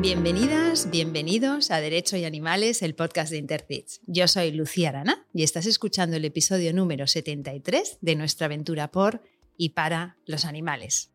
Bienvenidas, 0.00 0.90
bienvenidos 0.90 1.72
a 1.72 1.80
Derecho 1.80 2.16
y 2.16 2.24
Animales, 2.24 2.82
el 2.82 2.94
podcast 2.94 3.32
de 3.32 3.38
Intercits. 3.38 4.00
Yo 4.06 4.28
soy 4.28 4.52
Lucía 4.52 4.90
Arana 4.90 5.26
y 5.34 5.42
estás 5.42 5.66
escuchando 5.66 6.14
el 6.14 6.24
episodio 6.24 6.72
número 6.72 7.08
73 7.08 7.98
de 8.00 8.14
nuestra 8.14 8.44
aventura 8.44 8.92
por 8.92 9.22
y 9.56 9.70
para 9.70 10.16
los 10.24 10.44
animales. 10.44 11.10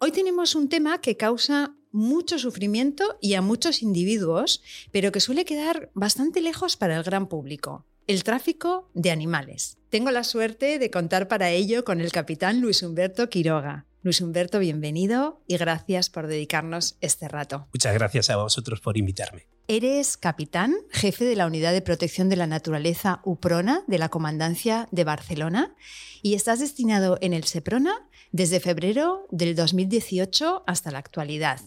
Hoy 0.00 0.12
tenemos 0.12 0.54
un 0.54 0.68
tema 0.68 1.00
que 1.00 1.16
causa 1.16 1.74
mucho 1.92 2.38
sufrimiento 2.38 3.16
y 3.22 3.34
a 3.34 3.40
muchos 3.40 3.80
individuos, 3.80 4.62
pero 4.92 5.12
que 5.12 5.20
suele 5.20 5.46
quedar 5.46 5.90
bastante 5.94 6.42
lejos 6.42 6.76
para 6.76 6.98
el 6.98 7.02
gran 7.02 7.26
público. 7.26 7.86
El 8.06 8.22
tráfico 8.22 8.90
de 8.92 9.12
animales. 9.12 9.78
Tengo 9.88 10.10
la 10.10 10.24
suerte 10.24 10.78
de 10.78 10.90
contar 10.90 11.26
para 11.26 11.50
ello 11.52 11.86
con 11.86 12.02
el 12.02 12.12
capitán 12.12 12.60
Luis 12.60 12.82
Humberto 12.82 13.30
Quiroga, 13.30 13.86
Luis 14.02 14.22
Humberto, 14.22 14.58
bienvenido 14.58 15.42
y 15.46 15.58
gracias 15.58 16.08
por 16.08 16.26
dedicarnos 16.26 16.96
este 17.02 17.28
rato. 17.28 17.66
Muchas 17.74 17.92
gracias 17.92 18.30
a 18.30 18.36
vosotros 18.36 18.80
por 18.80 18.96
invitarme. 18.96 19.46
Eres 19.68 20.16
capitán, 20.16 20.74
jefe 20.90 21.26
de 21.26 21.36
la 21.36 21.46
Unidad 21.46 21.72
de 21.72 21.82
Protección 21.82 22.30
de 22.30 22.36
la 22.36 22.46
Naturaleza 22.46 23.20
UPRONA 23.24 23.84
de 23.86 23.98
la 23.98 24.08
Comandancia 24.08 24.88
de 24.90 25.04
Barcelona 25.04 25.74
y 26.22 26.34
estás 26.34 26.60
destinado 26.60 27.18
en 27.20 27.34
el 27.34 27.44
SEPRONA 27.44 28.08
desde 28.32 28.58
febrero 28.60 29.26
del 29.30 29.54
2018 29.54 30.64
hasta 30.66 30.90
la 30.90 30.98
actualidad. 30.98 31.60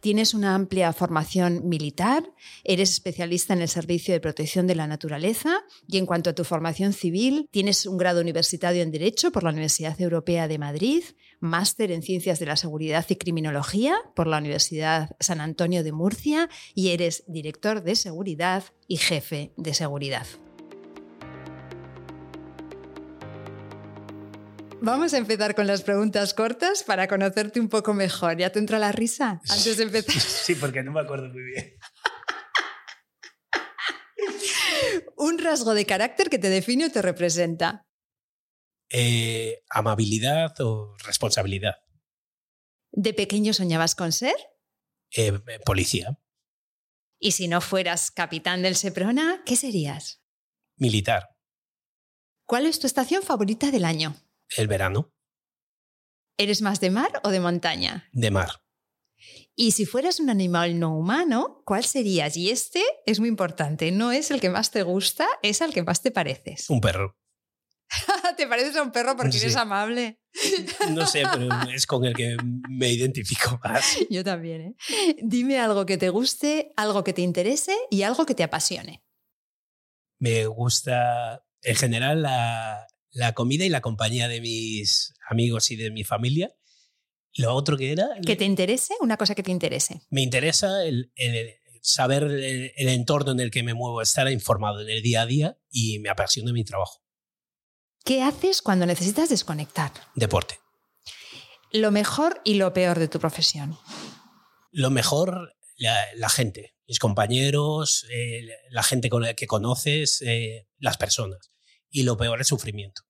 Tienes 0.00 0.34
una 0.34 0.54
amplia 0.54 0.92
formación 0.92 1.68
militar, 1.68 2.24
eres 2.64 2.90
especialista 2.90 3.54
en 3.54 3.62
el 3.62 3.68
Servicio 3.68 4.14
de 4.14 4.20
Protección 4.20 4.66
de 4.66 4.74
la 4.74 4.86
Naturaleza 4.86 5.60
y 5.86 5.98
en 5.98 6.06
cuanto 6.06 6.30
a 6.30 6.34
tu 6.34 6.44
formación 6.44 6.92
civil, 6.92 7.48
tienes 7.50 7.86
un 7.86 7.98
grado 7.98 8.20
universitario 8.20 8.82
en 8.82 8.90
Derecho 8.90 9.32
por 9.32 9.42
la 9.42 9.50
Universidad 9.50 10.00
Europea 10.00 10.48
de 10.48 10.58
Madrid, 10.58 11.02
máster 11.40 11.90
en 11.90 12.02
Ciencias 12.02 12.38
de 12.38 12.46
la 12.46 12.56
Seguridad 12.56 13.06
y 13.08 13.16
Criminología 13.16 13.96
por 14.14 14.26
la 14.26 14.38
Universidad 14.38 15.16
San 15.20 15.40
Antonio 15.40 15.82
de 15.82 15.92
Murcia 15.92 16.48
y 16.74 16.88
eres 16.88 17.24
director 17.26 17.82
de 17.82 17.96
seguridad 17.96 18.64
y 18.86 18.96
jefe 18.96 19.52
de 19.56 19.74
seguridad. 19.74 20.26
Vamos 24.82 25.12
a 25.12 25.18
empezar 25.18 25.54
con 25.54 25.66
las 25.66 25.82
preguntas 25.82 26.32
cortas 26.32 26.82
para 26.84 27.06
conocerte 27.06 27.60
un 27.60 27.68
poco 27.68 27.92
mejor. 27.92 28.38
¿Ya 28.38 28.50
te 28.50 28.58
entra 28.58 28.78
la 28.78 28.92
risa 28.92 29.40
antes 29.48 29.76
de 29.76 29.82
empezar? 29.84 30.14
Sí, 30.20 30.54
porque 30.54 30.82
no 30.82 30.92
me 30.92 31.00
acuerdo 31.00 31.28
muy 31.28 31.42
bien. 31.42 31.76
un 35.16 35.38
rasgo 35.38 35.74
de 35.74 35.84
carácter 35.84 36.30
que 36.30 36.38
te 36.38 36.48
define 36.48 36.86
o 36.86 36.90
te 36.90 37.02
representa. 37.02 37.86
Eh, 38.88 39.62
amabilidad 39.68 40.58
o 40.60 40.96
responsabilidad. 41.04 41.76
¿De 42.90 43.14
pequeño 43.14 43.52
soñabas 43.52 43.94
con 43.94 44.12
ser? 44.12 44.34
Eh, 45.14 45.38
policía. 45.64 46.18
¿Y 47.18 47.32
si 47.32 47.48
no 47.48 47.60
fueras 47.60 48.10
capitán 48.10 48.62
del 48.62 48.76
Seprona, 48.76 49.42
qué 49.44 49.56
serías? 49.56 50.22
Militar. 50.76 51.36
¿Cuál 52.46 52.66
es 52.66 52.80
tu 52.80 52.86
estación 52.86 53.22
favorita 53.22 53.70
del 53.70 53.84
año? 53.84 54.16
El 54.56 54.68
verano. 54.68 55.12
¿Eres 56.36 56.62
más 56.62 56.80
de 56.80 56.90
mar 56.90 57.20
o 57.22 57.30
de 57.30 57.40
montaña? 57.40 58.08
De 58.12 58.30
mar. 58.30 58.62
Y 59.54 59.72
si 59.72 59.84
fueras 59.84 60.20
un 60.20 60.30
animal 60.30 60.78
no 60.78 60.96
humano, 60.96 61.62
¿cuál 61.66 61.84
serías? 61.84 62.36
Y 62.36 62.50
este 62.50 62.82
es 63.04 63.20
muy 63.20 63.28
importante, 63.28 63.92
no 63.92 64.10
es 64.10 64.30
el 64.30 64.40
que 64.40 64.48
más 64.48 64.70
te 64.70 64.82
gusta, 64.82 65.28
es 65.42 65.60
al 65.60 65.74
que 65.74 65.82
más 65.82 66.00
te 66.00 66.10
pareces. 66.10 66.70
Un 66.70 66.80
perro. 66.80 67.18
¿Te 68.36 68.46
pareces 68.46 68.76
a 68.76 68.82
un 68.82 68.92
perro 68.92 69.16
porque 69.16 69.36
eres 69.36 69.56
amable? 69.56 70.18
No 70.90 71.06
sé, 71.06 71.24
pero 71.30 71.48
es 71.74 71.86
con 71.86 72.04
el 72.04 72.14
que 72.14 72.36
me 72.68 72.88
identifico 72.88 73.60
más. 73.64 73.98
Yo 74.10 74.24
también. 74.24 74.60
¿eh? 74.60 75.16
Dime 75.20 75.58
algo 75.58 75.84
que 75.84 75.98
te 75.98 76.08
guste, 76.08 76.72
algo 76.76 77.04
que 77.04 77.12
te 77.12 77.22
interese 77.22 77.76
y 77.90 78.02
algo 78.02 78.24
que 78.26 78.34
te 78.34 78.44
apasione. 78.44 79.02
Me 80.20 80.46
gusta, 80.46 81.44
en 81.62 81.76
general, 81.76 82.22
la, 82.22 82.86
la 83.12 83.32
comida 83.34 83.64
y 83.64 83.68
la 83.68 83.80
compañía 83.80 84.28
de 84.28 84.40
mis 84.40 85.14
amigos 85.28 85.70
y 85.70 85.76
de 85.76 85.90
mi 85.90 86.04
familia. 86.04 86.54
Lo 87.34 87.54
otro 87.54 87.76
que 87.76 87.92
era... 87.92 88.08
¿Que 88.24 88.36
te 88.36 88.44
interese? 88.44 88.94
Una 89.00 89.16
cosa 89.16 89.34
que 89.34 89.42
te 89.42 89.50
interese. 89.50 90.02
Me 90.10 90.22
interesa 90.22 90.84
el, 90.84 91.12
saber 91.80 92.24
el, 92.24 92.72
el, 92.76 92.88
entorno 92.88 93.32
en 93.32 93.40
el 93.40 93.50
que 93.50 93.62
me 93.62 93.74
muevo, 93.74 94.02
estar 94.02 94.30
informado 94.30 94.80
en 94.80 94.88
el 94.88 95.02
día 95.02 95.22
a 95.22 95.26
día 95.26 95.58
y 95.70 96.00
me 96.00 96.08
apasiona 96.08 96.52
mi 96.52 96.64
trabajo. 96.64 97.02
¿Qué 98.04 98.22
haces 98.22 98.62
cuando 98.62 98.86
necesitas 98.86 99.28
desconectar? 99.28 99.92
Deporte. 100.14 100.58
Lo 101.72 101.90
mejor 101.90 102.40
y 102.44 102.54
lo 102.54 102.72
peor 102.72 102.98
de 102.98 103.08
tu 103.08 103.20
profesión. 103.20 103.78
Lo 104.72 104.90
mejor, 104.90 105.54
la, 105.76 106.28
gente, 106.28 106.74
mis 106.88 106.98
compañeros, 106.98 108.06
eh, 108.10 108.48
la 108.70 108.82
gente 108.82 109.08
con 109.08 109.22
la 109.22 109.34
que 109.34 109.46
conoces, 109.46 110.22
eh, 110.22 110.66
las 110.78 110.96
personas. 110.96 111.50
Y 111.90 112.04
lo 112.04 112.16
peor, 112.16 112.38
el 112.38 112.44
sufrimiento. 112.44 113.02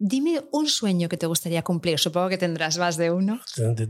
Dime 0.00 0.44
un 0.52 0.68
sueño 0.68 1.08
que 1.08 1.16
te 1.16 1.26
gustaría 1.26 1.64
cumplir. 1.64 1.98
Supongo 1.98 2.28
que 2.28 2.38
tendrás 2.38 2.78
más 2.78 2.96
de 2.96 3.10
uno. 3.10 3.40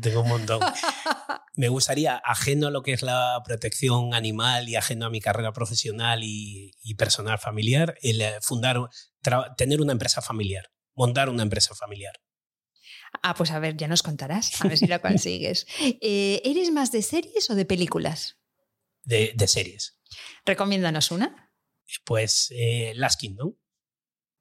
Tengo 0.01 0.23
un 0.23 0.29
montón. 0.29 0.61
Me 1.55 1.69
gustaría, 1.69 2.17
ajeno 2.17 2.69
a 2.69 2.71
lo 2.71 2.83
que 2.83 2.93
es 2.93 3.03
la 3.03 3.43
protección 3.45 4.15
animal 4.15 4.69
y 4.69 4.77
ajeno 4.77 5.07
a 5.07 5.11
mi 5.11 5.21
carrera 5.21 5.53
profesional 5.53 6.21
y, 6.23 6.73
personal 6.97 7.39
familiar, 7.39 7.97
el 8.01 8.23
eh, 8.23 8.39
fundar, 8.41 8.79
tener 9.57 9.81
una 9.81 9.93
empresa 9.93 10.23
familiar, 10.23 10.71
montar 10.95 11.29
una 11.29 11.43
empresa 11.43 11.75
familiar. 11.75 12.15
Ah, 13.23 13.35
pues 13.35 13.51
a 13.51 13.59
ver, 13.59 13.77
ya 13.77 13.89
nos 13.89 14.03
contarás, 14.03 14.61
a 14.63 14.69
ver 14.69 14.79
si 14.79 14.87
la 14.87 14.99
consigues. 15.03 15.67
Eh, 15.81 16.41
¿Eres 16.45 16.71
más 16.71 16.93
de 16.93 17.03
series 17.03 17.51
o 17.51 17.55
de 17.55 17.65
películas? 17.65 18.39
De, 19.03 19.33
de 19.35 19.49
series. 19.49 19.99
Recomiéndanos 20.47 21.11
una. 21.11 21.48
Pues 22.05 22.49
eh, 22.51 22.93
Last 22.97 23.21
Kingdom. 23.21 23.55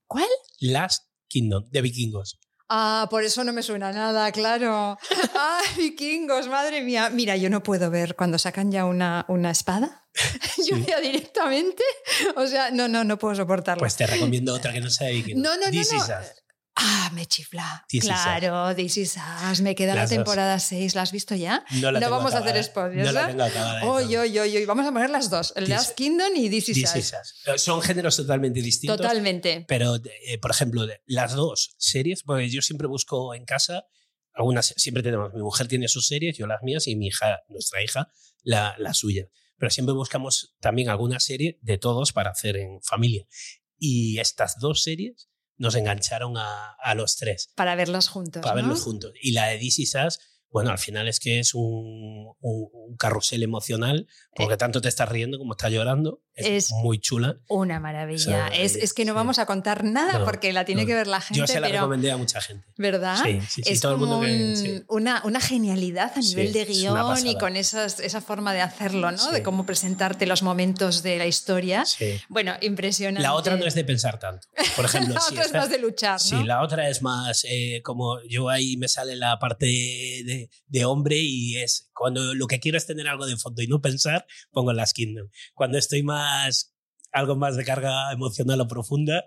¿Cuál? 0.07 0.27
Last 0.59 1.09
Kingdom, 1.27 1.69
de 1.69 1.81
vikingos. 1.81 2.39
Ah, 2.69 3.07
por 3.09 3.23
eso 3.23 3.43
no 3.43 3.53
me 3.53 3.63
suena 3.63 3.91
nada, 3.91 4.31
claro. 4.31 4.97
Ah, 5.35 5.61
vikingos, 5.77 6.47
madre 6.47 6.81
mía. 6.81 7.09
Mira, 7.09 7.37
yo 7.37 7.49
no 7.49 7.63
puedo 7.63 7.89
ver 7.89 8.15
cuando 8.15 8.37
sacan 8.37 8.71
ya 8.71 8.85
una, 8.85 9.25
una 9.29 9.51
espada. 9.51 10.07
Yo 10.67 10.77
ya 10.77 10.99
directamente. 10.99 11.83
O 12.35 12.47
sea, 12.47 12.71
no, 12.71 12.87
no, 12.87 13.03
no 13.03 13.19
puedo 13.19 13.35
soportarlo. 13.35 13.79
Pues 13.79 13.95
te 13.95 14.07
recomiendo 14.07 14.53
otra 14.55 14.73
que 14.73 14.81
no 14.81 14.89
sea 14.89 15.07
de 15.07 15.13
vikingos. 15.13 15.43
No, 15.43 15.55
no, 15.57 15.71
no. 15.71 15.71
no. 15.71 16.15
Ah, 16.79 17.09
me 17.13 17.25
chifla. 17.25 17.85
claro, 18.01 18.75
This 18.75 18.97
is 18.97 19.17
Us. 19.51 19.61
Me 19.61 19.73
queda 19.73 19.95
la 19.95 20.07
temporada 20.07 20.59
6. 20.59 20.93
¿La 20.93 21.01
has 21.01 21.11
visto 21.11 21.33
ya? 21.33 21.65
No, 21.81 21.91
la 21.91 21.99
no 21.99 22.11
vamos 22.11 22.35
a 22.35 22.37
hacer 22.39 22.63
spoilers. 22.63 23.07
No 23.07 23.11
la 23.11 23.27
tengo 23.27 23.43
acabada. 23.43 23.83
Oy, 23.85 24.15
oy, 24.15 24.37
oy, 24.37 24.65
Vamos 24.65 24.85
a 24.85 24.91
poner 24.91 25.09
las 25.09 25.31
dos. 25.31 25.53
El 25.55 25.69
Last 25.69 25.95
Kingdom 25.95 26.35
y 26.35 26.49
This 26.51 26.69
is, 26.69 26.93
This 26.93 27.13
Us. 27.19 27.61
Son 27.63 27.81
géneros 27.81 28.15
totalmente 28.15 28.61
distintos. 28.61 28.97
Totalmente. 28.97 29.65
Pero, 29.67 29.95
eh, 29.95 30.37
por 30.37 30.51
ejemplo, 30.51 30.85
las 31.07 31.33
dos 31.33 31.73
series, 31.79 32.21
porque 32.21 32.47
yo 32.49 32.61
siempre 32.61 32.87
busco 32.87 33.33
en 33.33 33.45
casa, 33.45 33.85
algunas 34.33 34.73
siempre 34.77 35.01
tenemos, 35.01 35.33
mi 35.33 35.41
mujer 35.41 35.67
tiene 35.67 35.87
sus 35.87 36.05
series, 36.05 36.37
yo 36.37 36.45
las 36.45 36.61
mías 36.61 36.85
y 36.87 36.95
mi 36.95 37.07
hija, 37.07 37.39
nuestra 37.49 37.81
hija, 37.81 38.07
la, 38.43 38.75
la 38.77 38.93
suya. 38.93 39.27
Pero 39.57 39.71
siempre 39.71 39.95
buscamos 39.95 40.55
también 40.59 40.89
alguna 40.89 41.19
serie 41.19 41.57
de 41.63 41.79
todos 41.79 42.13
para 42.13 42.29
hacer 42.29 42.55
en 42.57 42.79
familia. 42.83 43.25
Y 43.79 44.19
estas 44.19 44.59
dos 44.59 44.83
series 44.83 45.27
nos 45.57 45.75
engancharon 45.75 46.37
a, 46.37 46.71
a 46.73 46.95
los 46.95 47.17
tres. 47.17 47.49
Para 47.55 47.75
verlos 47.75 48.09
juntos. 48.09 48.41
Para 48.41 48.55
verlos 48.55 48.81
juntos. 48.83 49.13
Y 49.21 49.31
la 49.31 49.47
de 49.47 49.57
DC 49.57 49.85
Sass 49.85 50.19
bueno, 50.49 50.71
al 50.71 50.77
final 50.77 51.07
es 51.07 51.19
que 51.19 51.39
es 51.39 51.53
un, 51.53 52.33
un, 52.39 52.97
carrusel 52.97 53.43
emocional, 53.43 54.07
porque 54.35 54.53
eh, 54.53 54.57
tanto 54.57 54.81
te 54.81 54.87
estás 54.87 55.09
riendo 55.09 55.37
como 55.37 55.53
estás 55.53 55.71
llorando. 55.71 56.21
Es, 56.33 56.71
muy 56.71 56.99
chula. 56.99 57.37
Una 57.49 57.79
maravilla. 57.79 58.47
es, 58.49 58.75
es, 58.75 58.93
que 58.93 59.05
no 59.05 59.15
vamos 59.15 59.39
a 59.39 59.47
contar 59.47 59.83
nada 59.83 60.23
porque 60.23 60.53
la 60.53 60.65
tiene 60.65 60.85
que 60.85 60.93
ver 60.93 61.07
la 61.07 61.19
gente. 61.19 61.39
Yo 61.39 61.47
se 61.47 61.59
la 61.59 61.67
recomendé 61.67 62.11
a 62.11 62.17
mucha 62.17 62.41
gente. 62.41 62.65
¿Verdad? 62.77 63.17
Sí, 63.23 63.41
sí, 63.49 63.61
es 63.65 63.81
todo 63.81 63.93
el 63.93 63.97
mundo 63.97 64.21
que, 64.21 64.83
una, 64.87 65.21
una, 65.25 65.39
genialidad 65.39 66.11
a 66.15 66.19
nivel 66.19 66.53
de 66.53 66.65
guion 66.65 67.25
y 67.25 67.37
con 67.37 67.55
esas, 67.55 67.99
esa 67.99 68.21
forma 68.21 68.53
de 68.53 68.61
hacerlo, 68.61 69.11
¿no? 69.11 69.31
De 69.31 69.41
cómo 69.41 69.65
presentarte 69.65 70.27
los 70.27 70.43
momentos 70.43 71.01
de 71.01 71.17
la 71.17 71.25
historia. 71.25 71.83
Bueno, 72.29 72.53
impresionante. 72.61 73.23
La 73.23 73.33
otra 73.33 73.57
no 73.57 73.65
es 73.65 73.73
de 73.73 73.83
pensar 73.83 74.19
tanto. 74.19 74.47
Por 74.75 74.85
ejemplo, 74.85 75.15
la 75.15 75.21
otra 75.21 75.43
es 75.43 75.53
más 75.53 75.69
de 75.71 75.79
luchar. 75.79 76.13
¿no? 76.13 76.19
Sí, 76.19 76.43
la 76.43 76.61
otra 76.61 76.87
es 76.87 77.01
más 77.01 77.45
eh, 77.49 77.81
como 77.83 78.21
yo 78.29 78.49
ahí 78.49 78.77
me 78.77 78.87
sale 78.87 79.15
la 79.15 79.39
parte 79.39 79.65
de 79.65 80.36
de, 80.67 80.85
hombre 80.85 81.17
y 81.17 81.57
es 81.57 81.89
cuando 81.93 82.33
lo 82.33 82.47
que 82.47 82.59
quiero 82.59 82.77
es 82.77 82.85
tener 82.85 83.07
algo 83.07 83.25
de 83.25 83.37
fondo 83.37 83.61
y 83.61 83.67
no 83.67 83.81
pensar, 83.81 84.25
pongo 84.51 84.73
las 84.73 84.93
Kingdom. 84.93 85.29
Cuando 85.53 85.77
estoy 85.77 86.03
más, 86.03 86.75
algo 87.11 87.35
más 87.35 87.55
de 87.55 87.65
carga 87.65 88.11
emocional 88.11 88.61
o 88.61 88.67
profunda, 88.67 89.23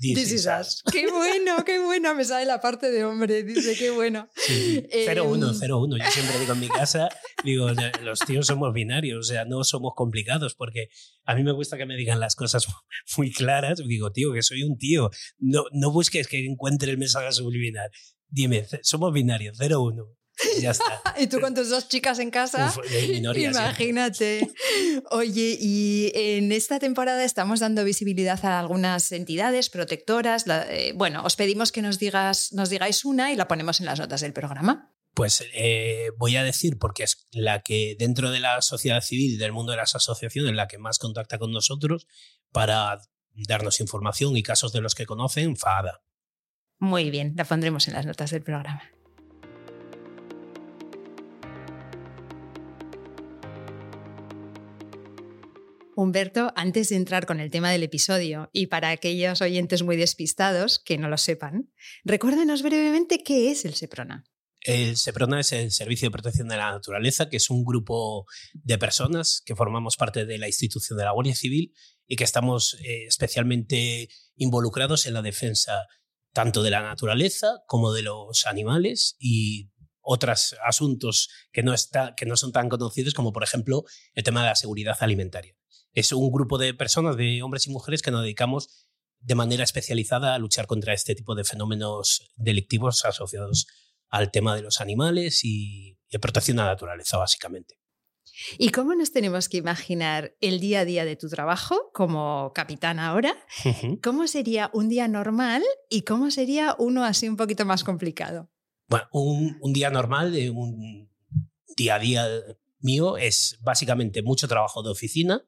This, 0.00 0.48
Qué 0.90 1.06
bueno, 1.08 1.64
qué 1.64 1.78
bueno. 1.78 2.14
Me 2.14 2.24
sale 2.24 2.46
la 2.46 2.60
parte 2.60 2.90
de 2.90 3.04
hombre. 3.04 3.44
Dice, 3.44 3.76
qué 3.76 3.90
bueno. 3.90 4.28
Sí, 4.34 4.82
0-1, 4.90 5.54
0-1. 5.60 5.94
Em, 5.94 6.04
Yo 6.04 6.10
siempre 6.10 6.38
digo 6.40 6.52
en 6.54 6.60
mi 6.60 6.68
casa, 6.68 7.08
digo, 7.44 7.70
los 8.02 8.18
tíos 8.20 8.46
somos 8.46 8.72
binarios, 8.72 9.18
o 9.18 9.22
sea, 9.22 9.44
no 9.44 9.62
somos 9.64 9.92
complicados, 9.94 10.54
porque 10.54 10.88
a 11.24 11.34
mí 11.34 11.44
me 11.44 11.52
gusta 11.52 11.76
que 11.76 11.86
me 11.86 11.96
digan 11.96 12.20
las 12.20 12.34
cosas 12.34 12.66
muy 13.16 13.30
claras. 13.30 13.80
Digo, 13.86 14.10
tío, 14.10 14.32
que 14.32 14.42
soy 14.42 14.62
un 14.62 14.76
tío. 14.76 15.10
No, 15.38 15.64
no 15.72 15.92
busques 15.92 16.26
que 16.26 16.44
encuentre 16.44 16.90
el 16.90 16.98
mensaje 16.98 17.30
subliminal. 17.30 17.90
Dime, 18.28 18.66
somos 18.82 19.12
binarios, 19.12 19.58
0-1. 19.60 20.08
Ya 20.60 20.70
está. 20.72 21.02
y 21.18 21.26
tú 21.26 21.40
con 21.40 21.54
tus 21.54 21.68
dos 21.70 21.88
chicas 21.88 22.18
en 22.18 22.30
casa. 22.30 22.66
Uf, 22.76 22.86
sí. 22.88 23.22
Imagínate. 23.44 24.50
Oye, 25.10 25.56
y 25.60 26.10
en 26.14 26.52
esta 26.52 26.78
temporada 26.78 27.24
estamos 27.24 27.60
dando 27.60 27.84
visibilidad 27.84 28.44
a 28.44 28.58
algunas 28.60 29.10
entidades 29.12 29.70
protectoras. 29.70 30.46
La- 30.46 30.66
eh, 30.70 30.92
bueno, 30.94 31.22
os 31.24 31.36
pedimos 31.36 31.72
que 31.72 31.82
nos, 31.82 31.98
digas, 31.98 32.52
nos 32.52 32.70
digáis 32.70 33.04
una 33.04 33.32
y 33.32 33.36
la 33.36 33.48
ponemos 33.48 33.80
en 33.80 33.86
las 33.86 33.98
notas 33.98 34.20
del 34.20 34.32
programa. 34.32 34.92
Pues 35.14 35.44
eh, 35.52 36.08
voy 36.16 36.36
a 36.36 36.42
decir, 36.42 36.78
porque 36.78 37.02
es 37.04 37.26
la 37.32 37.60
que 37.62 37.96
dentro 37.98 38.30
de 38.30 38.40
la 38.40 38.62
sociedad 38.62 39.02
civil 39.02 39.34
y 39.34 39.36
del 39.36 39.52
mundo 39.52 39.72
de 39.72 39.76
las 39.78 39.94
asociaciones, 39.94 40.54
la 40.54 40.68
que 40.68 40.78
más 40.78 40.98
contacta 40.98 41.38
con 41.38 41.52
nosotros 41.52 42.06
para 42.50 42.98
darnos 43.34 43.80
información 43.80 44.36
y 44.36 44.42
casos 44.42 44.72
de 44.72 44.80
los 44.80 44.94
que 44.94 45.04
conocen, 45.06 45.56
FADA. 45.56 46.02
Muy 46.78 47.10
bien, 47.10 47.34
la 47.36 47.44
pondremos 47.44 47.86
en 47.88 47.94
las 47.94 48.06
notas 48.06 48.30
del 48.30 48.42
programa. 48.42 48.82
Humberto, 55.94 56.52
antes 56.56 56.88
de 56.88 56.96
entrar 56.96 57.26
con 57.26 57.40
el 57.40 57.50
tema 57.50 57.70
del 57.70 57.82
episodio, 57.82 58.50
y 58.52 58.66
para 58.66 58.90
aquellos 58.90 59.40
oyentes 59.40 59.82
muy 59.82 59.96
despistados 59.96 60.78
que 60.78 60.98
no 60.98 61.08
lo 61.08 61.18
sepan, 61.18 61.70
recuérdenos 62.04 62.62
brevemente 62.62 63.22
qué 63.22 63.50
es 63.50 63.64
el 63.64 63.74
SEPRONA. 63.74 64.24
El 64.60 64.96
SEPRONA 64.96 65.40
es 65.40 65.52
el 65.52 65.72
Servicio 65.72 66.06
de 66.06 66.12
Protección 66.12 66.48
de 66.48 66.56
la 66.56 66.70
Naturaleza, 66.70 67.28
que 67.28 67.36
es 67.36 67.50
un 67.50 67.64
grupo 67.64 68.26
de 68.54 68.78
personas 68.78 69.42
que 69.44 69.56
formamos 69.56 69.96
parte 69.96 70.24
de 70.24 70.38
la 70.38 70.46
institución 70.46 70.96
de 70.96 71.04
la 71.04 71.10
Guardia 71.12 71.34
Civil 71.34 71.74
y 72.06 72.16
que 72.16 72.24
estamos 72.24 72.74
eh, 72.74 73.06
especialmente 73.06 74.08
involucrados 74.36 75.06
en 75.06 75.14
la 75.14 75.22
defensa 75.22 75.86
tanto 76.32 76.62
de 76.62 76.70
la 76.70 76.80
naturaleza 76.80 77.62
como 77.66 77.92
de 77.92 78.02
los 78.02 78.46
animales 78.46 79.16
y 79.18 79.70
otros 80.00 80.56
asuntos 80.64 81.28
que 81.52 81.62
no, 81.62 81.74
que 82.16 82.26
no 82.26 82.36
son 82.36 82.52
tan 82.52 82.68
conocidos 82.68 83.14
como, 83.14 83.32
por 83.32 83.44
ejemplo, 83.44 83.84
el 84.14 84.24
tema 84.24 84.42
de 84.42 84.48
la 84.48 84.56
seguridad 84.56 84.96
alimentaria. 85.00 85.54
Es 85.92 86.12
un 86.12 86.30
grupo 86.30 86.58
de 86.58 86.74
personas, 86.74 87.16
de 87.16 87.42
hombres 87.42 87.66
y 87.66 87.70
mujeres, 87.70 88.02
que 88.02 88.10
nos 88.10 88.22
dedicamos 88.22 88.88
de 89.20 89.34
manera 89.34 89.64
especializada 89.64 90.34
a 90.34 90.38
luchar 90.38 90.66
contra 90.66 90.94
este 90.94 91.14
tipo 91.14 91.34
de 91.34 91.44
fenómenos 91.44 92.32
delictivos 92.36 93.04
asociados 93.04 93.66
al 94.08 94.30
tema 94.30 94.54
de 94.56 94.62
los 94.62 94.80
animales 94.80 95.44
y, 95.44 95.98
y 96.10 96.18
protección 96.18 96.56
de 96.56 96.64
la 96.64 96.70
naturaleza, 96.70 97.16
básicamente. 97.18 97.78
¿Y 98.58 98.70
cómo 98.70 98.94
nos 98.94 99.12
tenemos 99.12 99.48
que 99.48 99.58
imaginar 99.58 100.36
el 100.40 100.60
día 100.60 100.80
a 100.80 100.84
día 100.84 101.04
de 101.04 101.16
tu 101.16 101.28
trabajo 101.28 101.90
como 101.92 102.52
capitán 102.54 102.98
ahora? 102.98 103.36
¿Cómo 104.02 104.26
sería 104.26 104.70
un 104.72 104.88
día 104.88 105.08
normal 105.08 105.62
y 105.88 106.02
cómo 106.02 106.30
sería 106.30 106.74
uno 106.78 107.04
así 107.04 107.28
un 107.28 107.36
poquito 107.36 107.64
más 107.64 107.84
complicado? 107.84 108.50
Bueno, 108.88 109.06
un, 109.12 109.58
un 109.60 109.72
día 109.72 109.90
normal, 109.90 110.32
de 110.32 110.50
un 110.50 111.10
día 111.76 111.96
a 111.96 111.98
día 111.98 112.28
mío, 112.80 113.16
es 113.16 113.58
básicamente 113.60 114.22
mucho 114.22 114.48
trabajo 114.48 114.82
de 114.82 114.90
oficina, 114.90 115.44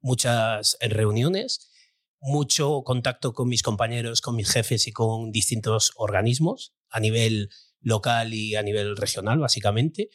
muchas 0.00 0.76
reuniones, 0.80 1.70
mucho 2.20 2.82
contacto 2.82 3.32
con 3.32 3.48
mis 3.48 3.62
compañeros, 3.62 4.20
con 4.20 4.36
mis 4.36 4.50
jefes 4.50 4.86
y 4.86 4.92
con 4.92 5.30
distintos 5.30 5.92
organismos 5.96 6.74
a 6.90 7.00
nivel 7.00 7.48
local 7.80 8.34
y 8.34 8.56
a 8.56 8.62
nivel 8.62 8.96
regional, 8.96 9.38
básicamente. 9.38 10.10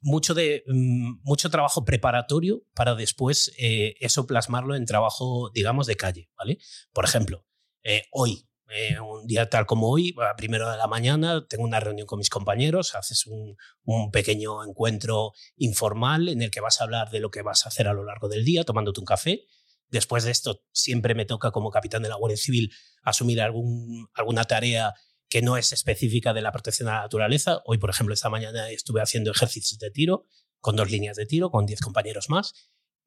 Mucho, 0.00 0.34
de, 0.34 0.64
mm, 0.66 1.20
mucho 1.22 1.50
trabajo 1.50 1.84
preparatorio 1.84 2.64
para 2.74 2.94
después 2.94 3.52
eh, 3.58 3.94
eso 4.00 4.26
plasmarlo 4.26 4.74
en 4.74 4.84
trabajo, 4.84 5.50
digamos, 5.54 5.86
de 5.86 5.96
calle, 5.96 6.30
¿vale? 6.36 6.58
Por 6.92 7.04
ejemplo, 7.04 7.46
eh, 7.84 8.02
hoy, 8.10 8.48
eh, 8.68 8.98
un 9.00 9.26
día 9.26 9.50
tal 9.50 9.66
como 9.66 9.90
hoy, 9.90 10.14
a 10.18 10.34
primero 10.36 10.70
de 10.70 10.76
la 10.76 10.86
mañana, 10.86 11.46
tengo 11.48 11.64
una 11.64 11.80
reunión 11.80 12.06
con 12.06 12.18
mis 12.18 12.30
compañeros, 12.30 12.94
haces 12.94 13.26
un, 13.26 13.56
un, 13.84 14.10
pequeño 14.10 14.64
encuentro 14.64 15.32
informal 15.56 16.28
en 16.28 16.42
el 16.42 16.50
que 16.50 16.60
vas 16.60 16.80
a 16.80 16.84
hablar 16.84 17.10
de 17.10 17.20
lo 17.20 17.30
que 17.30 17.42
vas 17.42 17.66
a 17.66 17.68
hacer 17.68 17.88
a 17.88 17.92
lo 17.92 18.04
largo 18.04 18.28
del 18.28 18.44
día, 18.44 18.64
tomándote 18.64 19.00
un 19.00 19.06
café. 19.06 19.44
Después 19.88 20.24
de 20.24 20.30
esto, 20.30 20.62
siempre 20.72 21.14
me 21.14 21.26
toca 21.26 21.50
como 21.50 21.70
capitán 21.70 22.02
de 22.02 22.08
la 22.08 22.16
Guardia 22.16 22.38
Civil 22.38 22.72
asumir 23.02 23.42
algún, 23.42 24.08
alguna 24.14 24.44
tarea 24.44 24.94
que 25.28 25.42
no 25.42 25.56
es 25.56 25.72
específica 25.72 26.32
de 26.32 26.42
la 26.42 26.52
protección 26.52 26.86
de 26.86 26.92
la 26.92 27.02
naturaleza. 27.02 27.60
Hoy, 27.66 27.78
por 27.78 27.90
ejemplo, 27.90 28.14
esta 28.14 28.30
mañana 28.30 28.70
estuve 28.70 29.02
haciendo 29.02 29.30
ejercicios 29.30 29.78
de 29.78 29.90
tiro 29.90 30.26
con 30.60 30.76
dos 30.76 30.90
líneas 30.90 31.16
de 31.16 31.26
tiro, 31.26 31.50
con 31.50 31.66
diez 31.66 31.80
compañeros 31.80 32.30
más. 32.30 32.54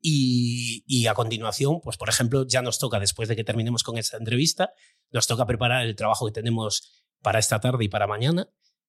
Y, 0.07 0.84
y, 0.86 1.07
a 1.07 1.16
continuación, 1.16 1.81
pues 1.81 1.98
por 1.98 2.10
ejemplo, 2.10 2.46
ya 2.46 2.62
nos 2.62 2.78
toca, 2.78 3.00
después 3.00 3.28
de 3.28 3.36
que 3.36 3.44
terminemos 3.44 3.81
con 3.81 3.98
esta 3.98 4.18
entrevista, 4.18 4.72
nos 5.10 5.25
toca 5.25 5.48
preparar 5.48 5.84
el 5.84 5.96
trabajo 5.96 6.28
que 6.28 6.31
tenemos 6.31 7.04
para 7.24 7.40
esta 7.40 7.60
tarde 7.60 7.86
y 7.86 7.88
para 7.88 8.06
mañana, 8.06 8.48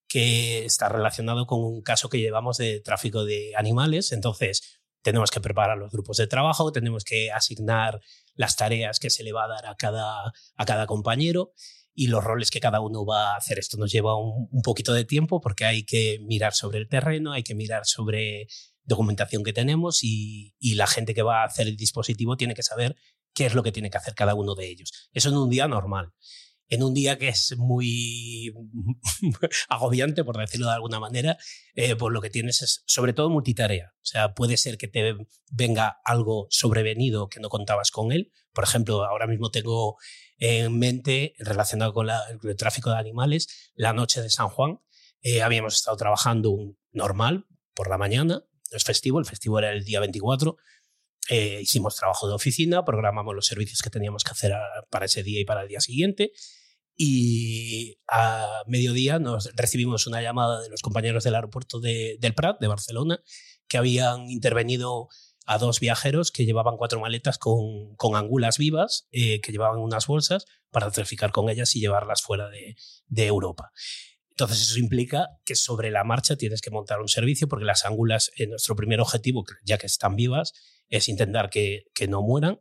que 0.08 0.66
está 0.66 0.90
relacionado 0.90 1.46
con 1.46 1.64
un 1.64 1.80
caso 1.80 2.10
que 2.10 2.18
llevamos 2.18 2.58
de 2.58 2.80
tráfico 2.80 3.24
de 3.24 3.54
animales. 3.56 4.12
Entonces, 4.12 4.82
tenemos 5.00 5.30
que 5.30 5.40
preparar 5.40 5.78
los 5.78 5.90
grupos 5.90 6.18
de 6.18 6.26
trabajo, 6.26 6.70
tenemos 6.70 7.02
que 7.02 7.32
asignar 7.32 8.02
las 8.34 8.56
tareas 8.56 9.00
que 9.00 9.08
se 9.08 9.24
le 9.24 9.32
va 9.32 9.44
a 9.44 9.48
dar 9.48 9.66
a 9.68 9.76
cada, 9.76 10.34
a 10.54 10.64
cada 10.66 10.86
compañero 10.86 11.54
y 11.94 12.08
los 12.08 12.22
roles 12.22 12.50
que 12.50 12.60
cada 12.60 12.80
uno 12.80 13.06
va 13.06 13.32
a 13.32 13.36
hacer. 13.36 13.58
Esto 13.58 13.78
nos 13.78 13.90
lleva 13.90 14.20
un, 14.20 14.48
un 14.50 14.60
poquito 14.60 14.92
de 14.92 15.06
tiempo 15.06 15.40
porque 15.40 15.64
hay 15.64 15.84
que 15.86 16.18
mirar 16.26 16.52
sobre 16.52 16.76
el 16.76 16.90
terreno, 16.90 17.32
hay 17.32 17.42
que 17.42 17.54
mirar 17.54 17.86
sobre 17.86 18.48
documentación 18.86 19.44
que 19.44 19.52
tenemos 19.52 20.00
y, 20.02 20.54
la 20.74 20.86
gente 20.86 21.14
que 21.14 21.22
va 21.22 21.42
a 21.42 21.46
hacer 21.46 21.68
el 21.68 21.76
dispositivo 21.76 22.36
tiene 22.36 22.54
que 22.54 22.62
saber 22.62 22.96
qué 23.34 23.46
es 23.46 23.54
lo 23.54 23.62
que 23.62 23.72
tiene 23.72 23.90
que 23.90 23.98
hacer 23.98 24.14
cada 24.14 24.34
uno 24.34 24.54
de 24.54 24.68
ellos. 24.68 24.92
Eso 25.12 25.28
en 25.28 25.36
un 25.36 25.50
día 25.50 25.68
normal. 25.68 26.12
En 26.68 26.82
un 26.82 26.94
día 26.94 27.16
que 27.16 27.28
es 27.28 27.54
muy 27.56 28.52
agobiante, 29.68 30.24
por 30.24 30.36
decirlo 30.36 30.66
de 30.66 30.74
alguna 30.74 30.98
manera, 30.98 31.38
eh, 31.74 31.94
pues 31.94 32.12
lo 32.12 32.20
que 32.20 32.30
tienes 32.30 32.62
es 32.62 32.82
sobre 32.86 33.12
todo 33.12 33.30
multitarea. 33.30 33.94
O 33.94 34.04
sea, 34.04 34.34
puede 34.34 34.56
ser 34.56 34.76
que 34.76 34.88
te 34.88 35.16
venga 35.50 35.98
algo 36.04 36.48
sobrevenido 36.50 37.28
que 37.28 37.40
no 37.40 37.48
contabas 37.48 37.90
con 37.90 38.10
él. 38.10 38.32
Por 38.52 38.64
ejemplo, 38.64 39.04
ahora 39.04 39.28
mismo 39.28 39.50
tengo 39.50 39.96
en 40.38 40.78
mente, 40.78 41.34
relacionado 41.38 41.92
con 41.92 42.08
el 42.10 42.56
tráfico 42.56 42.90
de 42.90 42.98
animales, 42.98 43.72
la 43.74 43.92
noche 43.92 44.20
de 44.20 44.30
San 44.30 44.48
Juan. 44.48 44.80
Eh, 45.22 45.42
habíamos 45.42 45.74
estado 45.74 45.96
trabajando 45.96 46.76
normal 46.92 47.46
por 47.74 47.88
la 47.88 47.98
mañana, 47.98 48.44
es 48.70 48.84
festivo, 48.84 49.18
el 49.18 49.26
festivo 49.26 49.58
era 49.58 49.72
el 49.72 49.84
día 49.84 50.00
24. 50.00 50.56
Eh, 51.28 51.60
hicimos 51.62 51.96
trabajo 51.96 52.28
de 52.28 52.34
oficina, 52.34 52.84
programamos 52.84 53.34
los 53.34 53.46
servicios 53.46 53.82
que 53.82 53.90
teníamos 53.90 54.22
que 54.22 54.30
hacer 54.30 54.52
para 54.90 55.06
ese 55.06 55.22
día 55.22 55.40
y 55.40 55.44
para 55.44 55.62
el 55.62 55.68
día 55.68 55.80
siguiente. 55.80 56.32
Y 56.96 57.98
a 58.08 58.62
mediodía 58.66 59.18
nos 59.18 59.50
recibimos 59.54 60.06
una 60.06 60.22
llamada 60.22 60.62
de 60.62 60.70
los 60.70 60.82
compañeros 60.82 61.24
del 61.24 61.34
aeropuerto 61.34 61.80
de, 61.80 62.16
del 62.20 62.34
Prat, 62.34 62.58
de 62.60 62.68
Barcelona, 62.68 63.22
que 63.68 63.76
habían 63.76 64.30
intervenido 64.30 65.08
a 65.46 65.58
dos 65.58 65.78
viajeros 65.78 66.32
que 66.32 66.44
llevaban 66.44 66.76
cuatro 66.76 67.00
maletas 67.00 67.38
con, 67.38 67.94
con 67.96 68.16
angulas 68.16 68.58
vivas, 68.58 69.06
eh, 69.12 69.40
que 69.40 69.52
llevaban 69.52 69.78
unas 69.78 70.06
bolsas 70.06 70.46
para 70.70 70.90
traficar 70.90 71.32
con 71.32 71.48
ellas 71.48 71.74
y 71.76 71.80
llevarlas 71.80 72.22
fuera 72.22 72.48
de, 72.48 72.76
de 73.06 73.26
Europa. 73.26 73.72
Entonces 74.38 74.60
eso 74.68 74.78
implica 74.78 75.30
que 75.46 75.54
sobre 75.54 75.90
la 75.90 76.04
marcha 76.04 76.36
tienes 76.36 76.60
que 76.60 76.70
montar 76.70 77.00
un 77.00 77.08
servicio 77.08 77.48
porque 77.48 77.64
las 77.64 77.86
ángulas, 77.86 78.30
eh, 78.36 78.46
nuestro 78.46 78.76
primer 78.76 79.00
objetivo, 79.00 79.44
ya 79.64 79.78
que 79.78 79.86
están 79.86 80.14
vivas, 80.14 80.52
es 80.90 81.08
intentar 81.08 81.48
que, 81.48 81.86
que 81.94 82.06
no 82.06 82.20
mueran. 82.20 82.60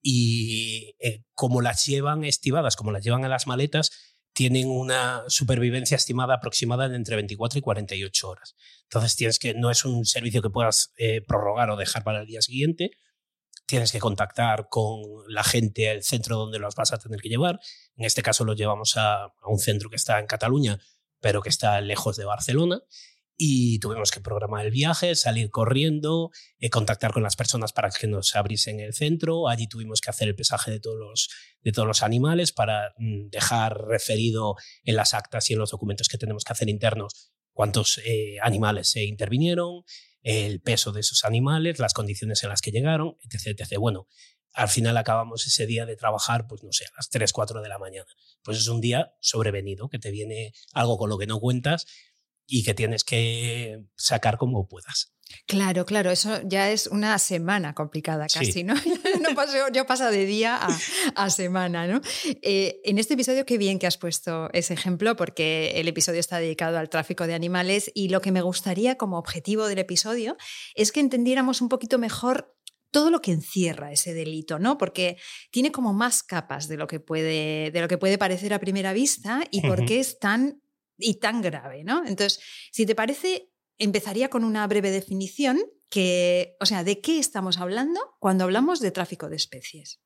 Y 0.00 0.96
eh, 1.00 1.22
como 1.34 1.60
las 1.60 1.84
llevan 1.84 2.24
estivadas, 2.24 2.76
como 2.76 2.92
las 2.92 3.04
llevan 3.04 3.26
a 3.26 3.28
las 3.28 3.46
maletas, 3.46 3.90
tienen 4.32 4.70
una 4.70 5.24
supervivencia 5.28 5.96
estimada 5.96 6.36
aproximada 6.36 6.88
de 6.88 6.96
entre 6.96 7.16
24 7.16 7.58
y 7.58 7.62
48 7.62 8.28
horas. 8.28 8.56
Entonces 8.84 9.14
tienes 9.14 9.38
que, 9.38 9.52
no 9.52 9.70
es 9.70 9.84
un 9.84 10.06
servicio 10.06 10.40
que 10.40 10.48
puedas 10.48 10.94
eh, 10.96 11.20
prorrogar 11.20 11.68
o 11.68 11.76
dejar 11.76 12.04
para 12.04 12.22
el 12.22 12.26
día 12.26 12.40
siguiente, 12.40 12.92
tienes 13.66 13.92
que 13.92 13.98
contactar 13.98 14.68
con 14.70 15.02
la 15.28 15.44
gente, 15.44 15.90
el 15.90 16.02
centro 16.02 16.36
donde 16.36 16.58
los 16.58 16.74
vas 16.74 16.94
a 16.94 16.98
tener 16.98 17.20
que 17.20 17.28
llevar. 17.28 17.60
En 17.96 18.06
este 18.06 18.22
caso 18.22 18.46
los 18.46 18.56
llevamos 18.56 18.96
a, 18.96 19.24
a 19.24 19.48
un 19.48 19.58
centro 19.58 19.90
que 19.90 19.96
está 19.96 20.18
en 20.18 20.26
Cataluña, 20.26 20.78
pero 21.22 21.40
que 21.40 21.48
está 21.48 21.80
lejos 21.80 22.16
de 22.16 22.26
Barcelona. 22.26 22.82
Y 23.34 23.78
tuvimos 23.78 24.10
que 24.10 24.20
programar 24.20 24.66
el 24.66 24.70
viaje, 24.70 25.14
salir 25.14 25.50
corriendo, 25.50 26.30
eh, 26.58 26.68
contactar 26.68 27.12
con 27.12 27.22
las 27.22 27.34
personas 27.34 27.72
para 27.72 27.90
que 27.90 28.06
nos 28.06 28.36
abriesen 28.36 28.78
el 28.78 28.92
centro. 28.92 29.48
Allí 29.48 29.66
tuvimos 29.66 30.02
que 30.02 30.10
hacer 30.10 30.28
el 30.28 30.36
pesaje 30.36 30.70
de 30.70 30.80
todos 30.80 30.98
los, 30.98 31.30
de 31.62 31.72
todos 31.72 31.88
los 31.88 32.02
animales 32.02 32.52
para 32.52 32.92
mm, 32.98 33.30
dejar 33.30 33.78
referido 33.86 34.56
en 34.84 34.96
las 34.96 35.14
actas 35.14 35.48
y 35.48 35.54
en 35.54 35.60
los 35.60 35.70
documentos 35.70 36.08
que 36.08 36.18
tenemos 36.18 36.44
que 36.44 36.52
hacer 36.52 36.68
internos 36.68 37.32
cuántos 37.52 38.00
eh, 38.04 38.36
animales 38.42 38.90
se 38.90 39.04
intervinieron, 39.04 39.82
el 40.22 40.60
peso 40.60 40.92
de 40.92 41.00
esos 41.00 41.24
animales, 41.24 41.78
las 41.78 41.94
condiciones 41.94 42.42
en 42.42 42.50
las 42.50 42.60
que 42.60 42.70
llegaron, 42.70 43.16
etc. 43.22 43.58
etc. 43.58 43.78
Bueno, 43.78 44.06
al 44.52 44.68
final 44.68 44.96
acabamos 44.96 45.46
ese 45.46 45.66
día 45.66 45.86
de 45.86 45.96
trabajar, 45.96 46.46
pues 46.46 46.62
no 46.62 46.72
sé, 46.72 46.84
a 46.84 46.96
las 46.96 47.08
3, 47.08 47.32
4 47.32 47.62
de 47.62 47.68
la 47.68 47.78
mañana. 47.78 48.06
Pues 48.42 48.58
es 48.58 48.68
un 48.68 48.80
día 48.80 49.14
sobrevenido, 49.20 49.88
que 49.88 49.98
te 49.98 50.10
viene 50.10 50.52
algo 50.72 50.98
con 50.98 51.10
lo 51.10 51.18
que 51.18 51.26
no 51.26 51.40
cuentas 51.40 51.86
y 52.46 52.64
que 52.64 52.74
tienes 52.74 53.04
que 53.04 53.84
sacar 53.96 54.36
como 54.36 54.68
puedas. 54.68 55.12
Claro, 55.46 55.86
claro, 55.86 56.10
eso 56.10 56.40
ya 56.44 56.70
es 56.70 56.86
una 56.86 57.18
semana 57.18 57.74
complicada 57.74 58.26
casi, 58.26 58.64
¿no? 58.64 58.74
no 59.22 59.34
paso, 59.34 59.56
yo 59.72 59.86
paso 59.86 60.10
de 60.10 60.26
día 60.26 60.60
a, 61.14 61.30
semana, 61.30 61.86
¿no? 61.86 62.00
Eh, 62.42 62.80
en 62.84 62.98
este 62.98 63.14
episodio, 63.14 63.46
qué 63.46 63.58
bien 63.58 63.78
que 63.78 63.86
has 63.86 63.96
puesto 63.96 64.50
ese 64.52 64.74
ejemplo, 64.74 65.16
porque 65.16 65.72
el 65.76 65.88
episodio 65.88 66.20
está 66.20 66.38
dedicado 66.38 66.78
al 66.78 66.90
tráfico 66.90 67.26
de 67.26 67.34
animales 67.34 67.90
y 67.94 68.08
lo 68.08 68.20
que 68.20 68.32
me 68.32 68.42
gustaría 68.42 68.96
como 68.96 69.18
objetivo 69.18 69.66
del 69.66 69.78
episodio 69.78 70.36
es 70.74 70.92
que 70.92 71.00
entendiéramos 71.00 71.60
un 71.60 71.68
poquito 71.68 71.98
mejor 71.98 72.54
todo 72.92 73.10
lo 73.10 73.20
que 73.20 73.32
encierra 73.32 73.90
ese 73.90 74.14
delito, 74.14 74.58
¿no? 74.58 74.78
Porque 74.78 75.16
tiene 75.50 75.72
como 75.72 75.92
más 75.92 76.22
capas 76.22 76.68
de 76.68 76.76
lo 76.76 76.86
que 76.86 77.00
puede, 77.00 77.70
de 77.72 77.80
lo 77.80 77.88
que 77.88 77.98
puede 77.98 78.18
parecer 78.18 78.54
a 78.54 78.60
primera 78.60 78.92
vista 78.92 79.42
y 79.50 79.62
por 79.62 79.84
qué 79.84 79.98
es 79.98 80.18
tan 80.18 80.62
y 80.98 81.14
tan 81.14 81.42
grave, 81.42 81.82
¿no? 81.82 82.06
Entonces, 82.06 82.40
si 82.70 82.86
te 82.86 82.94
parece, 82.94 83.50
empezaría 83.78 84.28
con 84.28 84.44
una 84.44 84.66
breve 84.66 84.90
definición 84.90 85.58
que, 85.88 86.54
o 86.60 86.66
sea, 86.66 86.84
¿de 86.84 87.00
qué 87.00 87.18
estamos 87.18 87.58
hablando 87.58 88.00
cuando 88.20 88.44
hablamos 88.44 88.78
de 88.80 88.92
tráfico 88.92 89.28
de 89.28 89.36
especies? 89.36 90.00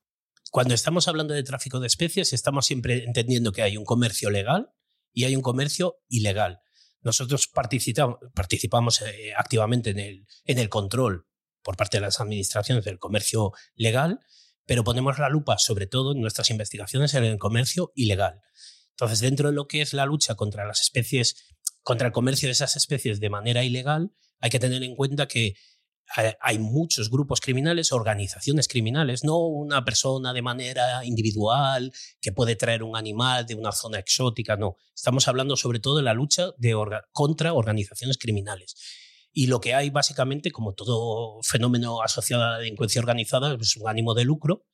Cuando 0.51 0.73
estamos 0.73 1.09
hablando 1.09 1.35
de 1.35 1.43
tráfico 1.43 1.81
de 1.81 1.89
especies, 1.89 2.33
estamos 2.33 2.67
siempre 2.67 3.05
entendiendo 3.05 3.53
que 3.53 3.63
hay 3.63 3.77
un 3.77 3.85
comercio 3.85 4.31
legal 4.31 4.71
y 5.13 5.25
hay 5.25 5.35
un 5.35 5.43
comercio 5.43 5.99
ilegal. 6.09 6.61
Nosotros 7.01 7.49
participamos, 7.49 9.03
eh, 9.03 9.33
activamente 9.37 9.91
en 9.91 9.99
el, 9.99 10.27
en 10.45 10.59
el 10.59 10.69
control 10.69 11.27
por 11.67 11.77
parte 11.77 11.97
de 11.97 12.03
las 12.03 12.21
administraciones 12.21 12.85
del 12.85 13.01
comercio 13.01 13.51
legal, 13.75 14.21
pero 14.67 14.85
ponemos 14.85 15.19
la 15.19 15.29
lupa 15.29 15.59
sobre 15.59 15.89
todo 15.89 16.13
en 16.13 16.21
nuestras 16.21 16.49
investigaciones 16.51 17.13
en 17.15 17.25
el 17.25 17.39
comercio 17.39 17.91
ilegal. 17.97 18.41
Entonces, 18.91 19.19
dentro 19.19 19.49
de 19.49 19.55
lo 19.55 19.67
que 19.67 19.83
es 19.83 19.93
la 19.93 20.07
lucha 20.07 20.37
contra 20.37 20.65
las 20.65 20.81
especies 20.81 21.57
contra 21.83 22.07
el 22.07 22.13
comercio 22.13 22.47
de 22.47 22.53
esas 22.53 22.77
especies 22.77 23.19
de 23.19 23.31
manera 23.31 23.65
ilegal, 23.65 24.13
hay 24.39 24.51
que 24.51 24.61
tener 24.61 24.85
en 24.85 24.95
cuenta 24.95 25.27
que 25.27 25.57
hay 26.41 26.61
muchos 26.61 27.11
grupos 27.11 27.41
criminales, 27.41 27.91
organizaciones 27.91 28.69
criminales, 28.69 29.25
no 29.25 29.39
una 29.39 29.85
persona 29.85 30.33
de 30.33 30.43
manera 30.43 31.05
individual 31.05 31.93
que 32.21 32.31
puede 32.31 32.55
traer 32.55 32.85
un 32.85 32.97
animal 32.97 33.45
de 33.45 33.57
una 33.57 33.73
zona 33.73 33.99
exótica, 33.99 34.57
no. 34.57 34.77
Estamos 34.95 35.27
hablando 35.27 35.57
sobre 35.57 35.81
todo 35.81 35.97
de 35.97 36.05
la 36.05 36.15
lucha 36.15 36.51
contra 37.11 37.55
organizaciones 37.55 38.19
criminales. 38.19 38.77
Y 39.39 39.49
lo 39.49 39.61
que 39.61 39.75
hay 39.75 39.91
básicamente, 39.91 40.51
como 40.51 40.73
todo 40.73 41.43
fenómeno 41.43 42.01
asociado 42.01 42.43
a 42.43 42.53
la 42.53 42.59
delincuencia 42.59 43.03
organizada, 43.03 43.55
es 43.61 43.77
un 43.77 43.87
ánimo 43.87 44.15
de 44.15 44.25
lucro 44.25 44.65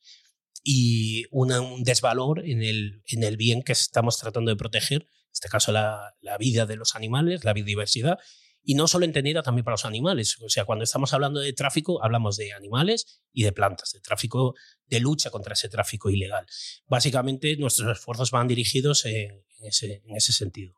y 0.63 1.25
un 1.31 1.83
desvalor 1.83 2.39
en 2.47 2.63
el, 2.63 3.03
en 3.07 3.23
el 3.23 3.35
bien 3.35 3.63
que 3.63 3.73
estamos 3.73 4.17
tratando 4.17 4.51
de 4.51 4.55
proteger 4.55 5.01
en 5.01 5.33
este 5.33 5.49
caso 5.49 5.73
la, 5.73 6.15
vida 6.39 6.65
de 6.65 6.77
los 6.77 6.95
animales, 6.95 7.43
la 7.43 7.51
biodiversidad, 7.51 8.19
y 8.63 8.75
no 8.75 8.87
solo 8.87 9.03
entendida 9.03 9.43
también 9.43 9.65
para 9.65 9.73
los 9.73 9.83
animales. 9.83 10.37
O 10.39 10.47
sea, 10.47 10.63
cuando 10.63 10.85
estamos 10.85 11.11
hablando 11.11 11.41
de 11.41 11.51
tráfico, 11.51 12.01
hablamos 12.01 12.37
de 12.37 12.53
animales 12.53 13.21
y 13.33 13.43
de 13.43 13.51
plantas, 13.51 13.91
de 13.91 13.99
tráfico, 13.99 14.53
de 14.85 15.01
lucha 15.01 15.29
contra 15.29 15.55
ese 15.55 15.67
tráfico 15.67 16.09
ilegal. 16.09 16.45
Básicamente, 16.85 17.57
nuestros 17.57 17.97
esfuerzos 17.97 18.31
van 18.31 18.47
dirigidos 18.47 19.03
en, 19.05 19.43
ese, 19.63 20.03
en 20.05 20.15
ese, 20.15 20.31
sentido. 20.31 20.75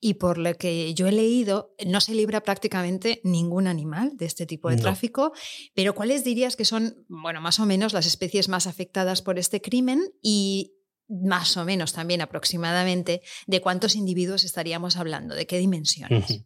Y 0.00 0.14
por 0.14 0.38
lo 0.38 0.54
que 0.54 0.94
yo 0.94 1.06
he 1.06 1.12
leído, 1.12 1.74
no 1.86 2.00
se 2.00 2.14
libra 2.14 2.42
prácticamente 2.42 3.20
ningún 3.24 3.66
animal 3.66 4.16
de 4.16 4.26
este 4.26 4.46
tipo 4.46 4.70
de 4.70 4.76
tráfico, 4.76 5.32
pero 5.74 5.94
¿cuáles 5.94 6.24
dirías 6.24 6.56
que 6.56 6.64
son, 6.64 7.04
bueno, 7.08 7.40
más 7.40 7.60
o 7.60 7.66
menos 7.66 7.92
las 7.92 8.06
especies 8.06 8.48
más 8.48 8.66
afectadas 8.66 9.22
por 9.22 9.38
este 9.38 9.60
crimen 9.60 10.02
y 10.22 10.74
más 11.08 11.56
o 11.56 11.64
menos 11.64 11.92
también 11.92 12.22
aproximadamente 12.22 13.22
de 13.46 13.60
cuántos 13.60 13.94
individuos 13.94 14.44
estaríamos 14.44 14.96
hablando, 14.96 15.34
de 15.34 15.46
qué 15.46 15.58
dimensiones. 15.58 16.44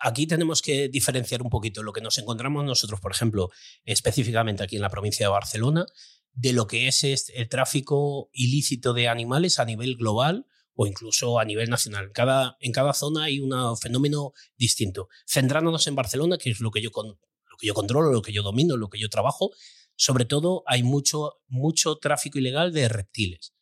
Aquí 0.00 0.26
tenemos 0.26 0.62
que 0.62 0.88
diferenciar 0.88 1.42
un 1.42 1.50
poquito 1.50 1.82
lo 1.82 1.92
que 1.92 2.00
nos 2.00 2.18
encontramos 2.18 2.64
nosotros, 2.64 3.00
por 3.00 3.12
ejemplo, 3.12 3.50
específicamente 3.84 4.62
aquí 4.62 4.76
en 4.76 4.82
la 4.82 4.90
provincia 4.90 5.26
de 5.26 5.30
Barcelona, 5.30 5.86
de 6.32 6.52
lo 6.52 6.66
que 6.66 6.88
es 6.88 7.04
el 7.04 7.48
tráfico 7.48 8.30
ilícito 8.32 8.92
de 8.92 9.08
animales 9.08 9.58
a 9.58 9.64
nivel 9.64 9.96
global 9.96 10.46
o 10.80 10.86
incluso 10.86 11.40
a 11.40 11.44
nivel 11.44 11.68
nacional. 11.68 12.12
Cada, 12.12 12.56
en 12.60 12.70
cada 12.70 12.92
zona 12.92 13.24
hay 13.24 13.40
un 13.40 13.76
fenómeno 13.76 14.32
distinto. 14.56 15.08
Centrándonos 15.26 15.88
en 15.88 15.96
Barcelona, 15.96 16.38
que 16.38 16.50
es 16.50 16.60
lo 16.60 16.70
que 16.70 16.80
yo, 16.80 16.90
lo 16.94 17.56
que 17.58 17.66
yo 17.66 17.74
controlo, 17.74 18.12
lo 18.12 18.22
que 18.22 18.32
yo 18.32 18.44
domino, 18.44 18.76
lo 18.76 18.88
que 18.88 19.00
yo 19.00 19.08
trabajo, 19.08 19.50
sobre 19.96 20.24
todo 20.24 20.62
hay 20.66 20.84
mucho, 20.84 21.40
mucho 21.48 21.96
tráfico 21.96 22.38
ilegal 22.38 22.72
de 22.72 22.88
reptiles. 22.88 23.54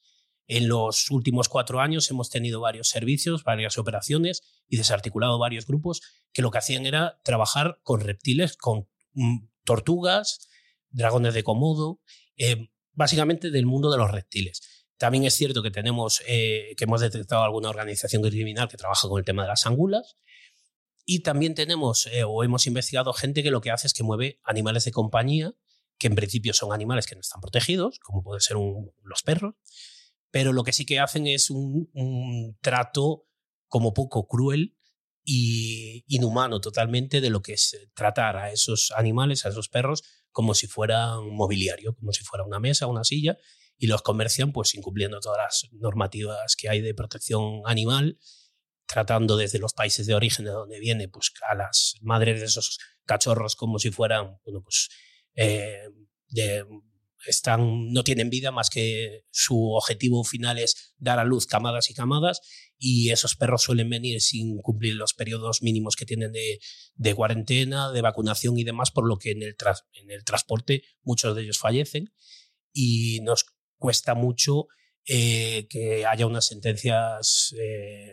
En 0.46 0.68
los 0.68 1.10
últimos 1.10 1.48
cuatro 1.48 1.80
años 1.80 2.10
hemos 2.10 2.28
tenido 2.28 2.60
varios 2.60 2.90
servicios, 2.90 3.44
varias 3.44 3.78
operaciones 3.78 4.42
y 4.68 4.76
desarticulado 4.76 5.38
varios 5.38 5.66
grupos 5.66 6.02
que 6.34 6.42
lo 6.42 6.50
que 6.50 6.58
hacían 6.58 6.84
era 6.84 7.18
trabajar 7.24 7.80
con 7.82 8.00
reptiles, 8.00 8.58
con 8.58 8.90
mm, 9.14 9.48
tortugas, 9.64 10.50
dragones 10.90 11.32
de 11.32 11.44
Komodo, 11.44 12.02
eh, 12.36 12.68
básicamente 12.92 13.50
del 13.50 13.64
mundo 13.64 13.90
de 13.90 13.96
los 13.96 14.10
reptiles. 14.10 14.75
También 14.98 15.24
es 15.24 15.34
cierto 15.34 15.62
que 15.62 15.70
tenemos, 15.70 16.22
eh, 16.26 16.74
que 16.76 16.84
hemos 16.84 17.00
detectado 17.00 17.42
alguna 17.42 17.68
organización 17.68 18.22
criminal 18.22 18.68
que 18.68 18.76
trabaja 18.76 19.08
con 19.08 19.18
el 19.18 19.24
tema 19.24 19.42
de 19.42 19.48
las 19.48 19.66
angulas. 19.66 20.16
Y 21.04 21.20
también 21.20 21.54
tenemos 21.54 22.06
eh, 22.06 22.24
o 22.24 22.42
hemos 22.42 22.66
investigado 22.66 23.12
gente 23.12 23.42
que 23.42 23.50
lo 23.50 23.60
que 23.60 23.70
hace 23.70 23.86
es 23.86 23.94
que 23.94 24.02
mueve 24.02 24.40
animales 24.44 24.84
de 24.84 24.92
compañía, 24.92 25.54
que 25.98 26.08
en 26.08 26.14
principio 26.14 26.52
son 26.52 26.72
animales 26.72 27.06
que 27.06 27.14
no 27.14 27.20
están 27.20 27.40
protegidos, 27.40 27.98
como 28.00 28.22
pueden 28.22 28.40
ser 28.40 28.56
los 28.56 29.22
perros, 29.22 29.54
pero 30.30 30.52
lo 30.52 30.64
que 30.64 30.72
sí 30.72 30.84
que 30.84 30.98
hacen 30.98 31.26
es 31.26 31.50
un, 31.50 32.58
trato 32.60 33.26
como 33.68 33.94
poco 33.94 34.26
cruel 34.26 34.76
y 35.24 36.04
inhumano 36.08 36.60
totalmente 36.60 37.20
de 37.20 37.30
lo 37.30 37.42
que 37.42 37.54
es 37.54 37.88
tratar 37.94 38.36
a 38.36 38.52
esos 38.52 38.92
animales, 38.96 39.44
a 39.44 39.48
esos 39.48 39.68
perros, 39.68 40.02
como 40.30 40.54
si 40.54 40.66
fuera 40.66 41.18
un 41.18 41.36
mobiliario, 41.36 41.94
como 41.94 42.12
si 42.12 42.22
fuera 42.24 42.44
una 42.44 42.60
mesa, 42.60 42.86
una 42.86 43.04
silla, 43.04 43.38
y 43.78 43.86
los 43.86 44.02
comercian 44.02 44.52
pues 44.52 44.74
incumpliendo 44.74 45.20
todas 45.20 45.38
las 45.38 45.72
normativas 45.72 46.56
que 46.56 46.68
hay 46.68 46.80
de 46.80 46.94
protección 46.94 47.62
animal, 47.64 48.18
tratando 48.86 49.36
desde 49.36 49.58
los 49.58 49.72
países 49.72 50.06
de 50.06 50.14
origen 50.14 50.44
de 50.44 50.52
donde 50.52 50.78
viene 50.78 51.08
pues 51.08 51.32
a 51.48 51.54
las 51.54 51.94
madres 52.00 52.40
de 52.40 52.46
esos 52.46 52.78
cachorros 53.04 53.56
como 53.56 53.78
si 53.78 53.90
fueran 53.90 54.38
bueno 54.44 54.62
pues 54.62 54.88
eh, 55.34 55.88
de 56.28 56.64
están, 57.26 57.92
no 57.92 58.04
tienen 58.04 58.30
vida 58.30 58.50
más 58.50 58.70
que 58.70 59.24
su 59.30 59.72
objetivo 59.72 60.22
final 60.24 60.58
es 60.58 60.94
dar 60.98 61.18
a 61.18 61.24
luz 61.24 61.46
camadas 61.46 61.90
y 61.90 61.94
camadas 61.94 62.40
y 62.78 63.10
esos 63.10 63.36
perros 63.36 63.62
suelen 63.62 63.90
venir 63.90 64.20
sin 64.20 64.58
cumplir 64.58 64.94
los 64.94 65.14
periodos 65.14 65.62
mínimos 65.62 65.96
que 65.96 66.06
tienen 66.06 66.32
de, 66.32 66.60
de 66.94 67.14
cuarentena, 67.14 67.90
de 67.90 68.02
vacunación 68.02 68.58
y 68.58 68.64
demás, 68.64 68.90
por 68.90 69.06
lo 69.08 69.18
que 69.18 69.32
en 69.32 69.42
el, 69.42 69.56
en 69.94 70.10
el 70.10 70.24
transporte 70.24 70.82
muchos 71.02 71.34
de 71.34 71.42
ellos 71.42 71.58
fallecen 71.58 72.12
y 72.72 73.20
nos 73.22 73.44
cuesta 73.78 74.14
mucho 74.14 74.66
eh, 75.06 75.66
que 75.68 76.06
haya 76.06 76.26
unas 76.26 76.46
sentencias 76.46 77.54
eh, 77.58 78.12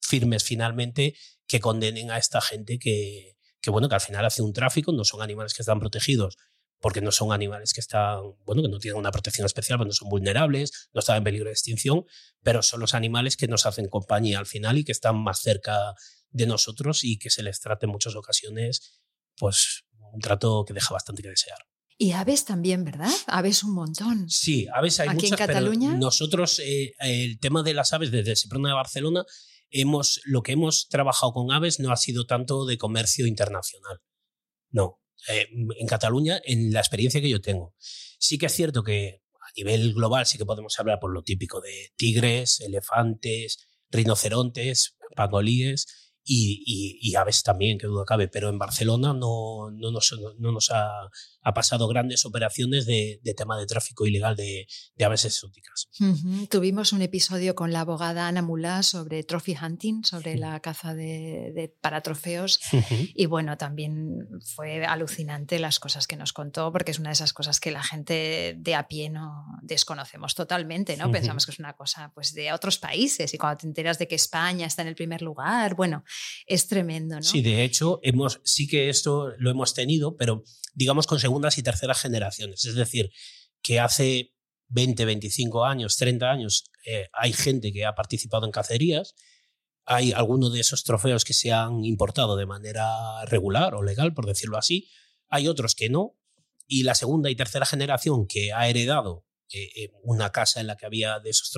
firmes 0.00 0.44
finalmente 0.44 1.14
que 1.46 1.60
condenen 1.60 2.10
a 2.10 2.18
esta 2.18 2.40
gente 2.40 2.78
que, 2.78 3.36
que, 3.60 3.70
bueno, 3.70 3.88
que 3.88 3.94
al 3.94 4.00
final 4.00 4.24
hace 4.24 4.42
un 4.42 4.52
tráfico, 4.52 4.92
no 4.92 5.04
son 5.04 5.22
animales 5.22 5.54
que 5.54 5.62
están 5.62 5.80
protegidos 5.80 6.36
porque 6.84 7.00
no 7.00 7.12
son 7.12 7.32
animales 7.32 7.72
que 7.72 7.80
están, 7.80 8.20
bueno, 8.44 8.60
que 8.60 8.68
no 8.68 8.78
tienen 8.78 8.98
una 8.98 9.10
protección 9.10 9.46
especial, 9.46 9.78
porque 9.78 9.88
no 9.88 9.94
son 9.94 10.10
vulnerables, 10.10 10.90
no 10.92 10.98
están 10.98 11.16
en 11.16 11.24
peligro 11.24 11.46
de 11.46 11.52
extinción, 11.52 12.04
pero 12.42 12.62
son 12.62 12.78
los 12.78 12.92
animales 12.92 13.38
que 13.38 13.48
nos 13.48 13.64
hacen 13.64 13.88
compañía 13.88 14.38
al 14.38 14.44
final 14.44 14.76
y 14.76 14.84
que 14.84 14.92
están 14.92 15.16
más 15.16 15.40
cerca 15.40 15.94
de 16.28 16.46
nosotros 16.46 17.02
y 17.02 17.18
que 17.18 17.30
se 17.30 17.42
les 17.42 17.58
trata 17.60 17.86
en 17.86 17.92
muchas 17.92 18.16
ocasiones, 18.16 19.00
pues 19.38 19.84
un 20.12 20.20
trato 20.20 20.66
que 20.66 20.74
deja 20.74 20.92
bastante 20.92 21.22
que 21.22 21.30
desear. 21.30 21.56
Y 21.96 22.12
aves 22.12 22.44
también, 22.44 22.84
¿verdad? 22.84 23.10
Aves 23.26 23.62
un 23.62 23.74
montón. 23.74 24.28
Sí, 24.28 24.66
aves 24.74 24.98
hay 25.00 25.08
Aquí 25.08 25.26
muchas, 25.26 25.40
en 25.40 25.46
Cataluña. 25.46 25.88
Pero 25.90 26.00
nosotros, 26.00 26.58
eh, 26.58 26.94
el 26.98 27.38
tema 27.38 27.62
de 27.62 27.74
las 27.74 27.92
aves 27.92 28.10
desde 28.10 28.34
Seprona 28.34 28.70
de 28.70 28.74
Barcelona, 28.74 29.24
hemos, 29.70 30.20
lo 30.24 30.42
que 30.42 30.52
hemos 30.52 30.88
trabajado 30.88 31.32
con 31.32 31.52
aves 31.52 31.78
no 31.80 31.92
ha 31.92 31.96
sido 31.96 32.26
tanto 32.26 32.66
de 32.66 32.78
comercio 32.78 33.26
internacional. 33.26 34.00
No, 34.70 35.00
eh, 35.28 35.46
en 35.50 35.86
Cataluña 35.86 36.40
en 36.44 36.72
la 36.72 36.80
experiencia 36.80 37.20
que 37.20 37.30
yo 37.30 37.40
tengo. 37.40 37.74
Sí 37.78 38.38
que 38.38 38.46
es 38.46 38.52
cierto 38.52 38.82
que 38.82 39.22
a 39.34 39.52
nivel 39.56 39.94
global 39.94 40.26
sí 40.26 40.36
que 40.36 40.44
podemos 40.44 40.78
hablar 40.78 40.98
por 41.00 41.12
lo 41.12 41.22
típico 41.22 41.60
de 41.60 41.92
tigres, 41.96 42.60
elefantes, 42.60 43.68
rinocerontes, 43.90 44.96
pangolíes, 45.14 46.03
y, 46.26 46.98
y, 47.00 47.14
aves 47.16 47.42
también, 47.42 47.78
que 47.78 47.86
duda 47.86 48.04
cabe, 48.06 48.28
pero 48.28 48.48
en 48.48 48.58
Barcelona 48.58 49.12
no, 49.12 49.70
no 49.70 49.90
nos, 49.90 50.14
no 50.38 50.52
nos 50.52 50.70
ha, 50.70 51.10
ha, 51.42 51.54
pasado 51.54 51.86
grandes 51.86 52.24
operaciones 52.24 52.86
de, 52.86 53.20
de, 53.22 53.34
tema 53.34 53.58
de 53.58 53.66
tráfico 53.66 54.06
ilegal 54.06 54.34
de, 54.34 54.66
de 54.96 55.04
aves 55.04 55.26
exóticas. 55.26 55.88
Tuvimos 56.48 56.92
un 56.92 57.02
episodio 57.02 57.54
con 57.54 57.72
la 57.72 57.80
abogada 57.80 58.26
Ana 58.26 58.40
Mulá 58.40 58.82
sobre 58.82 59.22
trophy 59.22 59.54
hunting, 59.60 60.02
sobre 60.04 60.36
la 60.36 60.58
caza 60.60 60.94
de, 60.94 61.74
para 61.82 62.00
trofeos, 62.00 62.58
y 63.14 63.26
bueno, 63.26 63.58
también 63.58 64.26
fue 64.54 64.86
alucinante 64.86 65.58
las 65.58 65.78
cosas 65.78 66.06
que 66.06 66.16
nos 66.16 66.32
contó, 66.32 66.72
porque 66.72 66.92
es 66.92 66.98
una 66.98 67.10
de 67.10 67.14
esas 67.14 67.34
cosas 67.34 67.60
que 67.60 67.70
la 67.70 67.82
gente 67.82 68.56
de 68.58 68.74
a 68.74 68.88
pie 68.88 69.10
no 69.10 69.44
desconocemos 69.62 70.34
totalmente, 70.34 70.96
¿no? 70.96 71.10
Pensamos 71.10 71.44
que 71.44 71.52
es 71.52 71.58
una 71.58 71.74
cosa 71.74 72.12
pues, 72.14 72.32
de 72.32 72.52
otros 72.52 72.78
países, 72.78 73.34
y 73.34 73.38
cuando 73.38 73.58
te 73.58 73.66
enteras 73.66 73.98
de 73.98 74.08
que 74.08 74.14
España 74.14 74.66
está 74.66 74.80
en 74.80 74.88
el 74.88 74.94
primer 74.94 75.20
lugar, 75.20 75.74
bueno, 75.74 76.02
Es 76.46 76.66
tremendo, 76.66 77.16
¿no? 77.16 77.22
Sí, 77.22 77.42
de 77.42 77.64
hecho, 77.64 78.00
hemos, 78.02 78.40
sí 78.44 78.66
que 78.66 78.88
esto 78.88 79.32
lo 79.38 79.50
hemos 79.50 79.74
tenido, 79.74 80.16
pero 80.16 80.44
digamos 80.74 81.06
con 81.06 81.18
segundas 81.18 81.58
y 81.58 81.62
terceras 81.62 82.00
generaciones. 82.00 82.64
Es 82.64 82.74
decir, 82.74 83.10
que 83.62 83.80
hace 83.80 84.34
20, 84.68 85.04
25 85.04 85.64
años, 85.64 85.96
30 85.96 86.30
años, 86.30 86.64
eh, 86.86 87.08
hay 87.12 87.32
gente 87.32 87.72
que 87.72 87.84
ha 87.84 87.94
participado 87.94 88.46
en 88.46 88.52
cacerías, 88.52 89.14
hay 89.86 90.12
algunos 90.12 90.52
de 90.52 90.60
esos 90.60 90.84
trofeos 90.84 91.24
que 91.24 91.34
se 91.34 91.52
han 91.52 91.84
importado 91.84 92.36
de 92.36 92.46
manera 92.46 93.24
regular 93.26 93.74
o 93.74 93.82
legal, 93.82 94.14
por 94.14 94.26
decirlo 94.26 94.56
así, 94.56 94.88
hay 95.28 95.48
otros 95.48 95.74
que 95.74 95.88
no, 95.88 96.16
y 96.66 96.82
la 96.82 96.94
segunda 96.94 97.30
y 97.30 97.36
tercera 97.36 97.66
generación 97.66 98.26
que 98.26 98.52
ha 98.52 98.68
heredado 98.68 99.26
eh, 99.52 99.68
eh, 99.76 99.90
una 100.02 100.32
casa 100.32 100.60
en 100.60 100.66
la 100.66 100.76
que 100.76 100.86
había 100.86 101.20
de 101.20 101.30
esos 101.30 101.52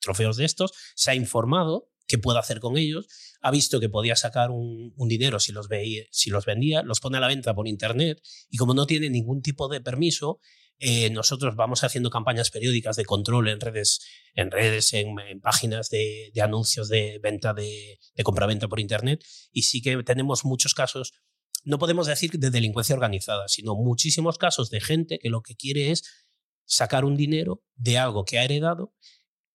trofeos 0.00 0.36
de 0.36 0.44
estos, 0.44 0.72
se 0.94 1.12
ha 1.12 1.14
informado 1.14 1.88
qué 2.10 2.18
puede 2.18 2.40
hacer 2.40 2.58
con 2.58 2.76
ellos, 2.76 3.06
ha 3.40 3.52
visto 3.52 3.78
que 3.78 3.88
podía 3.88 4.16
sacar 4.16 4.50
un, 4.50 4.92
dinero 5.06 5.38
si 5.38 5.52
los, 5.52 5.68
veía, 5.68 6.02
si 6.10 6.28
los 6.30 6.44
vendía, 6.44 6.82
los 6.82 6.98
pone 6.98 7.18
a 7.18 7.20
la 7.20 7.28
venta 7.28 7.54
por 7.54 7.68
internet 7.68 8.20
y 8.50 8.56
como 8.56 8.74
no 8.74 8.84
tiene 8.84 9.08
ningún 9.10 9.42
tipo 9.42 9.68
de 9.68 9.80
permiso, 9.80 10.40
eh, 10.78 11.10
nosotros 11.10 11.54
vamos 11.54 11.84
haciendo 11.84 12.10
campañas 12.10 12.50
periódicas 12.50 12.96
de 12.96 13.04
control 13.04 13.48
en 13.48 13.60
redes, 13.60 14.00
en 14.34 14.50
redes, 14.50 14.92
en, 14.92 15.14
páginas 15.40 15.88
de, 15.88 16.32
anuncios 16.42 16.88
de 16.88 17.20
venta 17.22 17.54
de, 17.54 18.00
de 18.14 18.22
compraventa 18.24 18.66
por 18.66 18.80
internet. 18.80 19.22
Y 19.52 19.62
sí 19.62 19.80
que 19.80 20.02
tenemos 20.02 20.44
muchos 20.44 20.74
casos 20.74 21.12
no 21.62 21.78
podemos 21.78 22.06
decir 22.06 22.30
de 22.30 22.50
delincuencia 22.50 22.94
organizada, 22.94 23.46
sino 23.46 23.74
muchísimos 23.74 24.38
casos 24.38 24.70
de 24.70 24.80
gente 24.80 25.18
que 25.18 25.28
lo 25.28 25.42
que 25.42 25.56
quiere 25.56 25.90
es 25.90 26.04
sacar 26.64 27.04
un 27.04 27.16
dinero 27.16 27.62
de 27.74 27.98
algo 27.98 28.24
que 28.24 28.38
ha 28.38 28.44
heredado, 28.44 28.94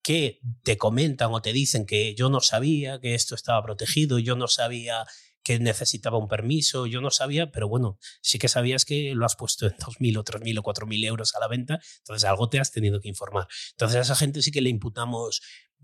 que 0.05 0.39
te 0.61 0.77
comentan 0.77 1.33
o 1.33 1.41
te 1.41 1.51
dicen 1.51 1.87
que 1.87 2.13
yo 2.13 2.29
no 2.29 2.39
sabía 2.39 2.99
que 2.99 3.15
esto 3.15 3.33
estaba 3.33 3.63
protegido, 3.63 4.19
yo 4.19 4.35
no 4.35 4.47
sabía 4.47 5.07
que 5.41 5.57
necesitaba 5.57 6.19
un 6.19 6.27
permiso, 6.27 6.85
yo 6.85 7.01
no 7.01 7.09
sabía, 7.09 7.49
pero 7.51 7.67
bueno, 7.67 7.97
sí 8.21 8.37
que 8.37 8.47
sabías 8.47 8.85
que 8.85 9.15
lo 9.15 9.25
has 9.25 9.35
puesto 9.35 9.65
en 9.65 9.73
2.000 9.73 10.19
o 10.19 10.23
3.000 10.23 10.59
o 10.59 10.61
4.000 10.61 11.05
euros 11.07 11.33
a 11.33 11.39
la 11.39 11.47
venta, 11.47 11.79
entonces 11.97 12.23
algo 12.29 12.49
te 12.49 12.59
has 12.59 12.71
tenido 12.71 13.01
que 13.01 13.07
informar. 13.07 13.47
Entonces 13.71 13.97
a 13.97 14.01
esa 14.01 14.15
gente 14.15 14.43
sí 14.43 14.51
que 14.51 14.61
le 14.61 14.69
imputamos 14.69 15.41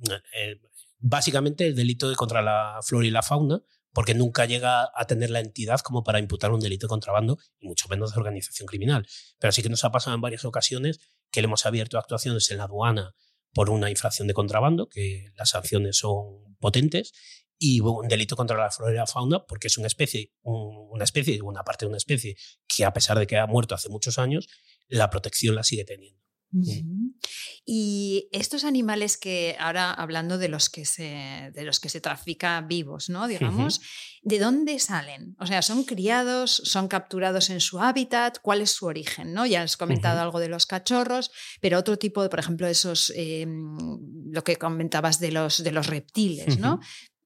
eh, 0.07 0.61
básicamente 0.99 1.65
el 1.65 1.75
delito 1.75 2.07
de 2.07 2.15
contra 2.15 2.43
la 2.43 2.77
flora 2.83 3.07
y 3.07 3.09
la 3.09 3.23
fauna, 3.23 3.63
porque 3.91 4.13
nunca 4.13 4.45
llega 4.45 4.91
a 4.93 5.07
tener 5.07 5.31
la 5.31 5.39
entidad 5.39 5.79
como 5.79 6.03
para 6.03 6.19
imputar 6.19 6.51
un 6.51 6.59
delito 6.59 6.85
de 6.85 6.89
contrabando 6.89 7.39
y 7.57 7.67
mucho 7.67 7.87
menos 7.89 8.13
de 8.13 8.19
organización 8.19 8.67
criminal. 8.67 9.07
Pero 9.39 9.51
sí 9.51 9.63
que 9.63 9.69
nos 9.69 9.83
ha 9.83 9.91
pasado 9.91 10.15
en 10.15 10.21
varias 10.21 10.45
ocasiones 10.45 10.99
que 11.31 11.41
le 11.41 11.45
hemos 11.45 11.65
abierto 11.65 11.97
actuaciones 11.97 12.51
en 12.51 12.59
la 12.59 12.65
aduana 12.65 13.15
por 13.53 13.69
una 13.69 13.89
infracción 13.89 14.27
de 14.27 14.33
contrabando, 14.33 14.87
que 14.87 15.31
las 15.35 15.49
sanciones 15.49 15.97
son 15.97 16.55
potentes, 16.59 17.13
y 17.57 17.79
un 17.79 18.07
delito 18.07 18.35
contra 18.35 18.57
la 18.57 18.71
flora 18.71 18.91
y 18.91 18.95
la 18.95 19.05
fauna, 19.05 19.45
porque 19.45 19.67
es 19.67 19.77
una 19.77 19.85
especie, 19.85 20.33
una 20.41 21.03
especie, 21.03 21.41
una 21.43 21.63
parte 21.63 21.85
de 21.85 21.89
una 21.89 21.97
especie 21.97 22.35
que 22.67 22.85
a 22.85 22.93
pesar 22.93 23.19
de 23.19 23.27
que 23.27 23.37
ha 23.37 23.45
muerto 23.45 23.75
hace 23.75 23.89
muchos 23.89 24.17
años, 24.17 24.47
la 24.87 25.11
protección 25.11 25.53
la 25.53 25.63
sigue 25.63 25.85
teniendo. 25.85 26.19
Y 27.65 28.27
estos 28.31 28.63
animales 28.65 29.17
que 29.17 29.55
ahora 29.59 29.93
hablando 29.93 30.37
de 30.37 30.49
los 30.49 30.69
que 30.69 30.85
se, 30.85 31.51
de 31.53 31.63
los 31.63 31.79
que 31.79 31.89
se 31.89 32.01
trafica 32.01 32.59
vivos, 32.61 33.09
¿no? 33.09 33.27
Digamos, 33.27 33.81
¿de 34.21 34.39
dónde 34.39 34.79
salen? 34.79 35.35
O 35.39 35.45
sea, 35.45 35.61
¿son 35.61 35.83
criados, 35.83 36.61
son 36.65 36.87
capturados 36.87 37.49
en 37.49 37.61
su 37.61 37.79
hábitat? 37.79 38.39
¿Cuál 38.41 38.61
es 38.61 38.71
su 38.71 38.85
origen? 38.85 39.33
¿no? 39.33 39.45
Ya 39.45 39.63
has 39.63 39.77
comentado 39.77 40.21
algo 40.21 40.39
de 40.39 40.49
los 40.49 40.65
cachorros, 40.65 41.31
pero 41.59 41.77
otro 41.79 41.97
tipo 41.97 42.23
de, 42.23 42.29
por 42.29 42.39
ejemplo, 42.39 42.67
esos, 42.67 43.11
em, 43.15 43.77
lo 44.31 44.43
que 44.43 44.57
comentabas 44.57 45.19
de 45.19 45.31
los, 45.31 45.63
de 45.63 45.71
los 45.71 45.87
reptiles, 45.87 46.59
¿no? 46.59 46.79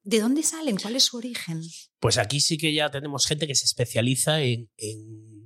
¿De 0.04 0.20
dónde 0.20 0.44
salen? 0.44 0.78
¿Cuál 0.78 0.96
es 0.96 1.06
su 1.06 1.18
origen? 1.18 1.62
Pues 2.00 2.18
aquí 2.18 2.40
sí 2.40 2.58
que 2.58 2.74
ya 2.74 2.92
tenemos 2.92 3.26
gente 3.26 3.48
que 3.48 3.56
se 3.56 3.66
especializa 3.66 4.42
en 4.42 4.70
en 4.78 5.45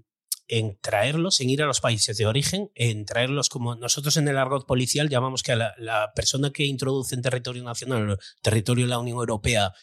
traerlos, 0.82 1.40
en 1.42 1.50
ir 1.50 1.62
a 1.62 1.68
los 1.68 1.82
países 1.82 2.18
de 2.18 2.26
origen, 2.26 2.72
en 2.76 3.06
traerlos 3.06 3.50
como 3.50 3.76
nosotros 3.76 4.18
en 4.18 4.28
el 4.28 4.38
argot 4.38 4.66
policial 4.66 5.10
llamamos 5.10 5.44
que 5.44 5.52
a 5.52 5.76
la, 5.78 6.12
persona 6.16 6.52
que 6.52 6.66
introduce 6.66 7.16
en 7.16 7.22
territorio 7.22 7.64
nacional, 7.64 8.18
territorio 8.42 8.86
de 8.86 8.90
la 8.90 9.00
Unión 9.00 9.18
Europea, 9.18 9.74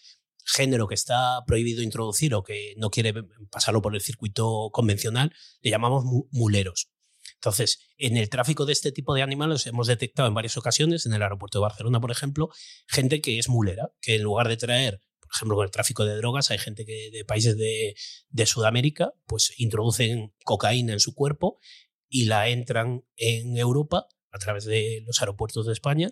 género 0.44 0.86
que 0.88 0.94
está 0.94 1.44
prohibido 1.46 1.82
introducir 1.82 2.34
o 2.34 2.42
que 2.42 2.74
no 2.76 2.90
quiere 2.90 3.14
pasarlo 3.50 3.82
por 3.82 3.94
el 3.94 4.00
circuito 4.00 4.70
convencional, 4.72 5.32
le 5.60 5.70
llamamos 5.70 6.04
muleros. 6.30 6.88
Entonces, 7.34 7.80
en 7.96 8.16
el 8.16 8.28
tráfico 8.28 8.66
de 8.66 8.72
este 8.72 8.92
tipo 8.92 9.14
de 9.14 9.22
animales 9.22 9.66
hemos 9.66 9.86
detectado 9.86 10.28
en 10.28 10.34
varias 10.34 10.56
ocasiones, 10.56 11.06
en 11.06 11.12
el 11.12 11.22
aeropuerto 11.22 11.58
de 11.58 11.62
Barcelona, 11.62 12.00
por 12.00 12.10
ejemplo, 12.10 12.50
gente 12.88 13.20
que 13.20 13.38
es 13.38 13.48
mulera, 13.48 13.92
que 14.00 14.16
en 14.16 14.22
lugar 14.22 14.48
de 14.48 14.56
traer 14.56 15.00
por 15.26 15.36
ejemplo, 15.36 15.56
con 15.56 15.64
el 15.64 15.70
tráfico 15.70 16.04
de 16.04 16.16
drogas, 16.16 16.50
hay 16.50 16.58
gente 16.58 16.84
que 16.84 17.10
de 17.12 17.24
países 17.24 17.56
de, 17.56 17.94
Sudamérica 18.46 19.12
pues 19.26 19.52
introducen 19.58 20.34
cocaína 20.44 20.92
en 20.92 21.00
su 21.00 21.14
cuerpo 21.14 21.58
y 22.08 22.26
la 22.26 22.48
entran 22.48 23.04
en 23.16 23.56
Europa 23.56 24.06
a 24.30 24.38
través 24.38 24.64
de 24.64 25.02
los 25.04 25.20
aeropuertos 25.20 25.66
de 25.66 25.72
España 25.72 26.10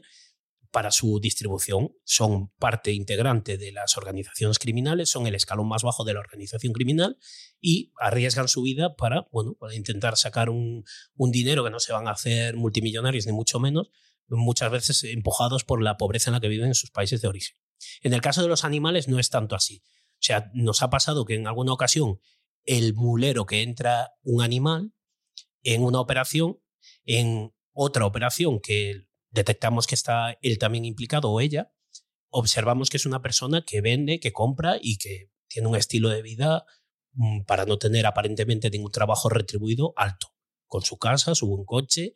para 0.71 0.91
su 0.91 1.21
distribución. 1.21 1.93
Son 2.05 2.49
parte 2.59 2.93
integrante 2.93 3.57
de 3.57 3.71
las 3.71 3.97
organizaciones 3.97 4.59
criminales, 4.59 5.09
son 5.09 5.27
el 5.27 5.37
escalón 5.37 5.69
más 5.69 5.85
bajo 5.85 6.05
de 6.05 6.15
la 6.15 6.21
organización 6.21 6.73
criminal 6.73 7.17
y 7.61 7.93
arriesgan 8.01 8.49
su 8.49 8.63
vida 8.63 8.97
para, 8.97 9.29
bueno, 9.31 9.55
para 9.55 9.75
intentar 9.75 10.17
sacar 10.17 10.51
un, 10.51 10.85
un 11.15 11.31
dinero 11.31 11.63
que 11.63 11.71
no 11.71 11.79
se 11.79 11.93
van 11.93 12.09
a 12.09 12.13
hacer 12.13 12.57
multimillonarios 12.57 13.27
ni 13.27 13.33
mucho 13.33 13.61
menos, 13.61 13.91
muchas 14.29 14.71
veces 14.71 15.05
empujados 15.05 15.65
por 15.65 15.83
la 15.83 15.97
pobreza 15.97 16.31
en 16.31 16.35
la 16.35 16.41
que 16.41 16.49
viven 16.49 16.69
en 16.69 16.75
sus 16.75 16.91
países 16.91 17.21
de 17.23 17.29
origen. 17.29 17.57
En 18.03 18.15
el 18.15 18.21
caso 18.21 18.43
de 18.43 18.49
los 18.49 18.65
animales 18.65 19.09
no 19.09 19.19
es 19.19 19.31
tanto 19.31 19.55
así. 19.55 19.83
O 20.15 20.27
sea, 20.27 20.51
nos 20.55 20.83
ha 20.83 20.91
pasado 20.91 21.25
que 21.25 21.35
en 21.35 21.47
alguna 21.47 21.73
ocasión 21.73 22.21
el 22.65 22.95
mulero 22.95 23.47
que 23.47 23.63
entra 23.63 24.13
un 24.23 24.43
animal 24.43 24.93
en 25.63 25.83
una 25.83 26.01
operación, 26.01 26.61
en 27.05 27.53
otra 27.73 28.07
operación 28.07 28.61
que 28.61 29.07
detectamos 29.31 29.87
que 29.87 29.95
está 29.95 30.39
él 30.41 30.59
también 30.59 30.85
implicado 30.85 31.31
o 31.31 31.41
ella, 31.41 31.73
observamos 32.31 32.91
que 32.91 32.97
es 32.97 33.07
una 33.07 33.23
persona 33.23 33.65
que 33.67 33.81
vende, 33.81 34.21
que 34.21 34.33
compra 34.33 34.79
y 34.81 34.99
que 34.99 35.31
tiene 35.49 35.69
un 35.69 35.77
estilo 35.77 36.09
de 36.09 36.23
vida 36.23 36.65
mm, 37.13 37.43
para 37.43 37.67
no 37.67 37.79
tener 37.79 38.07
aparentemente 38.07 38.71
ningún 38.71 38.93
trabajo 38.93 39.29
retribuido 39.29 39.93
alto, 39.97 40.29
con 40.67 40.83
su 40.83 40.99
casa, 40.99 41.35
su 41.35 41.47
buen 41.47 41.65
coche 41.65 42.15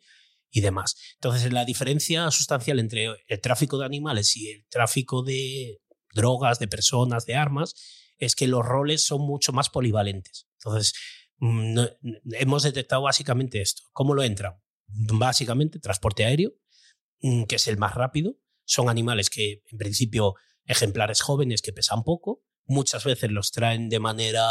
y 0.51 0.61
demás. 0.61 0.95
Entonces, 1.15 1.51
la 1.51 1.65
diferencia 1.65 2.29
sustancial 2.31 2.79
entre 2.79 3.07
el 3.27 3.41
tráfico 3.41 3.77
de 3.77 3.85
animales 3.85 4.35
y 4.35 4.49
el 4.49 4.65
tráfico 4.69 5.23
de 5.23 5.81
drogas, 6.13 6.59
de 6.59 6.67
personas, 6.67 7.25
de 7.25 7.35
armas, 7.35 7.75
es 8.17 8.35
que 8.35 8.47
los 8.47 8.65
roles 8.65 9.03
son 9.03 9.21
mucho 9.21 9.53
más 9.53 9.69
polivalentes. 9.69 10.47
Entonces, 10.57 10.93
mm, 11.37 11.79
hemos 12.33 12.63
detectado 12.63 13.03
básicamente 13.03 13.61
esto. 13.61 13.83
¿Cómo 13.93 14.13
lo 14.13 14.23
entran? 14.23 14.55
Básicamente, 14.87 15.79
transporte 15.79 16.25
aéreo, 16.25 16.51
mm, 17.21 17.43
que 17.43 17.55
es 17.55 17.67
el 17.67 17.77
más 17.77 17.95
rápido. 17.95 18.35
Son 18.65 18.89
animales 18.89 19.29
que, 19.29 19.63
en 19.71 19.77
principio, 19.77 20.35
ejemplares 20.65 21.21
jóvenes 21.21 21.61
que 21.61 21.73
pesan 21.73 22.03
poco. 22.03 22.43
Muchas 22.65 23.03
veces 23.03 23.31
los 23.31 23.51
traen 23.51 23.89
de 23.89 23.99
manera 23.99 24.45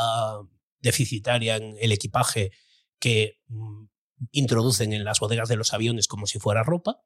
deficitaria 0.81 1.57
en 1.57 1.77
el 1.81 1.93
equipaje 1.93 2.53
que 2.99 3.39
mm, 3.49 3.87
introducen 4.31 4.93
en 4.93 5.05
las 5.05 5.21
bodegas 5.21 5.49
de 5.49 5.57
los 5.57 5.73
aviones 5.73 6.09
como 6.09 6.27
si 6.27 6.39
fuera 6.39 6.63
ropa, 6.63 7.01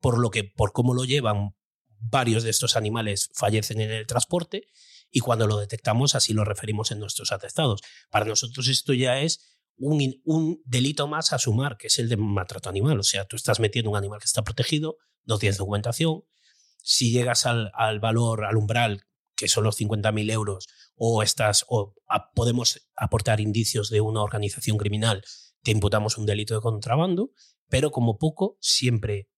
por 0.00 0.18
lo 0.18 0.30
que 0.30 0.44
por 0.44 0.72
cómo 0.72 0.94
lo 0.94 1.04
llevan 1.04 1.54
varios 1.98 2.42
de 2.42 2.50
estos 2.50 2.76
animales 2.76 3.30
fallecen 3.34 3.80
en 3.80 3.90
el 3.90 4.06
transporte 4.06 4.68
y 5.10 5.20
cuando 5.20 5.46
lo 5.46 5.58
detectamos 5.58 6.14
así 6.14 6.32
lo 6.32 6.44
referimos 6.44 6.90
en 6.90 7.00
nuestros 7.00 7.32
atestados. 7.32 7.80
Para 8.10 8.26
nosotros 8.26 8.68
esto 8.68 8.92
ya 8.92 9.20
es 9.20 9.56
un, 9.78 10.60
delito 10.64 11.06
más 11.06 11.32
a 11.32 11.38
sumar, 11.38 11.76
que 11.76 11.88
es 11.88 11.98
el 11.98 12.08
de 12.08 12.16
maltrato 12.16 12.68
animal. 12.68 12.98
O 12.98 13.02
sea, 13.02 13.26
tú 13.26 13.36
estás 13.36 13.60
metiendo 13.60 13.90
un 13.90 13.96
animal 13.96 14.20
que 14.20 14.26
está 14.26 14.42
protegido, 14.42 14.96
no 15.24 15.38
tienes 15.38 15.58
documentación. 15.58 16.24
Si 16.82 17.10
llegas 17.10 17.46
al, 17.46 17.70
al 17.74 18.00
valor, 18.00 18.44
al 18.44 18.56
umbral, 18.56 19.06
que 19.34 19.48
son 19.48 19.64
los 19.64 19.78
50.000 19.78 20.30
euros, 20.32 20.66
o, 20.96 21.22
estás, 21.22 21.64
o 21.68 21.94
podemos 22.34 22.88
aportar 22.96 23.40
indicios 23.40 23.90
de 23.90 24.00
una 24.00 24.22
organización 24.22 24.78
criminal 24.78 25.22
te 25.66 25.72
imputamos 25.72 26.16
un 26.16 26.26
delito 26.26 26.54
de 26.54 26.60
contrabando, 26.60 27.32
pero 27.68 27.90
como 27.90 28.18
poco 28.18 28.56
siempre 28.60 29.28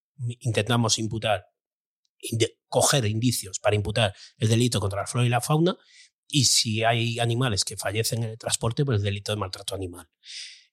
intentamos 0.40 0.98
imputar, 0.98 1.46
coger 2.68 3.06
indicios 3.06 3.58
para 3.60 3.76
imputar 3.76 4.14
el 4.36 4.50
delito 4.50 4.78
contra 4.78 5.00
la 5.00 5.06
flora 5.06 5.26
y 5.26 5.30
la 5.30 5.40
fauna, 5.40 5.78
y 6.28 6.44
si 6.44 6.84
hay 6.84 7.18
animales 7.18 7.64
que 7.64 7.78
fallecen 7.78 8.24
en 8.24 8.28
el 8.28 8.36
transporte, 8.36 8.84
pues 8.84 8.98
el 8.98 9.04
delito 9.04 9.32
de 9.32 9.38
maltrato 9.38 9.74
animal. 9.74 10.06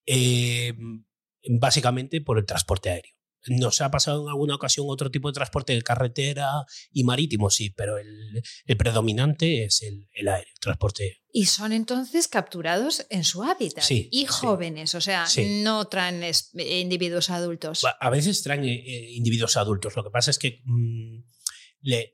Em, 0.05 1.05
básicamente 1.47 2.19
por 2.19 2.37
el 2.37 2.45
transporte 2.45 2.89
aéreo. 2.89 3.14
Nos 3.47 3.81
ha 3.81 3.91
pasado 3.91 4.23
en 4.23 4.29
alguna 4.29 4.55
ocasión 4.55 4.87
otro 4.89 5.11
tipo 5.11 5.29
de 5.29 5.33
transporte 5.33 5.73
de 5.73 5.81
carretera 5.81 6.65
y 6.91 7.03
marítimo, 7.03 7.49
sí, 7.49 7.69
pero 7.69 7.97
el, 7.97 8.43
predominante 8.77 9.65
es 9.65 9.83
el, 9.83 10.07
aéreo, 10.27 10.51
el 10.53 10.59
transporte. 10.59 11.21
Y 11.31 11.45
son 11.45 11.71
entonces 11.71 12.27
capturados 12.27 13.05
en 13.09 13.23
su 13.23 13.43
hábitat. 13.43 13.83
Sí, 13.83 14.09
y 14.11 14.25
jóvenes, 14.25 14.95
o 14.95 15.01
sea, 15.01 15.25
no 15.63 15.85
traen 15.85 16.23
individuos 16.53 17.29
adultos. 17.29 17.83
A 17.99 18.09
veces 18.09 18.41
traen 18.41 18.63
eh, 18.65 18.73
eh, 18.73 19.11
individuos 19.11 19.57
adultos. 19.57 19.95
Lo 19.95 20.03
que 20.03 20.09
pasa 20.09 20.31
es 20.31 20.39
que, 20.39 20.61
mm, 20.63 21.19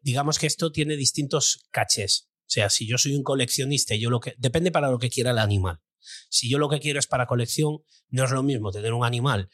digamos 0.01 0.37
que 0.37 0.47
esto 0.47 0.71
tiene 0.71 0.95
distintos 0.95 1.67
cachés. 1.71 2.29
O 2.41 2.53
sea, 2.53 2.69
si 2.69 2.85
yo 2.85 2.97
soy 2.97 3.15
un 3.15 3.23
coleccionista 3.23 3.95
y 3.95 4.01
yo 4.01 4.09
lo 4.09 4.19
que... 4.19 4.35
Depende 4.37 4.71
para 4.71 4.89
lo 4.89 4.99
que 4.99 5.09
quiera 5.09 5.31
el 5.31 5.37
animal. 5.37 5.79
Si 6.29 6.49
yo 6.49 6.57
lo 6.57 6.67
que 6.67 6.79
quiero 6.79 6.99
es 6.99 7.07
para 7.07 7.27
colección, 7.27 7.77
no 8.09 8.25
es 8.25 8.31
lo 8.31 8.43
mismo 8.43 8.71
tener 8.71 8.91
un 8.91 9.05
animal 9.05 9.49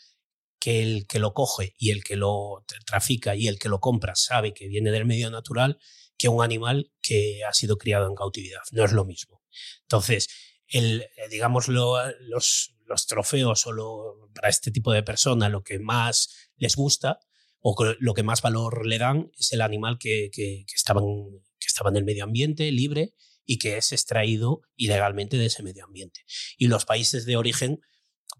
que 0.60 0.82
el 0.82 1.08
que 1.08 1.20
lo 1.20 1.34
coge 1.34 1.76
y 1.78 1.91
el 1.91 2.04
que 2.04 2.15
lo 2.15 2.65
trafica 2.86 3.36
y 3.36 3.48
el 3.48 3.60
que 3.60 3.70
lo 3.70 3.80
compra 3.80 4.15
sabe 4.15 4.54
que 4.54 4.67
viene 4.67 4.91
del 4.91 5.06
medio 5.06 5.30
natural 5.30 5.80
que 6.17 6.30
un 6.30 6.43
animal 6.43 6.91
que 7.02 7.43
ha 7.48 7.54
sido 7.54 7.78
criado 7.78 8.08
en 8.08 8.15
cautividad. 8.15 8.62
No 8.72 8.84
es 8.84 8.91
lo 8.91 9.06
mismo. 9.06 9.43
Entonces, 9.84 10.30
el, 10.67 11.02
eh, 11.02 11.30
digamos, 11.30 11.67
los, 11.67 12.76
los 12.86 13.08
trofeos 13.08 13.67
o 13.67 14.30
para 14.34 14.50
este 14.50 14.72
tipo 14.72 14.91
de 14.91 15.04
personas 15.04 15.52
lo 15.52 15.63
que 15.63 15.80
más 15.80 16.52
les 16.58 16.76
gusta 16.76 17.20
o 17.60 17.76
lo 18.00 18.13
que 18.13 18.24
más 18.24 18.41
valor 18.41 18.86
le 18.86 18.98
dan 18.98 19.32
es 19.38 19.52
el 19.54 19.62
animal 19.62 19.98
que, 20.00 20.30
que, 20.32 20.65
que 20.67 20.76
estaba 20.76 21.02
en 21.02 21.96
el 21.96 22.04
medio 22.04 22.24
ambiente, 22.24 22.72
libre, 22.72 23.13
y 23.46 23.58
que 23.58 23.78
es 23.78 23.91
extraído 23.91 24.62
ilegalmente 24.76 25.38
de 25.38 25.48
ese 25.48 25.63
medio 25.63 25.86
ambiente. 25.86 26.22
Y 26.58 26.67
los 26.67 26.86
países 26.86 27.26
de 27.26 27.38
origen, 27.38 27.80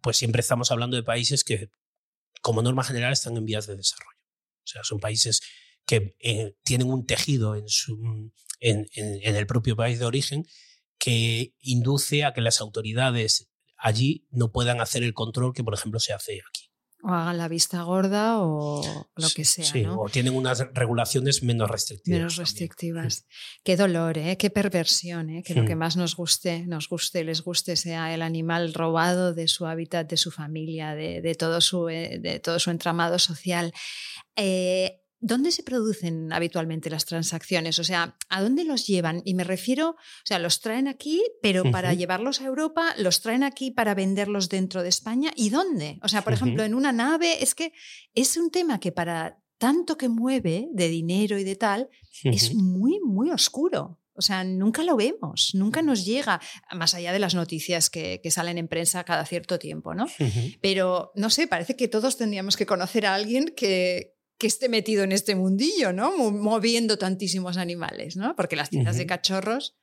pues 0.02 0.18
siempre 0.18 0.42
estamos 0.42 0.70
hablando 0.72 0.98
de 0.98 1.04
países 1.04 1.44
que, 1.44 1.70
como 2.48 2.62
norma 2.62 2.86
general, 2.86 3.12
están 3.12 3.36
en 3.36 3.44
vías 3.44 3.68
de 3.68 3.76
desarrollo. 3.76 4.22
O 4.64 4.68
sea, 4.68 4.82
son 4.86 5.02
países 5.02 5.42
que 5.86 6.16
eh, 6.20 6.56
tienen 6.64 6.90
un 6.90 7.06
tejido 7.06 7.58
en, 7.58 7.68
su, 7.68 8.32
en, 8.62 8.88
en, 8.94 9.36
el 9.36 9.46
propio 9.46 9.76
país 9.76 10.00
de 10.00 10.06
origen 10.06 10.46
que 10.98 11.54
induce 11.60 12.24
a 12.24 12.32
que 12.32 12.40
las 12.40 12.62
autoridades 12.62 13.50
allí 13.76 14.30
no 14.32 14.54
puedan 14.54 14.80
hacer 14.80 15.04
el 15.04 15.14
control 15.14 15.54
que, 15.54 15.62
por 15.62 15.74
ejemplo, 15.74 16.00
se 16.00 16.14
hace 16.14 16.40
aquí. 16.48 16.67
O 17.08 17.14
hagan 17.14 17.38
la 17.38 17.48
vista 17.48 17.84
gorda 17.84 18.42
o 18.42 18.82
lo 19.16 19.30
que 19.34 19.46
sea. 19.46 19.64
Sí, 19.64 19.86
o 19.86 20.10
tienen 20.10 20.36
unas 20.36 20.60
regulaciones 20.74 21.42
menos 21.42 21.72
restrictivas. 21.72 22.18
Menos 22.18 22.36
restrictivas. 22.36 23.26
Qué 23.64 23.78
dolor, 23.78 24.18
¿eh? 24.18 24.36
qué 24.36 24.50
perversión, 24.50 25.30
¿eh? 25.30 25.42
que 25.42 25.56
lo 25.56 25.64
que 25.64 25.78
más 25.78 25.96
nos 25.96 26.18
guste, 26.18 26.68
nos 26.68 26.90
guste, 26.90 27.24
les 27.24 27.44
guste 27.44 27.78
sea 27.78 28.14
el 28.14 28.22
animal 28.22 28.74
robado 28.74 29.34
de 29.34 29.48
su 29.48 29.66
hábitat, 29.66 30.10
de 30.10 30.18
su 30.18 30.32
familia, 30.32 30.96
de, 30.96 31.22
de 31.22 31.36
todo, 31.36 31.62
su, 31.62 31.88
eh, 31.88 32.20
de 32.20 32.42
todo 32.42 32.60
su 32.60 32.72
entramado 32.72 33.20
social. 33.20 33.72
Eh, 34.36 35.00
¿Dónde 35.20 35.52
se 35.52 35.64
producen 35.64 36.32
habitualmente 36.32 36.90
las 36.90 37.06
transacciones? 37.06 37.80
O 37.80 37.84
sea, 37.84 38.18
¿a 38.30 38.42
dónde 38.42 38.64
los 38.64 38.86
llevan? 38.86 39.24
Y 39.26 39.34
me 39.34 39.44
refiero, 39.44 39.92
o 39.92 40.26
sea, 40.26 40.38
los 40.38 40.62
traen 40.62 40.88
aquí, 40.88 41.24
pero 41.42 41.64
para 41.72 41.94
llevarlos 41.94 42.42
a 42.42 42.46
Europa, 42.46 42.94
los 42.98 43.22
traen 43.22 43.44
aquí 43.44 43.72
para 43.72 43.96
venderlos 43.96 44.48
dentro 44.48 44.84
de 44.84 44.90
España. 44.90 45.32
¿Y 45.36 45.50
dónde? 45.50 46.00
O 46.04 46.08
sea, 46.08 46.24
por 46.24 46.34
ejemplo, 46.34 46.64
en 46.64 46.76
una 46.76 46.92
nave, 46.92 47.42
es 47.42 47.56
que 47.56 47.74
es 48.14 48.38
un 48.38 48.52
tema 48.52 48.80
que 48.80 48.92
para 48.92 49.42
tanto 49.58 49.98
que 49.98 50.08
mueve 50.08 50.68
de 50.72 50.88
dinero 50.88 51.40
y 51.40 51.44
de 51.44 51.56
tal, 51.56 51.90
es 52.24 52.54
muy, 52.54 53.00
muy 53.00 53.32
oscuro. 53.32 54.00
O 54.14 54.22
sea, 54.22 54.44
nunca 54.44 54.84
lo 54.84 54.96
vemos, 54.96 55.52
nunca 55.54 55.84
nos 55.84 56.04
llega, 56.04 56.42
más 56.74 56.96
allá 56.96 57.12
de 57.12 57.20
las 57.20 57.36
noticias 57.36 57.92
que, 57.92 58.20
que 58.22 58.32
salen 58.32 58.58
en 58.58 58.68
prensa 58.68 59.04
cada 59.04 59.26
cierto 59.26 59.60
tiempo, 59.60 59.94
¿no? 59.94 60.08
Pero, 60.60 61.12
no 61.16 61.30
sé, 61.30 61.48
parece 61.48 61.76
que 61.76 61.88
todos 61.88 62.18
tendríamos 62.18 62.58
que 62.58 62.66
conocer 62.66 63.06
a 63.06 63.14
alguien 63.14 63.54
que, 63.56 64.17
que 64.38 64.48
esté 64.48 64.70
metido 64.70 65.04
en 65.04 65.12
este 65.12 65.36
mundillo, 65.36 65.94
¿no? 65.94 66.16
Moviendo 66.32 66.98
tantísimos 66.98 67.58
animales, 67.58 68.16
¿no? 68.16 68.36
Porque 68.36 68.56
las 68.56 68.70
tiendas 68.70 68.98
de 68.98 69.06
cachorros 69.06 69.76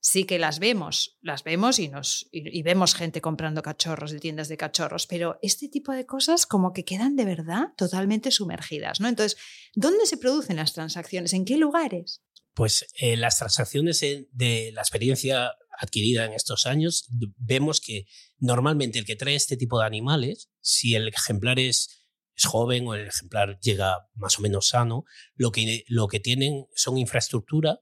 sí 0.00 0.24
que 0.24 0.38
las 0.38 0.58
vemos, 0.58 1.16
las 1.22 1.44
vemos 1.44 1.78
y, 1.78 1.88
nos, 1.88 2.28
y, 2.32 2.62
vemos 2.62 2.94
gente 2.94 3.20
comprando 3.20 3.62
cachorros 3.62 4.10
de 4.10 4.18
tiendas 4.18 4.48
de 4.48 4.56
cachorros, 4.56 5.06
pero 5.06 5.38
este 5.42 5.68
tipo 5.68 5.92
de 5.92 6.06
cosas 6.06 6.44
como 6.44 6.72
que 6.72 6.84
quedan 6.84 7.14
de 7.14 7.24
verdad 7.24 7.68
totalmente 7.76 8.32
sumergidas, 8.32 9.00
¿no? 9.00 9.08
Entonces, 9.08 9.38
¿dónde 9.74 10.06
se 10.06 10.16
producen 10.16 10.56
las 10.56 10.72
transacciones? 10.72 11.32
¿En 11.32 11.44
qué 11.44 11.56
lugares? 11.56 12.20
Pues 12.52 12.84
eh, 12.98 13.16
las 13.16 13.38
transacciones 13.38 14.00
de 14.00 14.72
la 14.74 14.82
experiencia 14.82 15.52
adquirida 15.78 16.24
en 16.24 16.32
estos 16.32 16.66
años, 16.66 17.08
vemos 17.36 17.80
que 17.80 18.06
normalmente 18.38 18.98
el 18.98 19.04
que 19.04 19.16
trae 19.16 19.34
este 19.34 19.56
tipo 19.56 19.80
de 19.80 19.86
animales, 19.86 20.50
si 20.60 20.94
el 20.94 21.08
ejemplar 21.08 21.58
es 21.58 22.01
es 22.34 22.44
joven 22.44 22.86
o 22.86 22.94
el 22.94 23.08
ejemplar 23.08 23.58
llega 23.60 24.08
más 24.14 24.38
o 24.38 24.42
menos 24.42 24.68
sano, 24.68 25.04
lo 25.34 25.52
que, 25.52 25.84
lo 25.88 26.08
que 26.08 26.20
tienen 26.20 26.66
son 26.74 26.98
infraestructura 26.98 27.80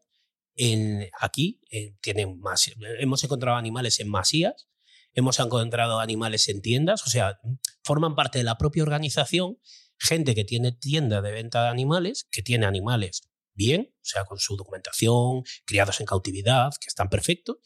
en, 0.56 1.08
aquí, 1.18 1.60
eh, 1.70 1.94
tienen 2.00 2.38
más, 2.40 2.70
hemos 2.98 3.24
encontrado 3.24 3.56
animales 3.56 4.00
en 4.00 4.08
masías, 4.08 4.68
hemos 5.12 5.38
encontrado 5.38 6.00
animales 6.00 6.48
en 6.48 6.60
tiendas, 6.60 7.06
o 7.06 7.10
sea, 7.10 7.40
forman 7.82 8.14
parte 8.14 8.38
de 8.38 8.44
la 8.44 8.58
propia 8.58 8.82
organización, 8.82 9.58
gente 9.98 10.34
que 10.34 10.44
tiene 10.44 10.72
tienda 10.72 11.22
de 11.22 11.32
venta 11.32 11.62
de 11.62 11.68
animales, 11.68 12.26
que 12.30 12.42
tiene 12.42 12.66
animales 12.66 13.30
bien, 13.54 13.92
o 13.94 14.04
sea, 14.04 14.24
con 14.24 14.38
su 14.38 14.56
documentación, 14.56 15.42
criados 15.64 16.00
en 16.00 16.06
cautividad, 16.06 16.72
que 16.80 16.88
están 16.88 17.08
perfectos, 17.08 17.56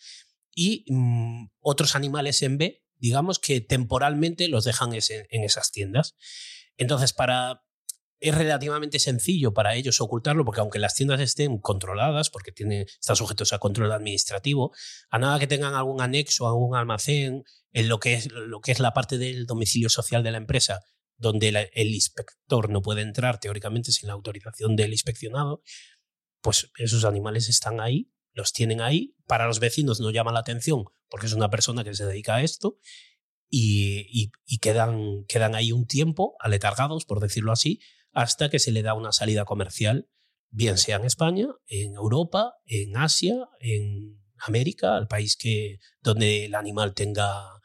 y 0.54 0.84
mm, 0.88 1.50
otros 1.60 1.94
animales 1.94 2.42
en 2.42 2.58
B, 2.58 2.84
digamos 2.96 3.38
que 3.38 3.60
temporalmente 3.60 4.48
los 4.48 4.64
dejan 4.64 4.92
en 4.94 5.44
esas 5.44 5.72
tiendas. 5.72 6.16
Entonces, 6.76 7.12
para 7.12 7.62
es 8.20 8.34
relativamente 8.34 8.98
sencillo 8.98 9.52
para 9.52 9.74
ellos 9.74 10.00
ocultarlo, 10.00 10.44
porque 10.44 10.60
aunque 10.60 10.78
las 10.78 10.94
tiendas 10.94 11.20
estén 11.20 11.58
controladas, 11.58 12.30
porque 12.30 12.52
tienen, 12.52 12.86
están 12.88 13.16
sujetos 13.16 13.52
a 13.52 13.58
control 13.58 13.92
administrativo, 13.92 14.72
a 15.10 15.18
nada 15.18 15.38
que 15.38 15.46
tengan 15.46 15.74
algún 15.74 16.00
anexo, 16.00 16.46
algún 16.46 16.74
almacén, 16.74 17.44
en 17.72 17.88
lo 17.88 17.98
que 17.98 18.14
es, 18.14 18.32
lo 18.32 18.60
que 18.60 18.72
es 18.72 18.80
la 18.80 18.94
parte 18.94 19.18
del 19.18 19.46
domicilio 19.46 19.90
social 19.90 20.22
de 20.22 20.30
la 20.30 20.38
empresa, 20.38 20.80
donde 21.18 21.70
el 21.72 21.94
inspector 21.94 22.70
no 22.70 22.80
puede 22.80 23.02
entrar 23.02 23.38
teóricamente 23.38 23.92
sin 23.92 24.06
la 24.06 24.14
autorización 24.14 24.74
del 24.74 24.92
inspeccionado, 24.92 25.62
pues 26.40 26.70
esos 26.78 27.04
animales 27.04 27.48
están 27.48 27.80
ahí, 27.80 28.10
los 28.32 28.52
tienen 28.52 28.80
ahí, 28.80 29.14
para 29.26 29.46
los 29.46 29.60
vecinos 29.60 30.00
no 30.00 30.10
llama 30.10 30.32
la 30.32 30.40
atención 30.40 30.84
porque 31.14 31.26
es 31.26 31.32
una 31.32 31.48
persona 31.48 31.84
que 31.84 31.94
se 31.94 32.04
dedica 32.04 32.34
a 32.34 32.42
esto 32.42 32.78
y, 33.50 34.30
quedan, 34.60 35.24
quedan 35.26 35.54
ahí 35.54 35.72
un 35.72 35.86
tiempo 35.86 36.36
aletargados, 36.40 37.04
por 37.04 37.20
decirlo 37.20 37.52
así, 37.52 37.80
hasta 38.12 38.48
que 38.48 38.58
se 38.58 38.72
le 38.72 38.82
da 38.82 38.94
una 38.94 39.12
salida 39.12 39.44
comercial, 39.44 40.08
bien 40.50 40.78
sea 40.78 40.96
en 40.96 41.04
España, 41.04 41.48
en 41.66 41.94
Europa, 41.94 42.54
en 42.64 42.96
Asia, 42.96 43.48
en 43.60 44.20
América, 44.38 44.96
el 44.98 45.06
país 45.06 45.36
que, 45.36 45.78
donde 46.00 46.46
el 46.46 46.54
animal 46.54 46.94
tenga, 46.94 47.60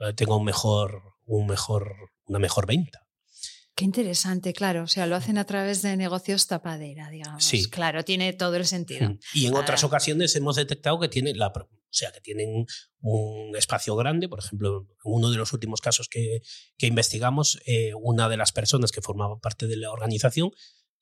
eh, 0.00 0.12
tenga 0.14 0.36
un 0.36 0.44
mejor, 0.44 1.02
un 1.24 1.46
mejor, 1.46 1.94
una 2.26 2.38
mejor 2.38 2.66
venta. 2.66 3.03
Qué 3.76 3.84
interesante, 3.84 4.52
claro. 4.52 4.84
O 4.84 4.86
sea, 4.86 5.06
lo 5.06 5.16
hacen 5.16 5.36
a 5.36 5.44
través 5.44 5.82
de 5.82 5.96
negocios 5.96 6.46
tapadera, 6.46 7.10
digamos. 7.10 7.44
Sí. 7.44 7.68
Claro, 7.68 8.04
tiene 8.04 8.32
todo 8.32 8.54
el 8.54 8.66
sentido. 8.66 9.16
Y 9.32 9.46
en 9.46 9.54
otras 9.54 9.82
ocasiones 9.82 10.36
hemos 10.36 10.54
detectado 10.56 11.00
que 11.00 11.08
tiene 11.08 11.34
la, 11.34 11.48
o 11.48 11.68
sea, 11.90 12.12
que 12.12 12.20
tienen 12.20 12.66
un 13.00 13.56
espacio 13.56 13.96
grande. 13.96 14.28
Por 14.28 14.38
ejemplo, 14.38 14.86
en 14.88 15.12
uno 15.12 15.30
de 15.30 15.38
los 15.38 15.52
últimos 15.52 15.80
casos 15.80 16.08
que, 16.08 16.42
que 16.78 16.86
investigamos, 16.86 17.58
eh, 17.66 17.92
una 18.00 18.28
de 18.28 18.36
las 18.36 18.52
personas 18.52 18.92
que 18.92 19.02
formaba 19.02 19.40
parte 19.40 19.66
de 19.66 19.76
la 19.76 19.90
organización 19.90 20.52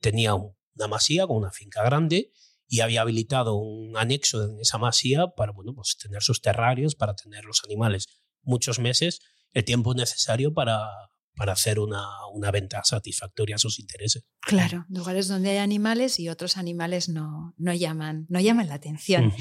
tenía 0.01 0.35
una 0.35 0.89
masía 0.89 1.27
con 1.27 1.37
una 1.37 1.51
finca 1.51 1.83
grande 1.85 2.31
y 2.67 2.81
había 2.81 3.03
habilitado 3.03 3.55
un 3.55 3.99
anexo 3.99 4.45
en 4.45 4.59
esa 4.61 4.79
masía 4.79 5.27
para 5.37 5.53
bueno, 5.53 5.75
pues 5.75 5.99
tener 5.99 6.23
sus 6.23 6.41
terrarios, 6.41 6.95
para 6.95 7.15
tener 7.15 7.45
los 7.45 7.63
animales 7.65 8.07
muchos 8.41 8.79
meses, 8.79 9.21
el 9.53 9.65
tiempo 9.65 9.95
necesario 9.95 10.55
para, 10.55 10.89
para 11.37 11.53
hacer 11.53 11.79
una, 11.79 12.05
una, 12.33 12.51
venta 12.51 12.83
satisfactoria 12.85 13.57
a 13.57 13.59
sus 13.59 13.79
intereses. 13.79 14.25
Claro, 14.41 14.85
lugares 14.89 15.29
donde 15.29 15.51
hay 15.51 15.57
animales 15.59 16.21
y 16.21 16.29
otros 16.29 16.57
animales 16.57 17.09
no, 17.09 17.55
no, 17.57 17.73
llaman, 17.73 18.27
no 18.29 18.41
llaman 18.41 18.69
la 18.69 18.75
atención. 18.75 19.33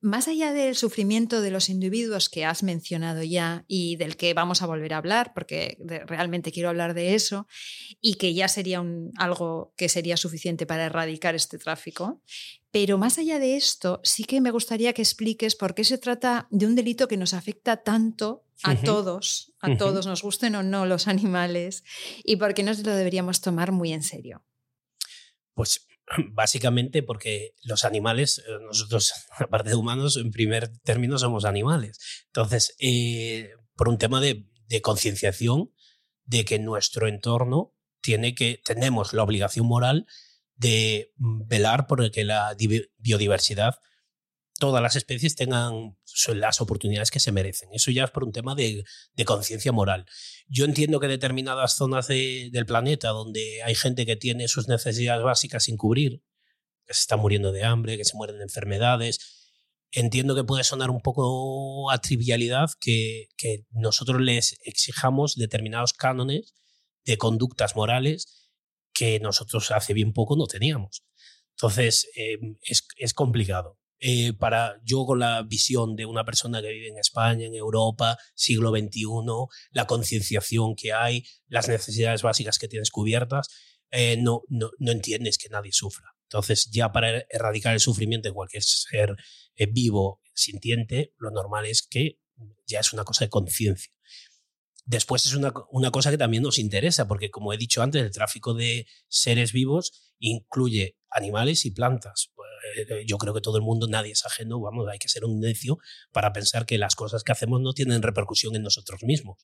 Más 0.00 0.28
allá 0.28 0.52
del 0.52 0.76
sufrimiento 0.76 1.40
de 1.40 1.50
los 1.50 1.68
individuos 1.68 2.28
que 2.28 2.44
has 2.44 2.62
mencionado 2.62 3.22
ya 3.22 3.64
y 3.66 3.96
del 3.96 4.16
que 4.16 4.34
vamos 4.34 4.62
a 4.62 4.66
volver 4.66 4.94
a 4.94 4.98
hablar, 4.98 5.32
porque 5.34 5.78
realmente 6.06 6.52
quiero 6.52 6.68
hablar 6.68 6.94
de 6.94 7.14
eso, 7.14 7.46
y 8.00 8.14
que 8.14 8.34
ya 8.34 8.48
sería 8.48 8.80
un, 8.80 9.10
algo 9.16 9.74
que 9.76 9.88
sería 9.88 10.16
suficiente 10.16 10.66
para 10.66 10.84
erradicar 10.84 11.34
este 11.34 11.58
tráfico, 11.58 12.22
pero 12.76 12.98
más 12.98 13.16
allá 13.16 13.38
de 13.38 13.56
esto, 13.56 14.02
sí 14.04 14.24
que 14.24 14.42
me 14.42 14.50
gustaría 14.50 14.92
que 14.92 15.00
expliques 15.00 15.56
por 15.56 15.74
qué 15.74 15.82
se 15.82 15.96
trata 15.96 16.46
de 16.50 16.66
un 16.66 16.74
delito 16.74 17.08
que 17.08 17.16
nos 17.16 17.32
afecta 17.32 17.78
tanto 17.78 18.44
a 18.62 18.76
todos, 18.76 19.54
a 19.60 19.78
todos, 19.78 20.06
nos 20.06 20.22
gusten 20.22 20.56
o 20.56 20.62
no 20.62 20.84
los 20.84 21.08
animales, 21.08 21.84
y 22.22 22.36
por 22.36 22.52
qué 22.52 22.62
nos 22.62 22.80
lo 22.80 22.94
deberíamos 22.94 23.40
tomar 23.40 23.72
muy 23.72 23.94
en 23.94 24.02
serio. 24.02 24.44
Pues 25.54 25.86
básicamente 26.32 27.02
porque 27.02 27.54
los 27.62 27.86
animales, 27.86 28.44
eh, 28.46 28.58
nosotros, 28.66 29.14
aparte 29.38 29.70
de 29.70 29.76
humanos, 29.76 30.18
en 30.18 30.30
primer 30.30 30.68
término 30.80 31.16
somos 31.16 31.46
animales. 31.46 31.98
Entonces, 32.26 32.76
eh, 32.78 33.52
por 33.74 33.88
un 33.88 33.96
tema 33.96 34.20
de, 34.20 34.50
de 34.68 34.82
concienciación 34.82 35.72
de 36.26 36.44
que 36.44 36.58
nuestro 36.58 37.08
entorno 37.08 37.72
tiene 38.02 38.34
que, 38.34 38.60
tenemos 38.62 39.14
la 39.14 39.22
obligación 39.22 39.64
moral 39.64 40.06
de 40.56 41.12
velar 41.18 41.86
por 41.86 42.10
que 42.10 42.24
la 42.24 42.56
biodiversidad 42.98 43.76
todas 44.58 44.82
las 44.82 44.96
especies 44.96 45.36
tengan 45.36 45.96
las 46.34 46.60
oportunidades 46.60 47.10
que 47.10 47.20
se 47.20 47.32
merecen. 47.32 47.68
Eso 47.72 47.90
ya 47.90 48.04
es 48.04 48.10
por 48.10 48.24
un 48.24 48.32
tema 48.32 48.54
de, 48.54 48.84
conciencia 49.24 49.72
moral. 49.72 50.06
Yo 50.48 50.64
entiendo 50.64 51.00
que 51.00 51.08
determinadas 51.08 51.76
zonas 51.76 52.08
del 52.08 52.66
planeta 52.66 53.08
donde 53.10 53.62
hay 53.62 53.74
gente 53.74 54.06
que 54.06 54.16
tiene 54.16 54.48
sus 54.48 54.68
necesidades 54.68 55.22
básicas 55.22 55.64
sin 55.64 55.76
cubrir, 55.76 56.22
que 56.86 56.94
se 56.94 57.00
está 57.00 57.16
muriendo 57.16 57.52
de 57.52 57.64
hambre, 57.64 57.96
que 57.96 58.04
se 58.04 58.16
mueren 58.16 58.38
de 58.38 58.44
enfermedades, 58.44 59.52
entiendo 59.92 60.34
que 60.34 60.44
puede 60.44 60.64
sonar 60.64 60.90
un 60.90 61.00
poco 61.00 61.90
a 61.90 61.98
trivialidad 61.98 62.70
que, 62.80 63.28
nosotros 63.70 64.20
les 64.20 64.58
exijamos 64.64 65.36
determinados 65.36 65.92
cánones 65.92 66.54
de 67.04 67.18
conductas 67.18 67.76
morales 67.76 68.45
que 68.96 69.20
nosotros 69.20 69.70
hace 69.70 69.92
bien 69.92 70.12
poco 70.12 70.36
no 70.36 70.46
teníamos. 70.46 71.04
Entonces, 71.50 72.08
em, 72.16 72.56
es, 72.62 73.14
complicado. 73.14 73.78
Eh, 73.98 74.32
para 74.34 74.78
yo 74.84 75.06
con 75.06 75.18
la 75.20 75.42
visión 75.42 75.96
de 75.96 76.04
una 76.04 76.24
persona 76.24 76.60
que 76.60 76.68
vive 76.68 76.88
en 76.88 76.98
España, 76.98 77.46
en 77.46 77.54
Europa, 77.54 78.18
siglo 78.34 78.70
XXI, 78.70 79.06
la 79.70 79.86
concienciación 79.86 80.76
que 80.76 80.92
hay, 80.92 81.24
las 81.48 81.68
necesidades 81.68 82.22
básicas 82.22 82.58
que 82.58 82.68
tienes 82.68 82.90
cubiertas, 82.90 83.48
eh, 83.90 84.16
no, 84.18 84.42
no, 84.48 84.70
no 84.78 84.92
entiendes 84.92 85.38
que 85.38 85.48
nadie 85.48 85.72
sufra. 85.72 86.14
Entonces, 86.24 86.68
ya 86.70 86.92
para 86.92 87.24
erradicar 87.30 87.72
el 87.72 87.80
sufrimiento 87.80 88.28
de 88.28 88.34
cualquier 88.34 88.62
ser 88.62 89.16
eh, 89.54 89.66
vivo, 89.66 90.20
sintiente, 90.34 91.14
lo 91.18 91.30
normal 91.30 91.66
es 91.66 91.82
que 91.82 92.18
ya 92.66 92.80
es 92.80 92.92
una 92.92 93.04
cosa 93.04 93.24
de 93.24 93.30
conciencia. 93.30 93.92
Después 94.86 95.26
es 95.26 95.34
una, 95.34 95.52
una, 95.70 95.90
cosa 95.90 96.10
que 96.10 96.18
también 96.18 96.44
nos 96.44 96.58
interesa, 96.58 97.08
porque 97.08 97.30
como 97.30 97.52
he 97.52 97.58
dicho 97.58 97.82
antes, 97.82 98.02
el 98.02 98.12
tráfico 98.12 98.54
de 98.54 98.86
seres 99.08 99.52
vivos 99.52 100.14
incluye 100.20 100.96
animales 101.10 101.64
y 101.64 101.72
plantas. 101.72 102.30
Pues, 102.34 102.48
eh, 102.88 103.04
yo 103.04 103.18
creo 103.18 103.34
que 103.34 103.40
todo 103.40 103.56
el 103.56 103.64
mundo, 103.64 103.88
nadie 103.88 104.12
es 104.12 104.24
ajeno, 104.24 104.60
vamos, 104.60 104.86
hay 104.88 104.98
que 104.98 105.08
ser 105.08 105.24
un 105.24 105.40
necio 105.40 105.78
para 106.12 106.32
pensar 106.32 106.66
que 106.66 106.78
las 106.78 106.94
cosas 106.94 107.24
que 107.24 107.32
hacemos 107.32 107.60
no 107.60 107.72
tienen 107.72 108.00
repercusión 108.00 108.54
en 108.54 108.62
nosotros 108.62 109.02
mismos. 109.02 109.38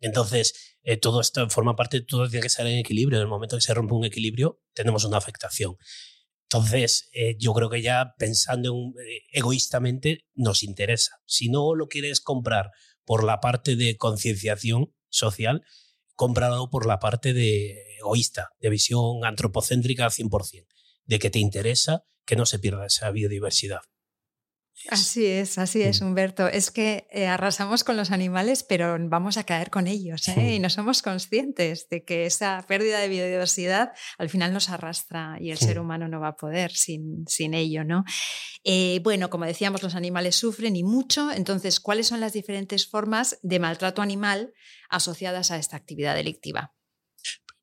Entonces, 0.00 0.76
eh, 0.82 0.96
todo 0.96 1.20
esto 1.20 1.48
forma 1.50 1.76
parte, 1.76 2.00
todo 2.00 2.28
tiene 2.28 2.40
que 2.40 2.46
estar 2.46 2.66
en 2.66 2.78
equilibrio. 2.78 3.18
En 3.18 3.22
el 3.22 3.28
momento 3.28 3.56
que 3.56 3.62
se 3.62 3.74
rompe 3.74 3.94
un 3.94 4.04
equilibrio, 4.04 4.60
tenemos 4.72 5.04
una 5.04 5.18
afectación. 5.18 5.76
Entonces, 6.50 7.10
eh, 7.12 7.36
yo 7.38 7.52
creo 7.52 7.68
que 7.68 7.82
ya 7.82 8.14
pensando 8.16 8.72
eh, 8.74 9.22
egoístamente 9.32 10.24
nos 10.34 10.62
interesa. 10.62 11.20
Si 11.26 11.50
no 11.50 11.74
lo 11.74 11.88
quieres 11.88 12.20
comprar 12.22 12.70
por 13.08 13.24
la 13.24 13.40
parte 13.40 13.74
de 13.74 13.96
concienciación 13.96 14.94
social, 15.08 15.64
cómpralo 16.14 16.68
por 16.68 16.84
la 16.84 16.98
parte 16.98 17.32
de 17.32 17.96
egoísta, 17.96 18.50
de 18.60 18.68
visión 18.68 19.24
antropocéntrica 19.24 20.04
al 20.04 20.10
100%, 20.10 20.66
de 21.06 21.18
que 21.18 21.30
te 21.30 21.38
interesa 21.38 22.04
que 22.26 22.36
no 22.36 22.44
se 22.44 22.58
pierda 22.58 22.84
esa 22.84 23.10
biodiversidad. 23.10 23.80
Así 24.88 25.26
es, 25.26 25.58
así 25.58 25.82
es, 25.82 26.00
Humberto. 26.00 26.46
Es 26.46 26.70
que 26.70 27.06
eh, 27.10 27.26
arrasamos 27.26 27.84
con 27.84 27.96
los 27.96 28.10
animales, 28.10 28.62
pero 28.62 28.96
vamos 28.98 29.36
a 29.36 29.44
caer 29.44 29.70
con 29.70 29.86
ellos 29.86 30.26
¿eh? 30.28 30.54
y 30.54 30.60
no 30.60 30.70
somos 30.70 31.02
conscientes 31.02 31.88
de 31.88 32.04
que 32.04 32.26
esa 32.26 32.64
pérdida 32.66 32.98
de 33.00 33.08
biodiversidad 33.08 33.92
al 34.18 34.30
final 34.30 34.52
nos 34.52 34.70
arrastra 34.70 35.36
y 35.40 35.50
el 35.50 35.58
ser 35.58 35.78
humano 35.78 36.08
no 36.08 36.20
va 36.20 36.28
a 36.28 36.36
poder 36.36 36.72
sin, 36.72 37.26
sin 37.26 37.54
ello. 37.54 37.84
¿no? 37.84 38.04
Eh, 38.64 39.00
bueno, 39.02 39.30
como 39.30 39.44
decíamos, 39.44 39.82
los 39.82 39.94
animales 39.94 40.36
sufren 40.36 40.76
y 40.76 40.84
mucho. 40.84 41.30
Entonces, 41.30 41.80
¿cuáles 41.80 42.06
son 42.06 42.20
las 42.20 42.32
diferentes 42.32 42.86
formas 42.86 43.38
de 43.42 43.58
maltrato 43.58 44.00
animal 44.00 44.54
asociadas 44.88 45.50
a 45.50 45.58
esta 45.58 45.76
actividad 45.76 46.14
delictiva? 46.14 46.72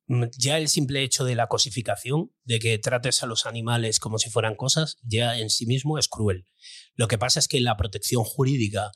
Mm, 0.08 0.24
ya 0.38 0.58
el 0.58 0.68
simple 0.68 1.02
hecho 1.02 1.24
de 1.24 1.34
la 1.34 1.48
cosificación, 1.48 2.32
de 2.44 2.58
que 2.58 2.78
trates 2.78 3.22
a 3.22 3.26
los 3.26 3.46
animales 3.46 3.98
como 3.98 4.18
si 4.18 4.30
fueran 4.30 4.54
cosas, 4.54 4.98
ya 5.02 5.38
en 5.38 5.50
sí 5.50 5.66
mismo 5.66 5.98
es 5.98 6.08
cruel. 6.08 6.46
Lo 6.94 7.08
que 7.08 7.18
pasa 7.18 7.40
es 7.40 7.48
que 7.48 7.60
la 7.60 7.76
protección 7.76 8.24
jurídica 8.24 8.92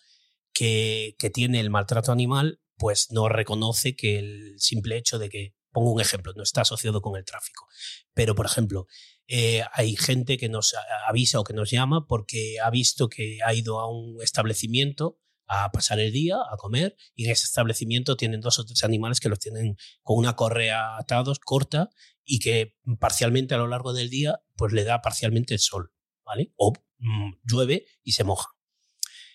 que, 0.52 1.16
tiene 1.32 1.60
el 1.60 1.70
maltrato 1.70 2.12
animal, 2.12 2.60
pues 2.76 3.08
no 3.10 3.28
reconoce 3.28 3.96
que 3.96 4.18
el 4.18 4.54
simple 4.58 4.96
hecho 4.96 5.18
de 5.18 5.28
que, 5.28 5.54
pongo 5.72 5.92
un 5.92 6.00
ejemplo, 6.00 6.32
no 6.36 6.42
está 6.42 6.62
asociado 6.62 7.00
con 7.00 7.16
el 7.16 7.24
tráfico. 7.24 7.66
Pero, 8.14 8.34
por 8.34 8.46
ejemplo, 8.46 8.86
eh, 9.26 9.62
hay 9.72 9.96
gente 9.96 10.38
que 10.38 10.48
nos 10.48 10.74
avisa 11.06 11.40
o 11.40 11.44
que 11.44 11.54
nos 11.54 11.70
llama 11.70 12.06
porque 12.06 12.56
ha 12.62 12.70
visto 12.70 13.08
que 13.08 13.38
ha 13.44 13.54
ido 13.54 13.80
a 13.80 13.90
un 13.90 14.20
establecimiento 14.22 15.18
a 15.52 15.72
pasar 15.72 15.98
el 15.98 16.12
día, 16.12 16.36
a 16.36 16.56
comer, 16.56 16.96
y 17.16 17.24
en 17.24 17.32
ese 17.32 17.44
establecimiento 17.44 18.16
tienen 18.16 18.40
dos 18.40 18.60
o 18.60 18.64
tres 18.64 18.84
animales 18.84 19.18
que 19.18 19.28
los 19.28 19.40
tienen 19.40 19.76
con 20.04 20.16
una 20.16 20.36
correa 20.36 20.96
atados, 20.96 21.40
corta, 21.40 21.90
y 22.24 22.38
que 22.38 22.76
parcialmente 23.00 23.56
a 23.56 23.58
lo 23.58 23.66
largo 23.66 23.92
del 23.92 24.10
día 24.10 24.40
pues 24.54 24.72
le 24.72 24.84
da 24.84 25.02
parcialmente 25.02 25.52
el 25.54 25.58
sol, 25.58 25.92
¿vale? 26.24 26.52
O 26.54 26.72
mm, 26.98 27.32
llueve 27.42 27.84
y 28.04 28.12
se 28.12 28.22
moja. 28.22 28.48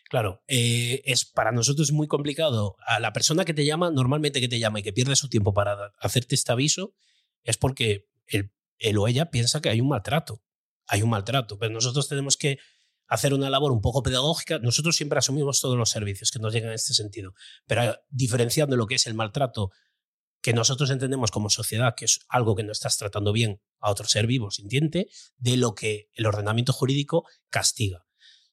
Claro, 0.10 0.42
eh, 0.48 1.02
es 1.04 1.26
para 1.26 1.52
nosotros 1.52 1.92
muy 1.92 2.08
complicado. 2.08 2.78
A 2.88 3.02
la 3.02 3.12
persona 3.12 3.44
que 3.44 3.54
te 3.54 3.66
llama, 3.66 3.92
normalmente 3.92 4.40
que 4.40 4.48
te 4.48 4.60
llama 4.60 4.80
y 4.80 4.84
que 4.84 4.94
pierde 4.94 5.18
su 5.18 5.28
tiempo 5.28 5.54
para 5.54 5.92
hacerte 6.00 6.36
este 6.36 6.54
aviso, 6.54 6.96
es 7.44 7.58
porque 7.58 8.08
él, 8.28 8.54
él 8.78 8.98
o 8.98 9.10
ella 9.10 9.32
piensa 9.32 9.62
que 9.62 9.68
hay 9.68 9.82
un 9.82 9.90
maltrato. 9.90 10.42
Hay 10.88 11.02
un 11.02 11.10
maltrato, 11.10 11.60
pero 11.60 11.74
nosotros 11.74 12.08
tenemos 12.08 12.38
que 12.38 12.60
hacer 13.08 13.34
una 13.34 13.50
labor 13.50 13.72
un 13.72 13.82
poco 13.82 14.04
pedagógica. 14.04 14.60
Nosotros 14.60 14.96
siempre 14.96 15.20
asumimos 15.20 15.60
todos 15.60 15.78
los 15.78 15.90
servicios 15.90 16.32
que 16.32 16.40
nos 16.40 16.54
llegan 16.54 16.70
en 16.70 16.76
este 16.76 16.94
sentido, 16.94 17.34
pero 17.68 17.98
diferenciando 18.10 18.76
lo 18.76 18.88
que 18.88 18.96
es 18.96 19.08
el 19.08 19.14
maltrato 19.14 19.72
que 20.42 20.54
nosotros 20.54 20.92
entendemos 20.92 21.32
como 21.32 21.50
sociedad, 21.50 21.96
que 21.98 22.06
es 22.06 22.20
algo 22.30 22.56
que 22.56 22.64
no 22.64 22.72
estás 22.72 22.98
tratando 22.98 23.34
bien 23.34 23.62
a 23.80 23.90
otro 23.90 24.08
ser 24.08 24.28
vivo 24.28 24.52
sintiente, 24.52 25.08
de 25.38 25.58
lo 25.58 25.74
que 25.74 26.12
el 26.14 26.28
ordenamiento 26.28 26.72
jurídico 26.72 27.26
castiga. 27.50 28.06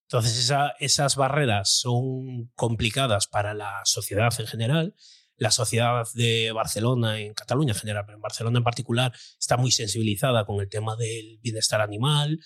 Entonces, 0.05 0.51
esas 0.79 1.17
barreras 1.17 1.71
son 1.71 2.51
complicadas 2.55 3.27
para 3.27 3.53
la 3.55 3.83
sociedad 3.85 4.33
en 4.39 4.47
general. 4.47 4.95
La 5.37 5.51
sociedad 5.51 6.07
de 6.15 6.53
Barcelona, 6.53 7.19
en 7.19 7.35
Cataluña 7.35 7.73
en 7.73 7.79
general, 7.79 8.05
pero 8.07 8.17
en 8.17 8.23
Barcelona 8.23 8.59
en 8.59 8.65
particular, 8.65 9.13
está 9.39 9.57
muy 9.57 9.71
sensibilizada 9.71 10.45
con 10.45 10.61
el 10.61 10.69
tema 10.69 10.97
del 10.97 11.41
bienestar 11.43 11.81
animal 11.81 12.39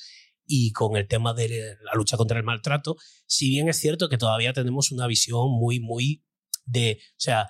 y 0.47 0.73
con 0.73 0.97
el 0.97 1.09
tema 1.09 1.35
de 1.35 1.77
la 1.83 1.93
lucha 1.95 2.17
contra 2.17 2.39
el 2.39 2.45
maltrato, 2.45 2.97
si 3.27 3.51
bien 3.51 3.69
es 3.69 3.79
cierto 3.79 4.09
que 4.09 4.19
todavía 4.19 4.53
tenemos 4.53 4.93
una 4.93 5.07
visión 5.07 5.51
muy, 5.51 5.81
muy 5.81 6.23
de, 6.65 6.99
o 7.01 7.15
sea, 7.19 7.49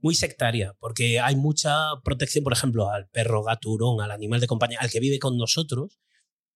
muy 0.00 0.14
sectaria, 0.14 0.74
porque 0.80 1.20
hay 1.20 1.36
mucha 1.36 1.72
protección, 2.04 2.44
por 2.44 2.52
ejemplo, 2.52 2.90
al 2.90 3.08
perro 3.08 3.42
gaturón, 3.42 4.00
al 4.00 4.10
animal 4.10 4.40
de 4.40 4.46
compañía, 4.46 4.78
al 4.80 4.90
que 4.90 5.00
vive 5.00 5.18
con 5.18 5.38
nosotros, 5.38 5.98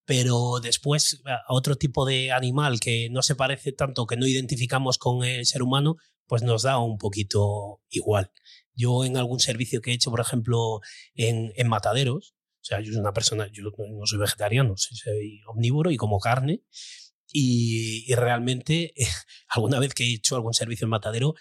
pero 0.04 0.60
después 0.60 1.22
a 1.26 1.52
otro 1.52 1.76
tipo 1.76 2.04
de 2.04 2.32
animal 2.32 2.80
que 2.80 3.08
no 3.10 3.22
se 3.22 3.34
parece 3.34 3.72
tanto, 3.72 4.06
que 4.06 4.16
no 4.16 4.26
identificamos 4.26 4.98
con 4.98 5.24
el 5.24 5.46
ser 5.46 5.62
humano, 5.62 5.96
pues 6.26 6.42
nos 6.42 6.62
da 6.62 6.78
un 6.78 6.98
poquito 6.98 7.82
igual. 7.88 8.30
Yo 8.74 9.04
en 9.04 9.16
algún 9.16 9.40
servicio 9.40 9.80
que 9.80 9.90
he 9.90 9.94
hecho, 9.94 10.10
por 10.10 10.20
ejemplo, 10.20 10.80
en, 11.14 11.52
en 11.56 11.68
mataderos, 11.68 12.35
sea, 12.66 12.80
yo 12.80 12.92
soy 12.92 13.00
una 13.00 13.12
persona, 13.12 13.48
yo 13.52 13.62
no 13.62 14.06
soy 14.06 14.18
vegetariano, 14.18 14.74
soy 14.76 15.40
omnívoro 15.46 15.90
y 15.90 15.96
como 15.96 16.18
carne. 16.18 16.62
Y, 17.32 18.14
realmente, 18.14 18.94
alguna 19.48 19.78
vez 19.78 19.94
que 19.94 20.04
he 20.04 20.14
hecho 20.14 20.36
algún 20.36 20.54
servicio 20.54 20.84
en 20.86 20.90
matadero, 20.90 21.34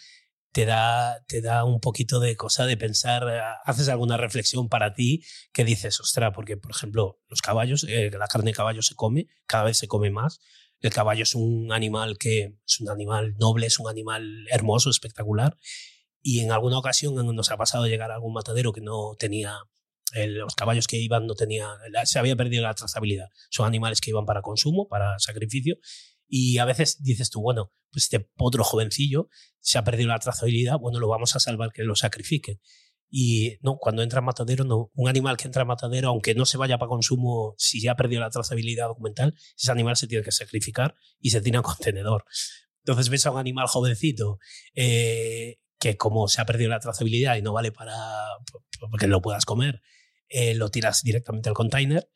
te 0.52 0.66
da, 0.66 1.24
te 1.28 1.42
da 1.42 1.66
un 1.66 1.82
poquito 1.82 2.20
de 2.20 2.36
cosa 2.38 2.66
de 2.66 2.78
pensar, 2.78 3.28
haces 3.66 3.90
alguna 3.90 4.18
reflexión 4.18 4.70
para 4.70 4.94
ti 4.94 5.24
que 5.52 5.66
dices, 5.66 6.00
ostra, 6.00 6.32
porque 6.32 6.58
por 6.58 6.72
ejemplo, 6.72 7.20
los 7.28 7.42
caballos, 7.42 7.86
eh, 7.90 8.10
la 8.12 8.28
carne 8.28 8.52
de 8.52 8.56
caballo 8.56 8.82
se 8.82 8.96
come, 8.96 9.28
cada 9.48 9.66
vez 9.66 9.78
se 9.78 9.88
come 9.88 10.12
más. 10.12 10.40
El 10.80 10.94
caballo 10.94 11.24
es 11.24 11.36
un 11.36 11.74
animal 11.74 12.18
que 12.18 12.56
es 12.66 12.80
un 12.80 12.90
animal 12.90 13.36
noble, 13.38 13.68
es 13.68 13.80
un 13.80 13.90
animal 13.90 14.46
hermoso, 14.50 14.90
espectacular. 14.90 15.58
Y 16.22 16.40
en 16.40 16.52
alguna 16.52 16.78
ocasión 16.80 17.16
nos 17.16 17.52
ha 17.52 17.58
pasado 17.58 17.88
llegar 17.88 18.12
a 18.12 18.16
algún 18.16 18.34
matadero 18.34 18.74
que 18.74 18.82
no 18.82 19.16
tenía 19.18 19.58
los 20.14 20.56
caballos 20.56 20.88
que 20.88 20.98
iban 20.98 21.28
no 21.28 21.36
tenían, 21.36 21.70
se 22.06 22.20
había 22.20 22.36
perdido 22.36 22.64
la 22.64 22.74
trazabilidad. 22.74 23.28
Son 23.50 23.66
animales 23.66 24.02
que 24.02 24.12
iban 24.12 24.26
para 24.26 24.42
consumo, 24.42 24.88
para 24.88 25.20
sacrificio. 25.20 25.78
Y 26.28 26.58
a 26.58 26.66
veces 26.66 27.02
dices 27.04 27.30
tú, 27.30 27.42
bueno, 27.42 27.72
pues 27.92 28.06
este 28.06 28.30
otro 28.38 28.64
jovencillo 28.64 29.30
se 29.60 29.78
ha 29.78 29.84
perdido 29.84 30.10
la 30.10 30.20
trazabilidad, 30.20 30.78
bueno, 30.80 31.00
lo 31.00 31.08
vamos 31.08 31.36
a 31.36 31.40
salvar 31.40 31.72
que 31.72 31.84
lo 31.84 31.96
sacrifiquen. 31.96 32.60
Y 33.10 33.58
no, 33.62 33.78
cuando 33.78 34.02
entra 34.02 34.20
en 34.20 34.26
matadero, 34.26 34.66
no. 34.66 34.92
Un 34.96 35.08
animal 35.08 35.38
que 35.38 35.46
entra 35.46 35.62
en 35.62 35.68
matadero, 35.68 36.10
aunque 36.10 36.34
no 36.34 36.46
se 36.46 36.58
vaya 36.58 36.78
para 36.78 36.90
consumo, 36.90 37.56
si 37.58 37.82
ya 37.82 37.92
ha 37.92 37.96
perdido 37.96 38.22
la 38.22 38.30
trazabilidad 38.30 38.88
documental, 38.88 39.36
ese 39.58 39.72
animal 39.72 39.96
se 39.96 40.08
tiene 40.08 40.24
que 40.24 40.32
sacrificar 40.32 40.96
y 41.20 41.30
se 41.30 41.42
tiene 41.42 41.60
a 41.60 41.62
contenedor. 41.62 42.26
Entonces 42.84 43.10
ves 43.10 43.26
a 43.26 43.32
un 43.32 43.40
animal 43.40 43.68
jovencito 43.68 44.40
eh, 44.76 45.60
que 45.80 45.98
como 45.98 46.28
se 46.28 46.42
ha 46.42 46.46
perdido 46.46 46.70
la 46.70 46.80
trazabilidad 46.80 47.36
y 47.36 47.42
no 47.42 47.54
vale 47.54 47.72
para 47.72 47.96
que 49.00 49.08
lo 49.08 49.22
puedas 49.22 49.46
comer, 49.46 49.82
eh, 50.30 50.56
lo 50.56 50.70
tiras 50.70 51.04
directamente 51.04 51.50
al 51.50 51.56
container 51.56 52.10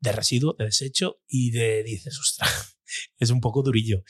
de 0.00 0.12
residuo, 0.12 0.54
de 0.58 0.66
desecho, 0.66 1.22
y 1.26 1.50
de, 1.50 1.82
dices, 1.82 2.18
ostras, 2.18 2.76
es 3.18 3.30
un 3.30 3.40
poco 3.40 3.62
durillo. 3.62 4.02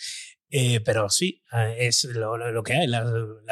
Eh, 0.52 0.80
pero 0.80 1.08
sí, 1.08 1.44
eh, 1.52 1.76
es 1.80 2.04
lo, 2.04 2.62
que 2.64 2.72
hay. 2.74 2.86
La, 2.88 3.04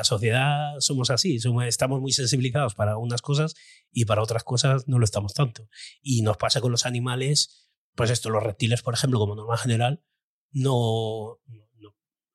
sociedad 0.02 0.74
somos 0.80 1.10
así, 1.10 1.38
somos, 1.38 1.64
estamos 1.66 2.00
muy 2.00 2.12
sensibilizados 2.12 2.74
para 2.74 2.96
unas 2.96 3.22
cosas 3.22 3.54
y 3.92 4.04
para 4.04 4.22
otras 4.22 4.42
cosas 4.42 4.88
no 4.88 4.98
lo 4.98 5.04
estamos 5.04 5.34
tanto. 5.34 5.68
Y 6.02 6.22
nos 6.22 6.36
pasa 6.36 6.60
con 6.60 6.72
los 6.72 6.86
animales, 6.86 7.70
pues 7.94 8.10
esto, 8.10 8.30
los 8.30 8.42
reptiles, 8.42 8.82
por 8.82 8.94
ejemplo, 8.94 9.20
como 9.20 9.36
norma 9.36 9.56
general, 9.56 10.02
no, 10.50 11.38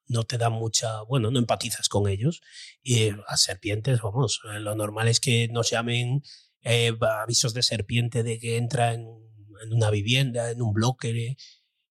no, 0.07 0.23
te 0.23 0.37
dan 0.37 0.53
mucha, 0.53 1.01
bueno, 1.03 1.31
no 1.31 1.39
empatizas 1.39 1.89
con 1.89 2.07
ellos. 2.07 2.41
Y 2.81 3.11
las 3.11 3.41
serpientes, 3.41 4.01
vamos, 4.01 4.41
lo 4.43 4.75
normal 4.75 5.07
es 5.07 5.19
que 5.19 5.47
nos 5.49 5.69
llamen 5.69 6.23
eh, 6.61 6.93
avisos 7.21 7.53
de 7.53 7.63
serpiente 7.63 8.23
de 8.23 8.39
que 8.39 8.57
entra 8.57 8.93
en, 8.93 9.07
una 9.71 9.89
vivienda, 9.89 10.51
en 10.51 10.61
un 10.61 10.73
bloque, 10.73 11.09
y 11.09 11.37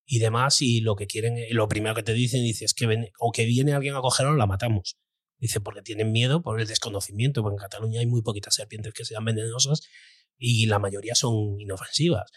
y 0.05 0.19
demás, 0.19 0.61
y 0.61 0.81
lo 0.81 0.95
que 0.95 1.07
quieren, 1.07 1.37
lo 1.51 1.67
primero 1.67 1.95
que 1.95 2.03
te 2.03 2.13
dicen, 2.13 2.43
dices 2.43 2.73
que 2.73 2.85
ven, 2.87 3.09
o 3.19 3.31
que 3.31 3.45
viene 3.45 3.73
alguien 3.73 3.95
a 3.95 4.01
cogerlo, 4.01 4.35
la 4.35 4.45
matamos. 4.45 4.97
Dice, 5.39 5.59
porque 5.59 5.81
tienen 5.81 6.11
miedo 6.11 6.41
por 6.41 6.59
el 6.59 6.67
desconocimiento, 6.67 7.41
porque 7.41 7.55
en 7.55 7.61
Cataluña 7.61 7.99
hay 7.99 8.05
muy 8.05 8.21
poquitas 8.21 8.55
serpientes 8.55 8.93
que 8.93 9.05
sean 9.05 9.25
venenosas 9.25 9.81
y 10.37 10.65
la 10.67 10.79
mayoría 10.79 11.15
son 11.15 11.59
inofensivas. 11.59 12.31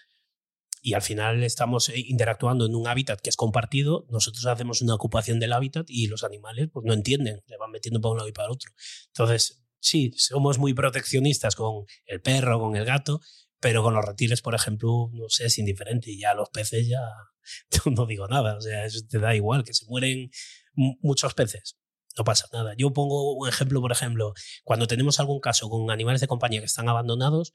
Y 0.86 0.94
al 0.94 1.02
final 1.02 1.42
estamos 1.42 1.88
eh, 1.88 1.94
interactuando 1.98 2.64
en 2.64 2.76
un 2.76 2.86
hábitat 2.86 3.20
que 3.20 3.28
es 3.28 3.36
compartido, 3.36 4.06
nosotros 4.08 4.46
hacemos 4.46 4.82
una 4.82 4.94
ocupación 4.94 5.40
del 5.40 5.52
hábitat 5.52 5.86
y 5.88 6.06
los 6.06 6.22
animales 6.22 6.68
pues 6.72 6.86
no 6.86 6.92
entienden, 6.94 7.42
le 7.48 7.56
van 7.56 7.72
metiendo 7.72 8.00
para 8.00 8.12
un 8.12 8.18
lado 8.18 8.28
y 8.28 8.32
para 8.32 8.46
el 8.46 8.52
otro. 8.52 8.70
Entonces, 9.08 9.64
sí, 9.80 10.12
somos 10.14 10.58
muy 10.58 10.74
proteccionistas 10.74 11.56
con 11.56 11.86
el 12.04 12.20
perro, 12.20 12.60
con 12.60 12.76
el 12.76 12.84
gato, 12.84 13.20
pero 13.58 13.82
con 13.82 13.94
los 13.94 14.04
reptiles, 14.04 14.42
por 14.42 14.54
ejemplo, 14.54 15.10
no 15.12 15.28
sé, 15.28 15.46
es 15.46 15.58
indiferente. 15.58 16.12
Y 16.12 16.20
ya 16.20 16.34
los 16.34 16.50
peces 16.50 16.86
ya 16.86 17.00
no 17.86 18.06
digo 18.06 18.28
nada. 18.28 18.56
O 18.56 18.60
sea, 18.60 18.84
eso 18.84 19.00
te 19.10 19.18
da 19.18 19.34
igual, 19.34 19.64
que 19.64 19.74
se 19.74 19.86
mueren 19.86 20.30
muchos 20.76 21.34
peces. 21.34 21.80
No 22.16 22.22
pasa 22.22 22.46
nada. 22.52 22.74
Yo 22.78 22.92
pongo 22.92 23.32
un 23.32 23.48
ejemplo, 23.48 23.80
por 23.80 23.90
ejemplo, 23.90 24.34
cuando 24.62 24.86
tenemos 24.86 25.18
algún 25.18 25.40
caso 25.40 25.68
con 25.68 25.90
animales 25.90 26.20
de 26.20 26.28
compañía 26.28 26.60
que 26.60 26.66
están 26.66 26.88
abandonados, 26.88 27.54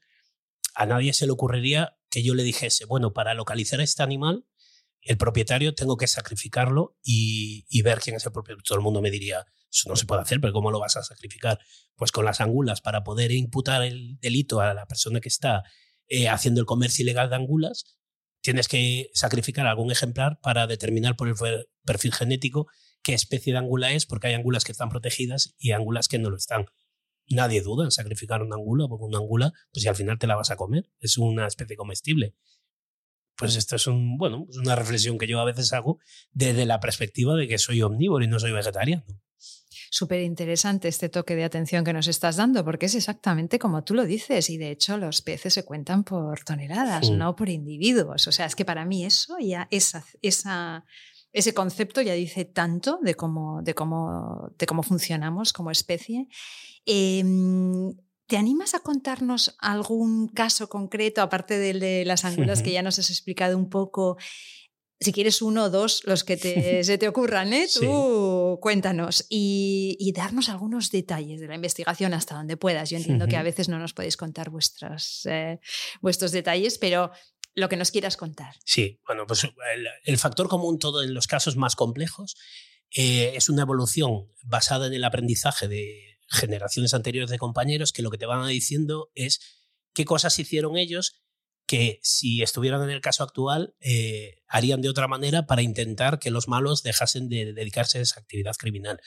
a 0.74 0.84
nadie 0.84 1.14
se 1.14 1.24
le 1.24 1.32
ocurriría 1.32 1.96
que 2.12 2.22
yo 2.22 2.34
le 2.34 2.42
dijese, 2.42 2.84
bueno, 2.84 3.14
para 3.14 3.32
localizar 3.32 3.80
a 3.80 3.84
este 3.84 4.02
animal, 4.02 4.44
el 5.00 5.16
propietario 5.16 5.74
tengo 5.74 5.96
que 5.96 6.06
sacrificarlo 6.06 6.98
y, 7.02 7.64
y, 7.70 7.80
ver 7.80 8.00
quién 8.00 8.16
es 8.16 8.26
el 8.26 8.32
propietario. 8.32 8.62
Todo 8.62 8.76
el 8.76 8.84
mundo 8.84 9.00
me 9.00 9.10
diría, 9.10 9.46
eso 9.72 9.88
no 9.88 9.96
se 9.96 10.04
puede 10.04 10.20
hacer, 10.20 10.38
pero 10.38 10.52
¿cómo 10.52 10.70
lo 10.70 10.78
vas 10.78 10.96
a 10.98 11.02
sacrificar? 11.02 11.58
Pues 11.96 12.12
con 12.12 12.26
las 12.26 12.42
angulas, 12.42 12.82
para 12.82 13.02
poder 13.02 13.32
imputar 13.32 13.82
el 13.82 14.18
delito 14.20 14.60
a 14.60 14.74
la 14.74 14.86
persona 14.86 15.20
que 15.20 15.30
está 15.30 15.62
eh, 16.06 16.28
haciendo 16.28 16.60
el 16.60 16.66
comercio 16.66 17.02
ilegal 17.02 17.30
de 17.30 17.36
angulas, 17.36 17.96
tienes 18.42 18.68
que 18.68 19.10
sacrificar 19.14 19.66
algún 19.66 19.90
ejemplar 19.90 20.38
para 20.42 20.66
determinar 20.66 21.16
por 21.16 21.28
el 21.28 21.34
perfil 21.84 22.12
genético 22.12 22.68
qué 23.02 23.14
especie 23.14 23.54
de 23.54 23.58
angula 23.58 23.92
es, 23.92 24.04
porque 24.04 24.26
hay 24.26 24.34
angulas 24.34 24.64
que 24.64 24.72
están 24.72 24.90
protegidas 24.90 25.54
y 25.58 25.70
angulas 25.70 26.08
que 26.08 26.18
no 26.18 26.28
lo 26.28 26.36
están. 26.36 26.66
Nadie 27.32 27.62
duda 27.62 27.84
en 27.84 27.90
sacrificar 27.90 28.42
una 28.42 28.56
angula, 28.56 28.86
porque 28.88 29.04
una 29.04 29.18
angula, 29.18 29.52
pues 29.72 29.82
si 29.82 29.88
al 29.88 29.96
final 29.96 30.18
te 30.18 30.26
la 30.26 30.36
vas 30.36 30.50
a 30.50 30.56
comer, 30.56 30.90
es 31.00 31.18
una 31.18 31.46
especie 31.46 31.76
comestible. 31.76 32.34
Pues 33.36 33.56
esto 33.56 33.76
es 33.76 33.86
un, 33.86 34.18
bueno, 34.18 34.46
es 34.50 34.58
una 34.58 34.76
reflexión 34.76 35.18
que 35.18 35.26
yo 35.26 35.40
a 35.40 35.44
veces 35.44 35.72
hago 35.72 35.98
desde 36.30 36.66
la 36.66 36.80
perspectiva 36.80 37.34
de 37.34 37.48
que 37.48 37.58
soy 37.58 37.82
omnívoro 37.82 38.24
y 38.24 38.28
no 38.28 38.38
soy 38.38 38.52
vegetariano 38.52 39.04
súper 39.92 40.22
interesante 40.22 40.88
este 40.88 41.10
toque 41.10 41.36
de 41.36 41.44
atención 41.44 41.84
que 41.84 41.92
nos 41.92 42.08
estás 42.08 42.36
dando, 42.36 42.64
porque 42.64 42.86
es 42.86 42.94
exactamente 42.94 43.58
como 43.58 43.84
tú 43.84 43.92
lo 43.94 44.06
dices, 44.06 44.48
y 44.48 44.56
de 44.56 44.70
hecho 44.70 44.96
los 44.96 45.20
peces 45.20 45.52
se 45.52 45.66
cuentan 45.66 46.02
por 46.02 46.42
toneladas, 46.44 47.10
no 47.10 47.36
por 47.36 47.50
individuos. 47.50 48.26
O 48.26 48.32
sea, 48.32 48.46
es 48.46 48.56
que 48.56 48.64
para 48.64 48.86
mí 48.86 49.04
eso 49.04 49.36
ya, 49.38 49.68
esa, 49.70 50.02
esa, 50.22 50.86
ese 51.32 51.54
concepto 51.54 52.02
ya 52.02 52.14
dice 52.14 52.44
tanto 52.44 52.98
de 53.02 53.14
cómo, 53.14 53.62
de 53.62 53.74
cómo, 53.74 54.50
de 54.58 54.66
cómo 54.66 54.82
funcionamos 54.82 55.52
como 55.52 55.70
especie. 55.70 56.28
Em, 56.84 57.94
¿Te 58.26 58.36
animas 58.36 58.74
a 58.74 58.80
contarnos 58.80 59.56
algún 59.58 60.28
caso 60.28 60.68
concreto, 60.68 61.20
aparte 61.20 61.58
del 61.58 61.80
de 61.80 62.04
las 62.06 62.24
angulas 62.24 62.62
que 62.62 62.72
ya 62.72 62.82
nos 62.82 62.98
has 62.98 63.10
explicado 63.10 63.58
un 63.58 63.68
poco, 63.68 64.16
si 65.02 65.12
quieres 65.12 65.42
uno 65.42 65.64
o 65.64 65.70
dos, 65.70 66.02
los 66.04 66.24
que 66.24 66.36
se 66.84 66.98
te 66.98 67.08
ocurran, 67.08 67.52
¿eh? 67.52 67.66
tú 67.72 68.58
cuéntanos 68.60 69.26
y, 69.28 70.12
darnos 70.14 70.48
algunos 70.48 70.90
detalles 70.90 71.40
de 71.40 71.48
la 71.48 71.54
investigación 71.54 72.12
hasta 72.14 72.34
donde 72.34 72.56
puedas. 72.56 72.90
Yo 72.90 72.98
entiendo 72.98 73.26
que 73.26 73.36
a 73.36 73.42
veces 73.42 73.68
no 73.68 73.78
nos 73.78 73.94
podéis 73.94 74.16
contar 74.16 74.50
vuestras, 74.50 75.26
eh, 75.26 75.58
vuestros 76.00 76.32
detalles, 76.32 76.78
pero 76.78 77.10
lo 77.54 77.68
que 77.68 77.76
nos 77.76 77.90
quieras 77.90 78.16
contar. 78.16 78.54
Sí, 78.64 79.00
bueno, 79.06 79.26
pues 79.26 79.46
el, 80.04 80.18
factor 80.18 80.48
común 80.48 80.78
todo 80.78 81.02
en 81.02 81.14
los 81.14 81.26
casos 81.26 81.56
más 81.56 81.76
complejos 81.76 82.36
eh, 82.94 83.32
es 83.34 83.48
una 83.48 83.62
evolución 83.62 84.32
basada 84.42 84.86
en 84.86 84.94
el 84.94 85.04
aprendizaje 85.04 85.68
de 85.68 86.18
generaciones 86.28 86.94
anteriores 86.94 87.30
de 87.30 87.38
compañeros 87.38 87.92
que 87.92 88.02
lo 88.02 88.10
que 88.10 88.18
te 88.18 88.26
van 88.26 88.46
diciendo 88.48 89.10
es 89.14 89.40
qué 89.92 90.04
cosas 90.04 90.38
hicieron 90.38 90.76
ellos 90.76 91.22
que 91.66 92.00
si 92.02 92.42
estuvieran 92.42 92.82
en 92.82 92.90
el 92.90 93.00
caso 93.00 93.22
actual 93.22 93.74
eh, 93.80 94.42
harían 94.46 94.80
de 94.80 94.88
otra 94.88 95.08
manera 95.08 95.46
para 95.46 95.62
intentar 95.62 96.18
que 96.18 96.30
los 96.30 96.48
malos 96.48 96.82
dejasen 96.82 97.28
de 97.28 97.52
dedicarse 97.52 97.98
a 97.98 98.02
esa 98.02 98.20
actividad 98.20 98.56
criminal. 98.56 99.00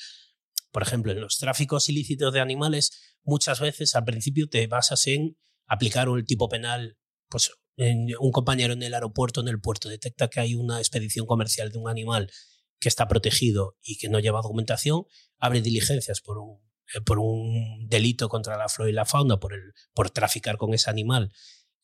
Por 0.71 0.84
ejemplo, 0.84 1.12
en 1.12 1.21
los 1.21 1.38
tráficos 1.38 1.89
ilícitos 1.89 2.34
de 2.34 2.41
animales, 2.41 3.17
muchas 3.23 3.60
veces 3.60 3.95
al 3.95 4.03
principio 4.03 4.47
te 4.49 4.67
basas 4.67 5.08
en 5.08 5.38
aplicar 5.67 6.10
un 6.10 6.25
tipo 6.25 6.49
penal, 6.49 6.97
pues 7.29 7.51
un 7.77 8.31
compañero 8.31 8.73
en 8.73 8.83
el 8.83 8.93
aeropuerto, 8.93 9.41
en 9.41 9.47
el 9.47 9.59
puerto, 9.59 9.89
detecta 9.89 10.29
que 10.29 10.39
hay 10.39 10.55
una 10.55 10.79
expedición 10.79 11.25
comercial 11.25 11.71
de 11.71 11.77
un 11.77 11.89
animal 11.89 12.31
que 12.79 12.89
está 12.89 13.07
protegido 13.07 13.77
y 13.81 13.97
que 13.97 14.09
no 14.09 14.19
lleva 14.19 14.41
documentación, 14.41 15.05
abre 15.39 15.61
diligencias 15.61 16.21
por 16.21 16.38
un, 16.38 16.59
eh, 16.93 17.01
por 17.01 17.19
un 17.19 17.88
delito 17.88 18.29
contra 18.29 18.57
la 18.57 18.69
flora 18.69 18.91
y 18.91 18.93
la 18.93 19.05
fauna, 19.05 19.39
por, 19.39 19.53
el, 19.53 19.73
por 19.93 20.09
traficar 20.09 20.57
con 20.57 20.73
ese 20.73 20.89
animal 20.89 21.31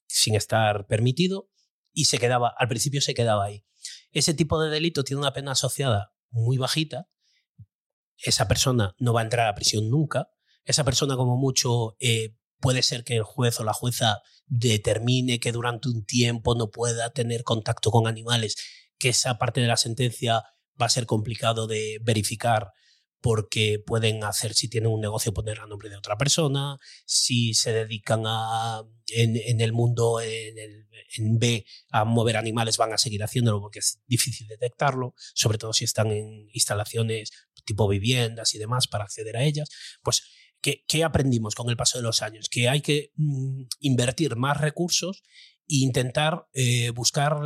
sin 0.08 0.36
estar 0.36 0.88
permitido 0.88 1.50
y 1.94 2.06
se 2.06 2.20
quedaba, 2.20 2.54
al 2.58 2.68
principio 2.68 3.02
se 3.02 3.14
quedaba 3.14 3.46
ahí. 3.46 3.66
Ese 4.12 4.34
tipo 4.34 4.62
de 4.62 4.70
delito 4.70 5.04
tiene 5.04 5.22
una 5.22 5.34
pena 5.34 5.52
asociada 5.52 6.14
muy 6.30 6.58
bajita, 6.58 7.10
esa 8.18 8.48
persona 8.48 8.96
no 9.00 9.14
va 9.14 9.22
a 9.22 9.24
entrar 9.24 9.48
a 9.48 9.56
prisión 9.56 9.90
nunca, 9.90 10.30
esa 10.66 10.84
persona 10.84 11.16
como 11.16 11.38
mucho 11.38 11.96
eh, 12.00 12.36
puede 12.62 12.84
ser 12.84 13.04
que 13.04 13.16
el 13.16 13.24
juez 13.24 13.60
o 13.60 13.64
la 13.64 13.74
jueza 13.74 14.22
determine 14.48 15.40
que 15.40 15.52
durante 15.52 15.90
un 15.90 16.06
tiempo 16.06 16.56
no 16.56 16.72
pueda 16.72 17.12
tener 17.12 17.44
contacto 17.44 17.92
con 17.92 18.08
animales, 18.08 18.56
que 18.98 19.10
esa 19.10 19.38
parte 19.38 19.62
de 19.62 19.68
la 19.68 19.78
sentencia 19.78 20.44
va 20.80 20.86
a 20.86 20.90
ser 20.90 21.06
complicado 21.06 21.68
de 21.68 22.00
verificar 22.02 22.72
porque 23.22 23.78
pueden 23.86 24.24
hacer, 24.24 24.54
si 24.54 24.68
tienen 24.68 24.92
un 24.92 25.00
negocio, 25.00 25.34
poner 25.34 25.60
a 25.60 25.68
nombre 25.68 25.90
de 25.90 25.96
otra 25.96 26.18
persona, 26.18 26.78
si 27.06 27.54
se 27.54 27.72
dedican 27.72 28.24
a, 28.26 28.82
en, 29.10 29.62
el 29.62 29.74
mundo, 29.74 30.20
en, 30.20 30.58
el, 30.58 30.88
en, 31.18 31.38
B, 31.38 31.66
a 31.92 32.04
mover 32.04 32.36
animales, 32.36 32.78
van 32.78 32.94
a 32.94 32.98
seguir 32.98 33.24
haciéndolo 33.24 33.62
porque 33.62 33.80
es 33.80 34.02
difícil 34.08 34.48
detectarlo, 34.48 35.14
sobre 35.36 35.60
todo 35.60 35.72
si 35.72 35.86
están 35.86 36.12
en 36.12 36.50
instalaciones 36.52 37.32
tipo 37.64 37.88
viviendas 37.88 38.56
y 38.56 38.58
demás 38.58 38.88
para 38.88 39.04
acceder 39.04 39.38
a 39.38 39.44
ellas. 39.44 39.70
Pues, 40.02 40.24
¿qué, 40.62 41.04
aprendimos 41.04 41.56
con 41.56 41.70
el 41.70 41.78
paso 41.78 41.98
de 41.98 42.04
los 42.04 42.22
años? 42.22 42.48
Que 42.50 42.70
hay 42.70 42.82
que 42.82 43.12
mm, 43.16 43.64
invertir 43.80 44.36
más 44.36 44.60
recursos 44.60 45.24
e 45.68 45.84
intentar 45.84 46.48
eh, 46.54 46.90
buscar 46.92 47.38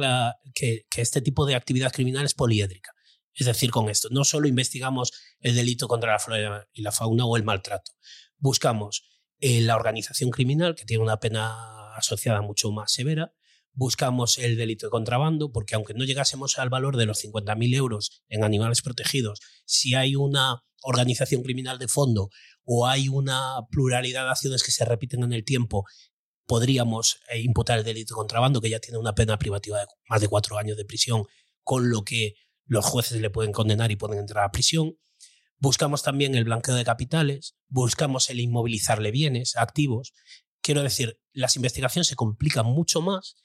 que 0.53 0.85
este 0.95 1.21
tipo 1.21 1.45
de 1.45 1.55
actividad 1.55 1.91
criminal 1.91 2.25
es 2.25 2.33
poliédrica 2.33 2.95
es 3.35 3.47
decir, 3.47 3.69
con 3.69 3.89
esto, 3.89 4.07
no 4.11 4.23
solo 4.23 4.47
investigamos 4.47 5.11
el 5.41 5.55
delito 5.55 5.87
contra 5.87 6.13
la 6.13 6.19
flora 6.19 6.67
y 6.71 6.81
la 6.81 6.93
fauna 6.93 7.25
o 7.25 7.35
el 7.35 7.43
maltrato, 7.43 7.91
buscamos 8.37 9.05
eh, 9.39 9.61
la 9.61 9.75
organización 9.75 10.31
criminal, 10.31 10.75
que 10.75 10.85
tiene 10.85 11.03
una 11.03 11.19
pena 11.19 11.95
asociada 11.95 12.41
mucho 12.41 12.71
más 12.71 12.93
severa, 12.93 13.33
buscamos 13.75 14.37
el 14.37 14.57
delito 14.57 14.87
de 14.87 14.91
contrabando, 14.91 15.51
porque 15.51 15.75
aunque 15.75 15.93
no 15.93 16.05
llegásemos 16.05 16.57
al 16.57 16.69
valor 16.69 16.97
de 16.97 17.05
los 17.05 17.23
50.000 17.23 17.75
euros 17.75 18.23
en 18.29 18.43
animales 18.43 18.81
protegidos, 18.81 19.39
si 19.65 19.93
hay 19.93 20.15
una 20.15 20.63
organización 20.81 21.43
criminal 21.43 21.77
de 21.77 21.87
fondo 21.87 22.29
o 22.63 22.87
hay 22.87 23.09
una 23.09 23.57
pluralidad 23.69 24.23
de 24.23 24.31
acciones 24.31 24.63
que 24.63 24.71
se 24.71 24.85
repiten 24.85 25.23
en 25.23 25.33
el 25.33 25.43
tiempo, 25.43 25.85
podríamos 26.47 27.19
eh, 27.29 27.41
imputar 27.41 27.77
el 27.77 27.83
delito 27.83 28.13
de 28.13 28.17
contrabando, 28.17 28.61
que 28.61 28.69
ya 28.69 28.79
tiene 28.79 28.97
una 28.97 29.13
pena 29.13 29.37
privativa 29.37 29.79
de 29.79 29.87
más 30.09 30.21
de 30.21 30.27
cuatro 30.27 30.57
años 30.57 30.77
de 30.77 30.85
prisión, 30.85 31.23
con 31.63 31.89
lo 31.89 32.03
que 32.03 32.35
los 32.65 32.85
jueces 32.85 33.19
le 33.21 33.29
pueden 33.29 33.51
condenar 33.51 33.91
y 33.91 33.95
pueden 33.95 34.19
entrar 34.19 34.43
a 34.43 34.51
prisión. 34.51 34.97
Buscamos 35.57 36.03
también 36.03 36.35
el 36.35 36.43
blanqueo 36.43 36.75
de 36.75 36.83
capitales, 36.83 37.55
buscamos 37.67 38.29
el 38.29 38.39
inmovilizarle 38.39 39.11
bienes, 39.11 39.55
activos. 39.55 40.13
Quiero 40.61 40.83
decir, 40.83 41.19
las 41.31 41.55
investigaciones 41.55 42.07
se 42.07 42.15
complican 42.15 42.65
mucho 42.65 43.01
más. 43.01 43.35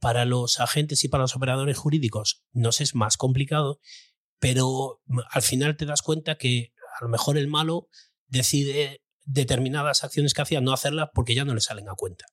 Para 0.00 0.24
los 0.24 0.60
agentes 0.60 1.04
y 1.04 1.08
para 1.08 1.22
los 1.22 1.36
operadores 1.36 1.78
jurídicos 1.78 2.42
nos 2.52 2.80
es 2.80 2.94
más 2.94 3.16
complicado, 3.16 3.80
pero 4.38 5.00
al 5.30 5.42
final 5.42 5.76
te 5.76 5.86
das 5.86 6.02
cuenta 6.02 6.36
que 6.36 6.74
a 7.00 7.04
lo 7.04 7.08
mejor 7.08 7.38
el 7.38 7.48
malo 7.48 7.88
decide 8.26 9.02
determinadas 9.24 10.04
acciones 10.04 10.34
que 10.34 10.42
hacía 10.42 10.60
no 10.60 10.72
hacerlas 10.72 11.08
porque 11.14 11.34
ya 11.34 11.44
no 11.44 11.54
le 11.54 11.60
salen 11.60 11.88
a 11.88 11.94
cuenta. 11.94 12.26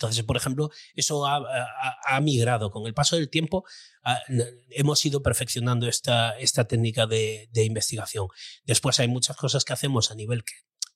Entonces, 0.00 0.24
por 0.24 0.38
ejemplo, 0.38 0.70
eso 0.94 1.26
ha, 1.26 2.20
migrado. 2.22 2.70
Con 2.70 2.86
el 2.86 2.94
paso 2.94 3.16
del 3.16 3.28
tiempo 3.28 3.64
hemos 4.70 5.04
ido 5.04 5.22
perfeccionando 5.22 5.86
esta, 5.88 6.38
esta 6.38 6.66
técnica 6.66 7.06
de, 7.06 7.50
de, 7.52 7.64
investigación. 7.64 8.28
Después 8.64 8.98
hay 8.98 9.08
muchas 9.08 9.36
cosas 9.36 9.62
que 9.62 9.74
hacemos 9.74 10.10
a 10.10 10.14
nivel 10.14 10.42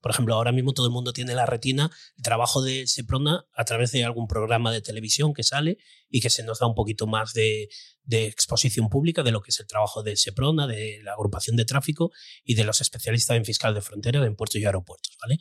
por 0.05 0.11
ejemplo, 0.11 0.35
ahora 0.35 0.53
mismo 0.53 0.75
todo 0.75 0.85
el 0.85 0.93
mundo 0.93 1.15
tiene 1.15 1.35
la 1.35 1.47
retina, 1.47 1.91
el 2.19 2.23
trabajo 2.23 2.61
de 2.61 2.87
Seprona 2.87 3.47
a 3.55 3.65
través 3.65 3.91
de 3.91 4.05
algún 4.05 4.29
programa 4.29 4.71
de 4.71 4.83
televisión 4.83 5.33
que 5.33 5.43
sale 5.43 5.79
y 6.11 6.21
que 6.21 6.29
se 6.29 6.43
nos 6.43 6.59
da 6.59 6.67
un 6.67 6.75
poquito 6.75 7.07
más 7.07 7.33
de, 7.33 7.71
exposición 8.07 8.91
pública 8.91 9.23
de 9.23 9.33
lo 9.33 9.41
que 9.41 9.49
es 9.49 9.61
el 9.61 9.67
trabajo 9.67 10.03
de 10.03 10.19
Seprona, 10.19 10.67
de 10.67 11.01
la 11.03 11.15
agrupación 11.15 11.57
de 11.57 11.65
tráfico 11.65 12.13
y 12.45 12.55
de 12.55 12.65
los 12.65 12.83
especialistas 12.83 13.39
en 13.39 13.47
fiscal 13.47 13.73
de 13.73 13.81
frontera 13.81 14.23
en 14.23 14.37
puertos 14.37 14.61
y 14.61 14.67
aeropuertos. 14.67 15.17
¿vale? 15.23 15.39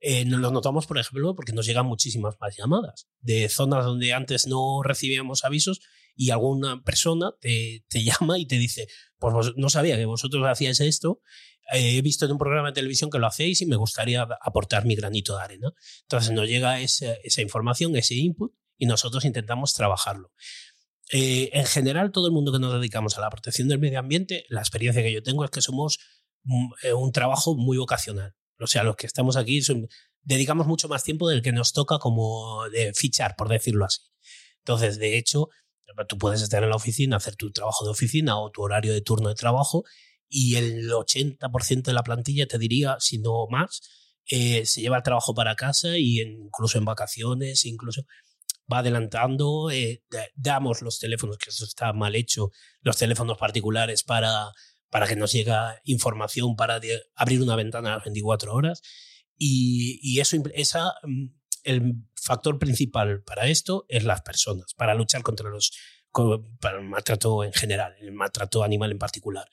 Eh, 0.00 0.24
nos 0.24 0.40
lo 0.40 0.52
notamos, 0.52 0.86
por 0.86 0.96
ejemplo, 0.96 1.34
porque 1.34 1.52
nos 1.52 1.66
llegan 1.66 1.84
muchísimas 1.84 2.36
más 2.40 2.56
llamadas 2.56 3.08
de 3.20 3.46
zonas 3.50 3.84
donde 3.84 4.14
antes 4.14 4.46
no 4.46 4.82
recibíamos 4.82 5.44
avisos 5.44 5.80
y 6.16 6.30
alguna 6.30 6.82
persona 6.82 7.32
te, 7.42 7.84
te 7.90 8.02
llama 8.04 8.38
y 8.38 8.46
te 8.46 8.56
dice, 8.56 8.88
pues 9.18 9.52
no 9.54 9.68
sabía 9.68 9.96
que 9.96 10.06
vosotros 10.06 10.42
hacíais 10.46 10.80
esto, 10.80 11.20
he 11.72 12.00
visto 12.02 12.24
en 12.24 12.32
un 12.32 12.38
programa 12.38 12.68
de 12.68 12.74
televisión 12.74 13.10
que 13.10 13.18
lo 13.18 13.26
hacéis 13.26 13.60
y 13.60 13.66
me 13.66 13.76
gustaría 13.76 14.22
aportar 14.40 14.86
mi 14.86 14.94
granito 14.94 15.36
de 15.36 15.42
arena. 15.42 15.72
Entonces 16.02 16.32
nos 16.32 16.48
llega 16.48 16.80
esa, 16.80 17.42
información, 17.42 17.94
ese 17.96 18.14
input, 18.14 18.52
y 18.76 18.86
nosotros 18.86 19.24
intentamos 19.24 19.74
trabajarlo. 19.74 20.32
Eh, 21.12 21.50
en 21.52 21.66
general, 21.66 22.12
todo 22.12 22.26
el 22.26 22.32
mundo 22.32 22.52
que 22.52 22.58
nos 22.58 22.72
dedicamos 22.72 23.18
a 23.18 23.20
la 23.20 23.30
protección 23.30 23.68
del 23.68 23.78
medio 23.78 23.98
ambiente, 23.98 24.44
la 24.48 24.60
experiencia 24.60 25.02
que 25.02 25.12
yo 25.12 25.22
tengo 25.22 25.44
es 25.44 25.50
que 25.50 25.60
somos 25.60 25.98
un, 26.44 26.70
eh, 26.82 26.92
un 26.92 27.12
trabajo 27.12 27.56
muy 27.56 27.76
vocacional. 27.76 28.34
O 28.60 28.66
sea, 28.66 28.82
los 28.82 28.96
que 28.96 29.06
estamos 29.06 29.36
aquí 29.36 29.62
son, 29.62 29.88
dedicamos 30.22 30.66
mucho 30.66 30.88
más 30.88 31.04
tiempo 31.04 31.28
del 31.28 31.42
que 31.42 31.52
nos 31.52 31.72
toca 31.72 31.98
como 31.98 32.64
fichar, 32.94 33.34
por 33.36 33.48
decirlo 33.48 33.84
así. 33.84 34.00
Entonces, 34.58 34.98
de 34.98 35.16
hecho, 35.16 35.48
tú 36.08 36.18
puedes 36.18 36.42
estar 36.42 36.62
en 36.62 36.70
la 36.70 36.76
oficina, 36.76 37.16
hacer 37.16 37.36
tu 37.36 37.50
trabajo 37.52 37.84
de 37.84 37.90
oficina 37.90 38.38
o 38.38 38.50
tu 38.50 38.62
horario 38.62 38.92
de 38.92 39.00
turno 39.00 39.28
de 39.28 39.34
trabajo 39.34 39.84
y 40.28 40.56
el 40.56 40.90
80% 40.90 41.82
de 41.82 41.92
la 41.92 42.02
plantilla, 42.02 42.46
te 42.46 42.58
diría, 42.58 42.96
si 43.00 43.18
no 43.18 43.46
más, 43.48 43.80
eh, 44.30 44.66
se 44.66 44.82
lleva 44.82 44.98
el 44.98 45.02
trabajo 45.02 45.34
para 45.34 45.56
casa 45.56 45.96
y 45.96 46.20
incluso 46.20 46.78
en 46.78 46.84
vacaciones, 46.84 47.64
incluso 47.64 48.02
va 48.70 48.78
adelantando, 48.78 49.70
eh, 49.70 50.02
damos 50.34 50.82
los 50.82 50.98
teléfonos, 50.98 51.38
que 51.38 51.50
eso 51.50 51.64
está 51.64 51.92
mal 51.92 52.14
hecho, 52.14 52.50
los 52.82 52.98
teléfonos 52.98 53.38
particulares 53.38 54.02
para, 54.02 54.52
para 54.90 55.06
que 55.06 55.16
nos 55.16 55.32
llegue 55.32 55.54
información 55.84 56.56
para 56.56 56.80
abrir 57.14 57.42
una 57.42 57.56
ventana 57.56 57.92
a 57.92 57.96
las 57.96 58.04
24 58.04 58.52
horas. 58.52 58.82
Y, 59.38 59.98
y 60.02 60.20
eso, 60.20 60.36
esa, 60.54 60.94
mm, 61.04 61.26
el 61.64 61.94
factor 62.14 62.58
principal 62.58 63.22
para 63.22 63.46
esto 63.48 63.86
es 63.88 64.04
las 64.04 64.20
personas, 64.20 64.74
para 64.74 64.94
luchar 64.94 65.22
contra 65.22 65.48
los 65.48 65.72
para 66.60 66.78
el 66.78 66.84
maltrato 66.84 67.44
en 67.44 67.52
general, 67.52 67.94
el 68.00 68.12
maltrato 68.12 68.64
animal 68.64 68.90
en 68.90 68.98
particular. 68.98 69.48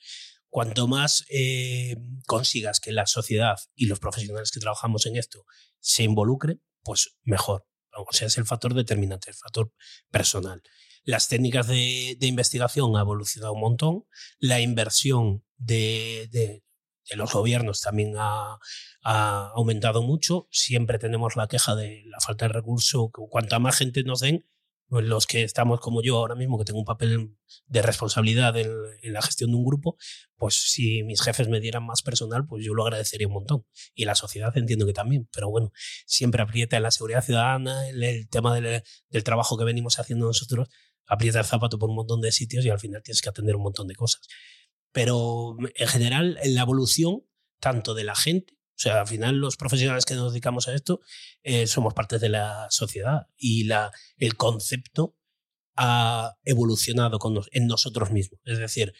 Cuanto 0.48 0.86
más 0.86 1.24
eh, 1.28 1.96
consigas 2.26 2.80
que 2.80 2.92
la 2.92 3.06
sociedad 3.06 3.56
y 3.74 3.86
los 3.86 3.98
profesionales 3.98 4.50
que 4.50 4.60
trabajamos 4.60 5.06
en 5.06 5.16
esto 5.16 5.44
se 5.80 6.04
involucren, 6.04 6.62
pues 6.82 7.16
mejor. 7.24 7.66
O 7.96 8.12
sea, 8.12 8.26
es 8.26 8.38
el 8.38 8.46
factor 8.46 8.74
determinante, 8.74 9.30
el 9.30 9.36
factor 9.36 9.72
personal. 10.10 10.62
Las 11.04 11.28
técnicas 11.28 11.66
de, 11.68 12.16
investigación 12.20 12.96
han 12.96 13.02
evolucionado 13.02 13.52
un 13.52 13.60
montón. 13.60 14.04
La 14.38 14.60
inversión 14.60 15.44
de, 15.56 16.28
de, 16.30 16.64
de 17.08 17.16
los 17.16 17.32
gobiernos 17.32 17.80
también 17.80 18.14
ha, 18.18 18.58
ha, 19.02 19.52
aumentado 19.54 20.02
mucho. 20.02 20.48
Siempre 20.50 20.98
tenemos 20.98 21.36
la 21.36 21.48
queja 21.48 21.74
de 21.74 22.02
la 22.06 22.20
falta 22.20 22.46
de 22.46 22.54
recursos. 22.54 23.08
Cuanta 23.12 23.58
más 23.58 23.76
gente 23.76 24.02
nos 24.02 24.20
den, 24.20 24.46
pues 24.88 25.04
los 25.04 25.26
que 25.26 25.42
estamos 25.42 25.80
como 25.80 26.02
yo 26.02 26.18
ahora 26.18 26.34
mismo, 26.34 26.58
que 26.58 26.64
tengo 26.64 26.78
un 26.78 26.84
papel 26.84 27.36
de 27.66 27.82
responsabilidad 27.82 28.56
en, 28.56 28.70
en, 29.02 29.12
la 29.12 29.20
gestión 29.20 29.50
de 29.50 29.56
un 29.56 29.64
grupo, 29.64 29.96
pues 30.36 30.54
si 30.54 31.02
mis 31.02 31.20
jefes 31.20 31.48
me 31.48 31.60
dieran 31.60 31.84
más 31.84 32.02
personal, 32.02 32.46
pues 32.46 32.64
yo 32.64 32.72
lo 32.72 32.84
agradecería 32.84 33.26
un 33.26 33.34
montón. 33.34 33.66
Y 33.94 34.04
la 34.04 34.14
sociedad 34.14 34.56
entiendo 34.56 34.86
que 34.86 34.92
también, 34.92 35.28
pero 35.32 35.50
bueno, 35.50 35.72
siempre 36.06 36.42
aprieta 36.42 36.76
en 36.76 36.84
la 36.84 36.90
seguridad 36.90 37.24
ciudadana, 37.24 37.88
el, 37.88 38.02
el 38.02 38.28
tema 38.28 38.54
del, 38.54 38.82
del, 39.10 39.24
trabajo 39.24 39.58
que 39.58 39.64
venimos 39.64 39.98
haciendo 39.98 40.26
nosotros, 40.26 40.68
aprieta 41.06 41.40
el 41.40 41.44
zapato 41.44 41.78
por 41.78 41.90
un 41.90 41.96
montón 41.96 42.20
de 42.20 42.30
sitios 42.32 42.64
y 42.64 42.70
al 42.70 42.78
final 42.78 43.02
tienes 43.02 43.22
que 43.22 43.28
atender 43.28 43.56
un 43.56 43.62
montón 43.62 43.88
de 43.88 43.94
cosas. 43.94 44.22
Pero 44.92 45.56
en 45.74 45.88
general, 45.88 46.38
en 46.42 46.54
la 46.54 46.62
evolución, 46.62 47.22
tanto 47.60 47.94
de 47.94 48.04
la 48.04 48.14
gente, 48.14 48.55
o 48.76 48.78
sea, 48.78 49.00
al 49.00 49.06
final 49.06 49.36
los 49.36 49.56
profesionales 49.56 50.04
que 50.04 50.14
nos 50.14 50.32
dedicamos 50.32 50.68
a 50.68 50.74
esto 50.74 51.00
eh, 51.42 51.66
somos 51.66 51.94
parte 51.94 52.18
de 52.18 52.28
la 52.28 52.66
sociedad 52.68 53.26
y 53.34 53.64
la, 53.64 53.90
el 54.18 54.36
concepto 54.36 55.16
ha 55.76 56.36
evolucionado 56.44 57.18
con 57.18 57.40
en 57.52 57.66
nosotros 57.66 58.10
mismos. 58.10 58.38
Es 58.44 58.58
decir, 58.58 58.92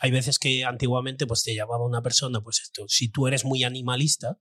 hay 0.00 0.10
veces 0.10 0.40
que 0.40 0.64
antiguamente 0.64 1.28
pues, 1.28 1.44
te 1.44 1.54
llamaba 1.54 1.86
una 1.86 2.02
persona, 2.02 2.40
pues 2.40 2.60
esto, 2.60 2.86
si 2.88 3.08
tú 3.08 3.28
eres 3.28 3.44
muy 3.44 3.62
animalista, 3.62 4.40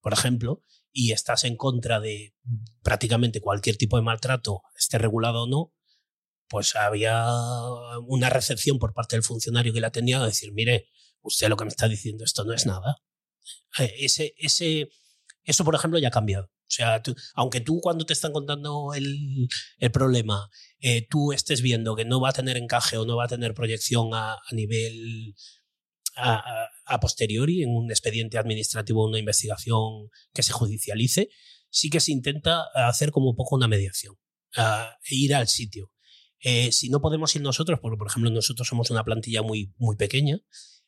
por 0.00 0.12
ejemplo, 0.12 0.64
y 0.90 1.12
estás 1.12 1.44
en 1.44 1.56
contra 1.56 2.00
de 2.00 2.34
prácticamente 2.82 3.40
cualquier 3.40 3.76
tipo 3.76 3.96
de 3.96 4.02
maltrato, 4.02 4.62
esté 4.76 4.98
regulado 4.98 5.44
o 5.44 5.46
no, 5.46 5.72
pues 6.48 6.74
había 6.74 7.24
una 8.06 8.30
recepción 8.30 8.80
por 8.80 8.94
parte 8.94 9.14
del 9.14 9.22
funcionario 9.22 9.72
que 9.72 9.80
la 9.80 9.90
tenía 9.90 10.18
de 10.18 10.26
decir, 10.26 10.52
mire, 10.52 10.88
usted 11.20 11.48
lo 11.48 11.56
que 11.56 11.64
me 11.64 11.70
está 11.70 11.86
diciendo 11.86 12.24
esto 12.24 12.44
no 12.44 12.52
es 12.52 12.66
nada. 12.66 12.96
Eh, 13.78 13.94
ese, 14.00 14.34
ese, 14.38 14.88
eso, 15.44 15.64
por 15.64 15.74
ejemplo, 15.74 15.98
ya 15.98 16.08
ha 16.08 16.12
cambiado. 16.12 16.46
O 16.46 16.70
sea, 16.74 17.02
aunque 17.34 17.60
tú 17.60 17.80
cuando 17.80 18.06
te 18.06 18.14
están 18.14 18.32
contando 18.32 18.94
el, 18.94 19.48
el 19.78 19.90
problema, 19.90 20.48
eh, 20.80 21.06
tú 21.08 21.32
estés 21.32 21.60
viendo 21.60 21.94
que 21.94 22.04
no 22.04 22.20
va 22.20 22.30
a 22.30 22.32
tener 22.32 22.56
encaje 22.56 22.96
o 22.96 23.04
no 23.04 23.16
va 23.16 23.24
a 23.24 23.28
tener 23.28 23.54
proyección 23.54 24.14
a, 24.14 24.34
a 24.34 24.54
nivel 24.54 25.34
a, 26.16 26.36
a, 26.36 26.68
a, 26.86 27.00
posteriori 27.00 27.62
en 27.62 27.70
un 27.70 27.90
expediente 27.90 28.38
administrativo, 28.38 29.06
una 29.06 29.18
investigación 29.18 30.10
que 30.32 30.42
se 30.42 30.52
judicialice, 30.52 31.28
sí 31.70 31.90
que 31.90 32.00
se 32.00 32.12
intenta 32.12 32.64
hacer 32.74 33.10
como 33.10 33.30
un 33.30 33.36
poco 33.36 33.56
una 33.56 33.68
mediación, 33.68 34.14
e 34.56 35.14
ir 35.14 35.34
al 35.34 35.48
sitio. 35.48 35.92
Eh, 36.40 36.72
si 36.72 36.88
no 36.88 37.00
podemos 37.00 37.34
ir 37.34 37.42
nosotros, 37.42 37.80
porque 37.80 37.96
por 37.96 38.06
ejemplo 38.06 38.30
nosotros 38.30 38.68
somos 38.68 38.90
una 38.90 39.02
plantilla 39.02 39.42
muy, 39.42 39.72
muy 39.76 39.96
pequeña, 39.96 40.38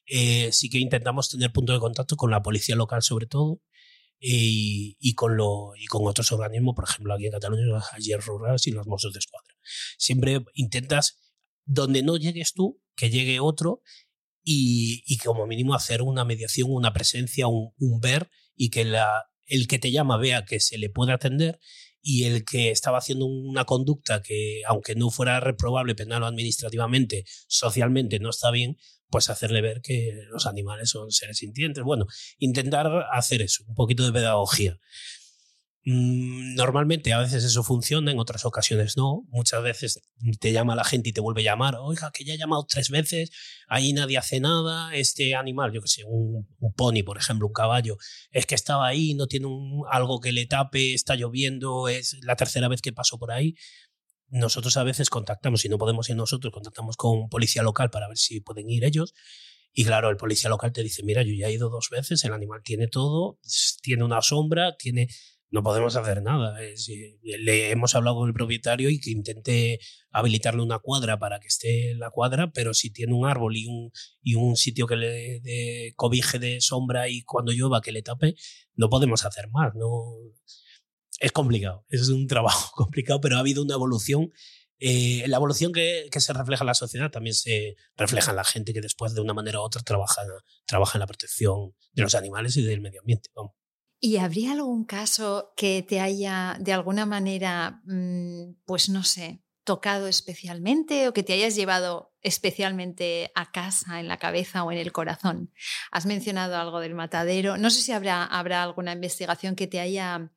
eh, 0.06 0.50
sí 0.52 0.70
que 0.70 0.78
intentamos 0.78 1.28
tener 1.30 1.52
punto 1.52 1.72
de 1.72 1.80
contacto 1.80 2.16
con 2.16 2.30
la 2.30 2.42
policía 2.42 2.76
local 2.76 3.02
sobre 3.02 3.26
todo 3.26 3.60
y, 4.18 4.96
y, 4.98 5.14
con, 5.14 5.36
lo, 5.36 5.72
y 5.76 5.86
con 5.86 6.06
otros 6.06 6.32
organismos, 6.32 6.74
por 6.74 6.84
ejemplo 6.84 7.14
aquí 7.14 7.26
en 7.26 7.32
Cataluña, 7.32 7.64
los 7.64 7.92
ayer 7.92 8.20
rurales 8.20 8.66
y 8.66 8.70
los 8.70 8.86
Mossos 8.86 9.12
de 9.12 9.18
Escuadra. 9.18 9.54
Siempre 9.98 10.44
intentas, 10.54 11.18
donde 11.64 12.02
no 12.02 12.16
llegues 12.16 12.54
tú, 12.54 12.80
que 12.94 13.10
llegue 13.10 13.40
otro 13.40 13.82
y, 14.42 15.02
y 15.06 15.18
como 15.18 15.46
mínimo 15.46 15.74
hacer 15.74 16.02
una 16.02 16.24
mediación, 16.24 16.70
una 16.70 16.92
presencia, 16.92 17.46
un, 17.46 17.74
ver 18.00 18.30
y 18.54 18.70
que 18.70 18.90
el 19.46 19.68
que 19.68 19.78
te 19.78 19.90
llama 19.90 20.16
vea 20.16 20.44
que 20.44 20.60
se 20.60 20.78
le 20.78 20.88
puede 20.88 21.12
atender 21.12 21.58
y 22.00 22.24
el 22.24 22.44
que 22.44 22.70
estaba 22.70 22.98
haciendo 22.98 23.26
una 23.26 23.64
conducta 23.64 24.22
que, 24.22 24.62
aunque 24.68 24.94
no 24.94 25.10
fuera 25.10 25.40
reprobable 25.40 25.96
penal 25.96 26.22
o 26.22 26.26
administrativamente, 26.26 27.24
socialmente 27.48 28.20
no 28.20 28.30
está 28.30 28.52
bien, 28.52 28.78
pues 29.10 29.30
hacerle 29.30 29.60
ver 29.60 29.80
que 29.82 30.12
los 30.30 30.46
animales 30.46 30.90
son 30.90 31.10
seres 31.10 31.38
sintientes. 31.38 31.84
Bueno, 31.84 32.06
intentar 32.38 32.88
hacer 33.12 33.42
eso, 33.42 33.64
un 33.68 33.74
poquito 33.74 34.04
de 34.04 34.12
pedagogía. 34.12 34.78
Mm, 35.88 36.56
normalmente 36.56 37.12
a 37.12 37.20
veces 37.20 37.44
eso 37.44 37.62
funciona, 37.62 38.10
en 38.10 38.18
otras 38.18 38.44
ocasiones 38.44 38.96
no. 38.96 39.22
Muchas 39.28 39.62
veces 39.62 40.00
te 40.40 40.50
llama 40.50 40.74
la 40.74 40.82
gente 40.82 41.10
y 41.10 41.12
te 41.12 41.20
vuelve 41.20 41.42
a 41.42 41.52
llamar, 41.52 41.76
oiga, 41.76 42.10
que 42.12 42.24
ya 42.24 42.34
he 42.34 42.38
llamado 42.38 42.66
tres 42.68 42.90
veces, 42.90 43.30
ahí 43.68 43.92
nadie 43.92 44.18
hace 44.18 44.40
nada, 44.40 44.92
este 44.96 45.36
animal, 45.36 45.72
yo 45.72 45.80
que 45.80 45.86
sé, 45.88 46.02
un, 46.04 46.48
un 46.58 46.72
pony, 46.74 47.04
por 47.04 47.18
ejemplo, 47.18 47.46
un 47.46 47.52
caballo, 47.52 47.98
es 48.32 48.46
que 48.46 48.56
estaba 48.56 48.88
ahí, 48.88 49.14
no 49.14 49.28
tiene 49.28 49.46
un, 49.46 49.84
algo 49.88 50.20
que 50.20 50.32
le 50.32 50.46
tape, 50.46 50.92
está 50.92 51.14
lloviendo, 51.14 51.86
es 51.86 52.16
la 52.22 52.34
tercera 52.34 52.66
vez 52.66 52.82
que 52.82 52.92
paso 52.92 53.16
por 53.16 53.30
ahí 53.30 53.54
nosotros 54.28 54.76
a 54.76 54.84
veces 54.84 55.10
contactamos, 55.10 55.60
si 55.60 55.68
no 55.68 55.78
podemos 55.78 56.08
ir 56.08 56.16
nosotros, 56.16 56.52
contactamos 56.52 56.96
con 56.96 57.28
policía 57.28 57.62
local 57.62 57.90
para 57.90 58.08
ver 58.08 58.18
si 58.18 58.40
pueden 58.40 58.68
ir 58.70 58.84
ellos. 58.84 59.14
Y 59.72 59.84
claro, 59.84 60.08
el 60.08 60.16
policía 60.16 60.48
local 60.48 60.72
te 60.72 60.82
dice, 60.82 61.02
mira, 61.02 61.22
yo 61.22 61.34
ya 61.34 61.48
he 61.48 61.52
ido 61.52 61.68
dos 61.68 61.88
veces, 61.90 62.24
el 62.24 62.32
animal 62.32 62.62
tiene 62.64 62.88
todo, 62.88 63.38
tiene 63.82 64.04
una 64.04 64.22
sombra, 64.22 64.76
tiene... 64.76 65.08
No 65.48 65.62
podemos 65.62 65.94
hacer 65.94 66.22
nada. 66.22 66.60
Es, 66.60 66.90
le 67.22 67.70
hemos 67.70 67.94
hablado 67.94 68.16
con 68.16 68.28
el 68.28 68.34
propietario 68.34 68.90
y 68.90 68.98
que 68.98 69.10
intente 69.10 69.78
habilitarle 70.10 70.60
una 70.60 70.80
cuadra 70.80 71.18
para 71.18 71.38
que 71.38 71.46
esté 71.46 71.92
en 71.92 72.00
la 72.00 72.10
cuadra, 72.10 72.50
pero 72.52 72.74
si 72.74 72.90
tiene 72.90 73.14
un 73.14 73.26
árbol 73.26 73.56
y 73.56 73.66
un, 73.66 73.92
y 74.22 74.34
un 74.34 74.56
sitio 74.56 74.88
que 74.88 74.96
le 74.96 75.92
cobije 75.94 76.40
de 76.40 76.60
sombra 76.60 77.08
y 77.08 77.22
cuando 77.22 77.52
llueva 77.52 77.80
que 77.80 77.92
le 77.92 78.02
tape, 78.02 78.34
no 78.74 78.90
podemos 78.90 79.24
hacer 79.24 79.48
más. 79.50 79.72
No, 79.76 79.88
es 81.20 81.32
complicado, 81.32 81.84
es 81.88 82.08
un 82.08 82.26
trabajo 82.28 82.72
complicado, 82.74 83.20
pero 83.20 83.36
ha 83.36 83.40
habido 83.40 83.62
una 83.62 83.74
evolución. 83.74 84.32
Eh, 84.78 85.24
la 85.28 85.38
evolución 85.38 85.72
que, 85.72 86.08
que, 86.12 86.20
se 86.20 86.34
refleja 86.34 86.62
en 86.62 86.66
la 86.66 86.74
sociedad 86.74 87.10
también 87.10 87.32
se 87.32 87.76
refleja 87.96 88.30
en 88.32 88.36
la 88.36 88.44
gente 88.44 88.74
que 88.74 88.82
después 88.82 89.14
de 89.14 89.22
una 89.22 89.32
manera 89.32 89.60
u 89.60 89.62
otra 89.62 89.80
trabaja, 89.80 90.20
trabaja 90.66 90.98
en 90.98 91.00
la 91.00 91.06
protección 91.06 91.74
de 91.92 92.02
los 92.02 92.14
animales 92.14 92.58
y 92.58 92.62
del 92.62 92.82
medio 92.82 93.00
ambiente. 93.00 93.30
¿Y 93.98 94.18
habría 94.18 94.52
algún 94.52 94.84
caso 94.84 95.52
que 95.56 95.82
te 95.82 96.00
haya 96.00 96.58
de 96.60 96.74
alguna 96.74 97.06
manera, 97.06 97.80
mmm, 97.86 98.52
pues 98.66 98.90
no 98.90 99.02
sé, 99.02 99.42
tocado 99.64 100.06
especialmente 100.08 101.08
o 101.08 101.14
que 101.14 101.22
te 101.22 101.32
hayas 101.32 101.56
llevado 101.56 102.12
especialmente 102.20 103.32
a 103.34 103.50
casa, 103.50 103.98
en 103.98 104.08
la 104.08 104.18
cabeza 104.18 104.62
o 104.62 104.72
en 104.72 104.78
el 104.78 104.92
corazón? 104.92 105.52
Has 105.90 106.04
mencionado 106.04 106.56
algo 106.56 106.80
del 106.80 106.94
matadero. 106.94 107.56
No 107.56 107.70
sé 107.70 107.80
si 107.80 107.92
habrá, 107.92 108.24
habrá 108.24 108.62
alguna 108.62 108.92
investigación 108.92 109.56
que 109.56 109.66
te 109.66 109.80
haya 109.80 110.30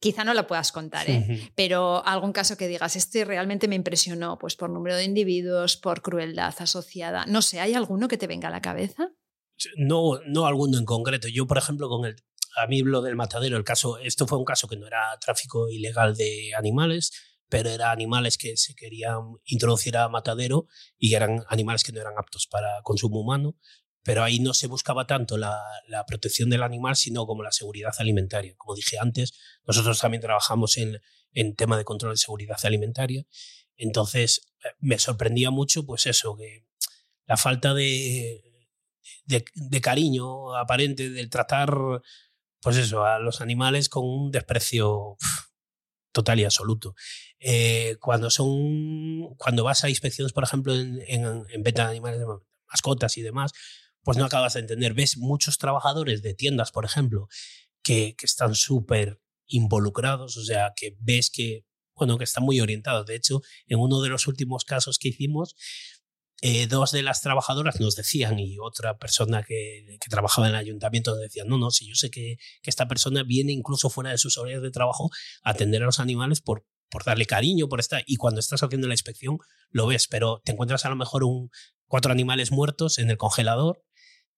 quizá 0.00 0.24
no 0.24 0.34
la 0.34 0.46
puedas 0.46 0.72
contar, 0.72 1.08
¿eh? 1.08 1.50
pero 1.54 2.04
algún 2.06 2.32
caso 2.32 2.56
que 2.56 2.68
digas, 2.68 2.96
este 2.96 3.24
realmente 3.24 3.68
me 3.68 3.76
impresionó, 3.76 4.38
pues 4.38 4.56
por 4.56 4.70
número 4.70 4.96
de 4.96 5.04
individuos, 5.04 5.76
por 5.76 6.02
crueldad 6.02 6.54
asociada. 6.58 7.26
No 7.26 7.42
sé, 7.42 7.60
¿hay 7.60 7.74
alguno 7.74 8.08
que 8.08 8.18
te 8.18 8.26
venga 8.26 8.48
a 8.48 8.52
la 8.52 8.60
cabeza? 8.60 9.10
No, 9.76 10.20
no 10.26 10.46
alguno 10.46 10.78
en 10.78 10.84
concreto. 10.84 11.28
Yo, 11.28 11.46
por 11.46 11.58
ejemplo, 11.58 11.88
con 11.88 12.04
el, 12.04 12.16
a 12.56 12.66
mí 12.66 12.82
lo 12.82 13.02
del 13.02 13.16
matadero, 13.16 13.56
el 13.56 13.64
caso, 13.64 13.98
esto 13.98 14.26
fue 14.26 14.38
un 14.38 14.44
caso 14.44 14.68
que 14.68 14.76
no 14.76 14.86
era 14.86 15.18
tráfico 15.20 15.68
ilegal 15.68 16.14
de 16.14 16.52
animales, 16.56 17.12
pero 17.48 17.70
eran 17.70 17.90
animales 17.90 18.38
que 18.38 18.56
se 18.56 18.74
querían 18.74 19.36
introducir 19.44 19.96
a 19.96 20.08
matadero 20.08 20.66
y 20.98 21.14
eran 21.14 21.44
animales 21.48 21.84
que 21.84 21.92
no 21.92 22.00
eran 22.00 22.14
aptos 22.18 22.46
para 22.46 22.82
consumo 22.82 23.20
humano. 23.20 23.56
Pero 24.06 24.22
ahí 24.22 24.38
no 24.38 24.54
se 24.54 24.68
buscaba 24.68 25.08
tanto 25.08 25.36
la, 25.36 25.60
protección 26.06 26.48
del 26.48 26.62
animal, 26.62 26.94
sino 26.94 27.26
como 27.26 27.42
la 27.42 27.50
seguridad 27.50 27.92
alimentaria. 27.98 28.54
Como 28.56 28.76
dije 28.76 28.98
antes, 29.00 29.34
nosotros 29.66 29.98
también 29.98 30.20
trabajamos 30.20 30.76
en, 30.76 31.00
en 31.32 31.56
tema 31.56 31.76
de 31.76 31.84
control 31.84 32.12
de 32.12 32.18
seguridad 32.18 32.56
alimentaria. 32.62 33.26
Entonces, 33.76 34.42
eh, 34.64 34.68
me 34.78 35.00
sorprendía 35.00 35.50
mucho, 35.50 35.84
pues 35.84 36.06
eso, 36.06 36.36
que 36.36 36.64
la 37.26 37.36
falta 37.36 37.74
de, 37.74 38.44
de, 39.24 39.80
cariño 39.80 40.54
aparente 40.54 41.10
del 41.10 41.28
tratar, 41.28 41.76
pues 42.60 42.76
eso, 42.76 43.04
a 43.04 43.18
los 43.18 43.40
animales 43.40 43.88
con 43.88 44.04
un 44.04 44.30
desprecio 44.30 45.16
total 46.12 46.38
y 46.38 46.44
absoluto. 46.44 46.94
Eh, 47.40 47.96
cuando 48.00 48.30
son, 48.30 49.34
cuando 49.34 49.64
vas 49.64 49.82
a 49.82 49.88
inspecciones, 49.88 50.32
por 50.32 50.44
ejemplo, 50.44 50.72
en, 50.72 51.02
en, 51.08 51.62
venta 51.64 51.86
de 51.86 51.90
animales, 51.90 52.20
mascotas 52.68 53.18
y 53.18 53.22
demás, 53.22 53.52
pues 54.06 54.18
no 54.18 54.24
acabas 54.24 54.54
de 54.54 54.60
entender. 54.60 54.94
Ves 54.94 55.18
muchos 55.18 55.58
trabajadores 55.58 56.22
de 56.22 56.32
tiendas, 56.32 56.70
por 56.70 56.84
ejemplo, 56.84 57.26
que, 57.82 58.14
que 58.16 58.24
están 58.24 58.54
súper 58.54 59.20
involucrados, 59.48 60.36
o 60.36 60.44
sea, 60.44 60.74
que 60.76 60.96
ves 61.00 61.28
que, 61.28 61.64
bueno, 61.96 62.16
que 62.16 62.22
están 62.22 62.44
muy 62.44 62.60
orientados. 62.60 63.04
De 63.06 63.16
hecho, 63.16 63.42
en 63.66 63.80
uno 63.80 64.00
de 64.02 64.08
los 64.08 64.28
últimos 64.28 64.64
casos 64.64 65.00
que 65.00 65.08
hicimos, 65.08 65.56
eh, 66.40 66.68
dos 66.68 66.92
de 66.92 67.02
las 67.02 67.20
trabajadoras 67.20 67.80
nos 67.80 67.96
decían 67.96 68.38
y 68.38 68.58
otra 68.60 68.96
persona 68.96 69.42
que, 69.42 69.98
que, 70.00 70.08
trabajaba 70.08 70.46
en 70.46 70.54
el 70.54 70.60
ayuntamiento 70.60 71.10
nos 71.10 71.20
decía, 71.22 71.42
no, 71.44 71.58
no, 71.58 71.72
si 71.72 71.88
yo 71.88 71.96
sé 71.96 72.08
que, 72.08 72.36
que, 72.62 72.70
esta 72.70 72.86
persona 72.86 73.24
viene 73.24 73.50
incluso 73.50 73.90
fuera 73.90 74.10
de 74.10 74.18
sus 74.18 74.38
horarios 74.38 74.62
de 74.62 74.70
trabajo 74.70 75.10
a 75.42 75.50
atender 75.50 75.82
a 75.82 75.86
los 75.86 75.98
animales 75.98 76.40
por, 76.40 76.64
por 76.90 77.02
darle 77.02 77.26
cariño, 77.26 77.68
por 77.68 77.80
estar, 77.80 78.04
y 78.06 78.18
cuando 78.18 78.38
estás 78.38 78.62
haciendo 78.62 78.86
la 78.86 78.94
inspección 78.94 79.38
lo 79.70 79.88
ves, 79.88 80.06
pero 80.06 80.42
te 80.44 80.52
encuentras 80.52 80.84
a 80.84 80.90
lo 80.90 80.96
mejor 80.96 81.24
un, 81.24 81.50
cuatro 81.88 82.12
animales 82.12 82.52
muertos 82.52 82.98
en 83.00 83.10
el 83.10 83.16
congelador 83.16 83.82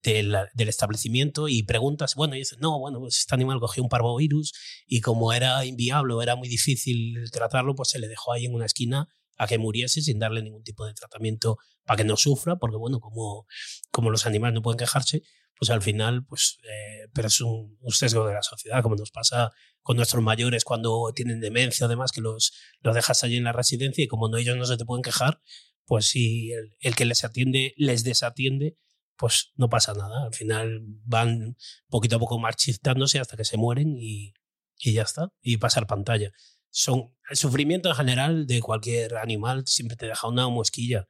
del, 0.03 0.37
del, 0.55 0.69
establecimiento 0.69 1.49
y 1.49 1.65
preguntas, 1.65 2.15
bueno, 2.15 2.35
y 2.35 2.39
dices, 2.39 2.59
no, 2.61 2.79
bueno, 2.79 3.01
pues 3.01 3.19
este 3.19 3.35
animal 3.35 3.61
cogió 3.61 3.83
un 3.83 3.89
parvovirus 3.89 4.53
y 4.87 5.01
como 5.01 5.33
era 5.33 5.65
inviable 5.65 6.15
era 6.23 6.37
muy 6.37 6.49
difícil 6.49 7.31
tratarlo, 7.33 7.75
pues 7.75 7.91
se 7.91 7.99
le 7.99 8.09
dejó 8.09 8.33
ahí 8.33 8.47
en 8.47 8.55
una 8.55 8.67
esquina 8.67 9.09
a 9.39 9.47
que 9.47 9.59
muriese 9.59 10.03
sin 10.03 10.19
darle 10.19 10.43
ningún 10.43 10.65
tipo 10.65 10.85
de 10.85 10.95
tratamiento 10.95 11.59
para 11.85 11.99
que 11.99 12.05
no 12.05 12.17
sufra, 12.17 12.57
porque 12.57 12.77
bueno, 12.77 13.01
como, 13.01 13.47
como 13.91 14.11
los 14.11 14.27
animales 14.27 14.55
no 14.55 14.63
pueden 14.63 14.79
quejarse, 14.79 15.23
pues 15.59 15.71
al 15.71 15.83
final, 15.83 16.25
pues, 16.25 16.59
eh, 16.65 17.09
pero 17.13 17.29
es 17.29 17.41
un, 17.41 17.77
sesgo 17.89 18.27
de 18.27 18.35
la 18.35 18.43
sociedad, 18.43 18.83
como 18.83 18.97
nos 18.97 19.11
pasa 19.11 19.51
con 19.83 19.97
nuestros 19.97 20.23
mayores 20.23 20.65
cuando 20.65 21.13
tienen 21.15 21.41
demencia 21.41 21.87
o 21.87 21.89
demás, 21.89 22.13
que 22.13 22.21
los, 22.21 22.53
los 22.81 22.95
dejas 22.95 23.25
allí 23.25 23.37
en 23.37 23.45
la 23.45 23.53
residencia 23.53 24.05
y 24.05 24.09
como 24.09 24.29
no, 24.29 24.37
ellos 24.39 24.57
no 24.57 24.65
se 24.65 24.77
te 24.77 24.85
pueden 24.85 25.03
quejar, 25.03 25.41
pues 25.85 26.07
si 26.07 26.53
el, 26.53 26.77
el 26.81 26.95
que 26.95 27.07
les 27.07 27.25
atiende 27.25 27.75
les 27.77 28.05
desatiende, 28.05 28.77
pues 29.19 29.53
no 29.57 29.69
pasa 29.69 29.93
nada. 29.93 30.25
Al 30.25 30.35
final 30.35 30.81
van 31.05 31.57
poquito 31.89 32.17
a 32.17 32.19
poco 32.19 32.39
marchitándose 32.39 33.19
hasta 33.19 33.37
que 33.37 33.45
se 33.45 33.59
mueren 33.59 33.97
y, 33.99 34.33
y 34.79 34.93
ya 34.95 35.03
está, 35.03 35.33
y 35.43 35.59
pasar 35.59 35.87
pantalla 35.87 36.33
son 36.71 37.15
el 37.31 37.37
sufrimiento 37.37 37.89
en 37.89 37.95
general 37.95 38.47
de 38.47 38.61
cualquier 38.61 39.17
animal 39.17 39.65
siempre 39.67 39.97
te 39.97 40.07
deja 40.07 40.29
una 40.29 40.49
mosquilla. 40.49 41.09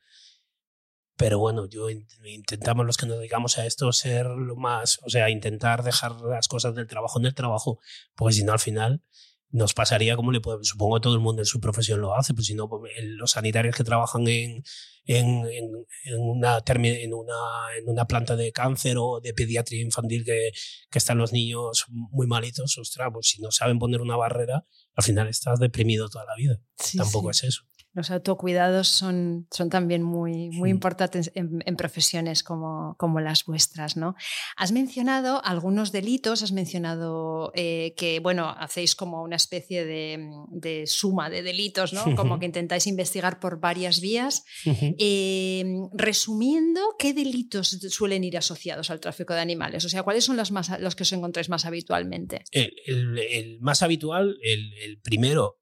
Pero 1.16 1.40
bueno, 1.40 1.68
yo 1.68 1.88
intentamos 1.90 2.86
los 2.86 2.96
que 2.96 3.06
nos 3.06 3.18
dedicamos 3.18 3.59
a 3.59 3.66
esto 3.66 3.92
ser 3.92 4.26
lo 4.26 4.54
más, 4.54 5.00
o 5.02 5.11
sea, 5.11 5.30
intentar 5.30 5.82
dejar 5.82 6.20
las 6.20 6.46
cosas 6.46 6.74
del 6.76 6.86
trabajo 6.86 7.18
en 7.18 7.26
el 7.26 7.34
trabajo, 7.34 7.80
porque 8.14 8.34
si 8.34 8.44
no 8.44 8.52
al 8.52 8.61
final 8.61 9.02
nos 9.51 9.74
pasaría 9.74 10.16
como 10.16 10.32
le 10.32 10.40
puede, 10.40 10.59
supongo 10.62 11.01
todo 11.01 11.14
el 11.14 11.20
mundo 11.20 11.42
en 11.42 11.46
su 11.46 11.61
profesión 11.61 12.01
lo 12.01 12.14
hace, 12.14 12.34
pues 12.34 12.46
si 12.46 12.55
no, 12.55 12.68
pues, 12.68 12.92
los 13.03 13.30
sanitarios 13.30 13.74
que 13.74 13.84
trabajan 13.84 14.28
en, 14.28 14.62
en, 15.07 15.46
en, 15.46 16.18
una, 16.18 16.62
en, 16.66 17.14
una, 17.14 17.34
en 17.78 17.88
una 17.88 18.07
planta 18.07 18.36
de 18.36 18.53
cáncer 18.53 18.96
o 18.99 19.20
de 19.20 19.32
pediatría 19.32 19.82
infantil 19.82 20.24
que, 20.24 20.51
que 20.90 20.99
están 20.99 21.18
los 21.18 21.32
niños 21.32 21.86
muy 21.88 22.26
malitos, 22.26 22.76
ostras, 22.78 23.09
pues 23.12 23.28
si 23.28 23.40
no 23.40 23.51
saben 23.51 23.78
poner 23.78 24.01
una 24.01 24.16
barrera, 24.16 24.66
al 24.94 25.05
final 25.05 25.28
estás 25.28 25.59
deprimido 25.61 26.09
toda 26.09 26.24
la 26.26 26.36
vida. 26.36 26.61
Tampoco 26.96 27.30
es 27.30 27.44
eso 27.44 27.68
los 27.95 28.11
autocuidados 28.11 28.89
son, 28.89 29.47
son 29.51 29.70
también 29.70 30.03
muy, 30.03 30.51
muy 30.51 30.70
importantes 30.70 31.32
en, 31.34 31.76
profesiones 31.76 32.43
como, 32.43 32.97
como, 32.99 33.20
las 33.20 33.45
vuestras. 33.45 33.97
¿no? 33.97 34.14
Has 34.57 34.72
mencionado 34.72 35.43
algunos 35.45 35.91
delitos, 35.93 36.43
has 36.43 36.53
mencionado 36.53 37.51
eh, 37.55 37.95
que 37.97 38.20
bueno, 38.20 38.55
hacéis 38.59 38.95
como 38.95 39.22
una 39.22 39.36
especie 39.36 39.84
de, 39.84 40.84
suma 40.86 41.30
de 41.30 41.43
delitos, 41.43 41.93
¿no? 41.93 42.14
como 42.14 42.39
que 42.39 42.47
intentáis 42.47 42.86
investigar 42.86 43.41
por 43.41 43.61
varias 43.61 44.01
vías. 44.01 44.45
Em, 44.64 45.89
resumiendo, 45.93 46.80
¿qué 46.99 47.14
delitos 47.14 47.68
suelen 47.91 48.24
ir 48.24 48.36
asociados 48.36 48.91
al 48.91 49.01
tráfico 49.01 49.34
de 49.34 49.41
animales? 49.41 49.84
O 49.84 49.89
sea, 49.89 50.03
¿cuáles 50.03 50.24
son 50.24 50.36
los, 50.36 50.53
más, 50.53 50.78
los 50.80 50.95
que 50.95 51.03
os 51.03 51.12
encontráis 51.12 51.49
más 51.49 51.64
habitualmente? 51.64 52.45
El, 52.53 53.59
más 53.61 53.82
habitual, 53.82 54.39
el 54.43 55.01
primero, 55.03 55.57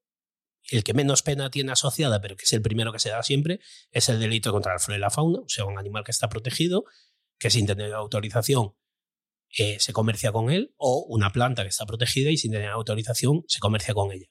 el 0.71 0.83
que 0.83 0.93
menos 0.93 1.23
pena 1.23 1.49
tiene 1.49 1.71
asociada, 1.71 2.21
pero 2.21 2.35
que 2.35 2.43
es 2.45 2.53
el 2.53 2.61
primero 2.61 2.91
que 2.91 2.99
se 2.99 3.09
da 3.09 3.23
siempre, 3.23 3.59
es 3.91 4.09
el 4.09 4.19
delito 4.19 4.51
contra 4.51 4.73
la 4.73 4.79
flora 4.79 4.97
y 4.97 5.01
la 5.01 5.09
fauna, 5.09 5.39
o 5.39 5.49
sea, 5.49 5.65
un 5.65 5.77
animal 5.77 6.03
que 6.03 6.11
está 6.11 6.27
protegido, 6.29 6.83
que 7.39 7.49
sin 7.49 7.65
tener 7.65 7.93
autorización 7.93 8.73
eh, 9.57 9.77
se 9.79 9.93
comercia 9.93 10.31
con 10.31 10.51
él, 10.51 10.73
o 10.77 11.05
una 11.07 11.31
planta 11.31 11.63
que 11.63 11.69
está 11.69 11.85
protegida 11.85 12.29
y 12.31 12.37
sin 12.37 12.51
tener 12.51 12.69
autorización 12.69 13.43
se 13.47 13.59
comercia 13.59 13.93
con 13.93 14.11
ella. 14.11 14.27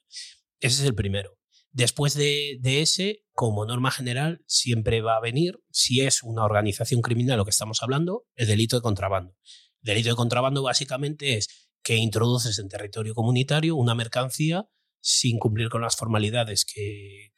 Ese 0.61 0.83
es 0.83 0.89
el 0.89 0.95
primero. 0.95 1.39
Después 1.71 2.15
de, 2.15 2.59
de 2.61 2.81
ese, 2.81 3.25
como 3.33 3.67
norma 3.67 3.91
general, 3.91 4.43
siempre 4.47 5.03
va 5.03 5.17
a 5.17 5.21
venir, 5.21 5.59
si 5.71 6.01
es 6.01 6.23
una 6.23 6.45
organización 6.45 7.03
criminal 7.03 7.39
lo 7.39 7.45
que 7.45 7.51
estamos 7.51 7.83
hablando, 7.83 8.25
el 8.35 8.47
delito 8.47 8.77
de 8.77 8.83
contrabando. 8.83 9.37
El 9.83 9.95
delito 9.95 10.09
de 10.11 10.17
contrabando 10.17 10.63
básicamente 10.63 11.37
es 11.37 11.71
que 11.83 11.97
introduces 11.97 12.59
en 12.59 12.69
territorio 12.69 13.15
comunitario 13.15 13.77
una 13.77 13.95
mercancía 13.95 14.69
sin 15.09 15.39
cumplir 15.39 15.69
con 15.69 15.83
las 15.83 15.95
formalidades 15.95 16.65
que, 16.65 17.33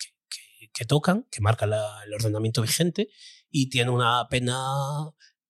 tocan, 0.87 1.27
que 1.31 1.43
marca 1.43 1.67
el 1.67 2.15
ordenamiento 2.15 2.63
vigente, 2.63 3.11
y 3.51 3.69
tiene 3.69 3.91
una 3.91 4.27
pena 4.31 4.59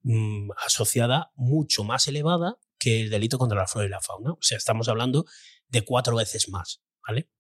mm, 0.03 0.51
asociada 0.67 1.31
mucho 1.37 1.85
más 1.85 2.09
elevada 2.09 2.59
que 2.77 3.03
el 3.03 3.11
delito 3.11 3.39
contra 3.39 3.59
la 3.59 3.69
flora 3.69 3.87
y 3.87 3.91
la 3.91 4.01
fauna. 4.01 4.33
O 4.33 4.39
sea, 4.41 4.59
estamos 4.59 4.89
hablando 4.89 5.27
de 5.69 5.83
cuatro 5.83 6.17
veces 6.17 6.49
más. 6.49 6.83
¿vale? 7.07 7.31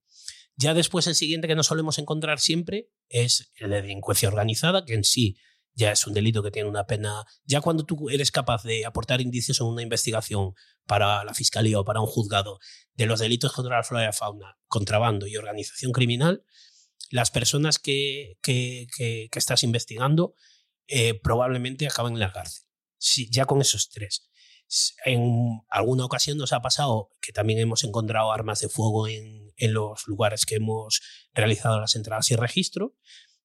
Ya 0.55 0.75
después 0.75 1.09
el 1.09 1.17
siguiente 1.17 1.49
que 1.49 1.57
nos 1.57 1.67
solemos 1.67 1.99
encontrar 1.99 2.39
siempre 2.39 2.89
es 3.09 3.51
la 3.59 3.81
delincuencia 3.81 4.29
organizada, 4.29 4.85
que 4.85 4.95
en 4.95 5.03
sí 5.03 5.39
ya 5.79 5.93
es 5.93 6.07
un 6.07 6.13
delito 6.13 6.43
que 6.43 6.51
tiene 6.51 6.69
una 6.69 6.87
pena. 6.87 7.25
Ya 7.45 7.61
cuando 7.61 7.85
tú 7.85 8.11
eres 8.11 8.33
capaz 8.33 8.65
de 8.65 8.85
aportar 8.85 9.21
indicios 9.21 9.61
en 9.61 9.69
una 9.69 9.83
investigación 9.83 10.55
para 10.87 11.25
la 11.25 11.35
fiscalía 11.35 11.79
o 11.79 11.85
para 11.85 12.01
un 12.01 12.09
juzgado 12.09 12.59
de 12.95 13.07
los 13.07 13.21
delitos 13.21 13.53
contra 13.53 13.77
la 13.77 13.85
flora 13.85 14.03
y 14.03 14.07
la 14.07 14.13
fauna, 14.13 14.59
contrabando 14.67 15.29
y 15.29 15.37
organización 15.37 15.93
criminal, 15.93 16.45
las 17.11 17.31
personas 17.31 17.79
que, 17.79 18.39
que, 18.43 18.89
que, 18.97 19.29
estás 19.33 19.63
investigando 19.63 20.35
eh, 20.89 21.15
probablemente 21.15 21.87
acaben 21.87 22.15
en 22.15 22.21
la 22.21 22.33
cárcel. 22.33 22.65
Sí, 22.99 23.31
ya 23.31 23.45
con 23.45 23.61
esos 23.61 23.89
tres. 23.89 24.29
En 25.05 25.61
alguna 25.71 26.05
ocasión 26.05 26.39
nos 26.39 26.53
ha 26.53 26.61
pasado 26.61 27.11
que 27.21 27.33
también 27.33 27.61
hemos 27.61 27.85
encontrado 27.85 28.33
armas 28.33 28.61
de 28.61 28.69
fuego 28.69 29.07
en, 29.07 29.53
en 29.57 29.73
los 29.73 30.09
lugares 30.09 30.45
que 30.45 30.57
hemos 30.57 31.01
realizado 31.33 31.81
las 31.81 31.95
entradas 31.95 32.31
y 32.33 32.37
registro. 32.37 32.97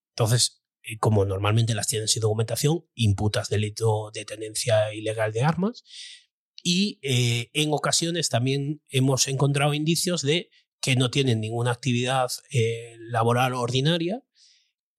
Entonces, 0.10 0.63
como 1.00 1.26
normalmente 1.26 1.76
las 1.76 1.88
tienen 1.88 2.08
sin 2.08 2.22
documentación, 2.22 2.86
imputas 2.96 3.50
delito 3.50 4.12
de 4.14 4.26
tenencia 4.26 4.94
ilegal 4.94 5.32
de 5.32 5.44
armas. 5.44 5.84
Y 6.64 7.00
eh, 7.02 7.50
en 7.54 7.74
ocasiones 7.74 8.30
también 8.30 8.82
hemos 8.90 9.28
encontrado 9.28 9.74
indicios 9.74 10.22
de 10.22 10.50
que 10.82 10.96
no 10.96 11.10
tienen 11.10 11.40
ninguna 11.40 11.72
actividad 11.72 12.30
eh, 12.52 12.96
laboral 13.00 13.54
ordinaria, 13.54 14.22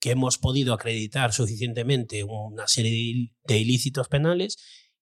que 0.01 0.11
hemos 0.11 0.39
podido 0.39 0.75
acreditar 0.75 1.33
suficientemente 1.33 2.25
una 2.25 2.67
serie 2.69 3.33
de 3.45 3.59
ilícitos 3.59 4.09
penales 4.09 4.59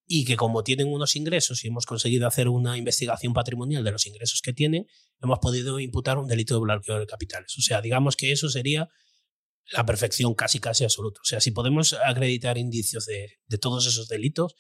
y 0.07 0.24
que 0.24 0.37
como 0.37 0.62
tienen 0.62 0.89
unos 0.89 1.16
ingresos 1.16 1.64
y 1.64 1.68
hemos 1.68 1.87
conseguido 1.87 2.26
hacer 2.26 2.49
una 2.49 2.76
investigación 2.76 3.33
patrimonial 3.33 3.83
de 3.83 3.93
los 3.93 4.07
ingresos 4.07 4.43
que 4.43 4.53
tienen, 4.53 4.87
hemos 5.22 5.39
podido 5.39 5.80
imputar 5.80 6.18
un 6.18 6.28
delito 6.28 6.55
de 6.55 6.61
blanqueo 6.61 6.99
de 6.99 7.07
capitales. 7.07 7.57
O 7.59 7.62
sea, 7.62 7.80
digamos 7.80 8.16
que 8.16 8.33
eso 8.33 8.49
sería 8.49 8.89
la 9.71 9.87
perfección 9.87 10.35
casi 10.35 10.59
casi 10.59 10.85
absoluta. 10.85 11.21
O 11.21 11.25
sea, 11.25 11.41
si 11.41 11.51
podemos 11.51 11.95
acreditar 12.05 12.59
indicios 12.59 13.07
de, 13.07 13.39
de 13.47 13.59
todos 13.59 13.87
esos 13.87 14.09
delitos, 14.09 14.55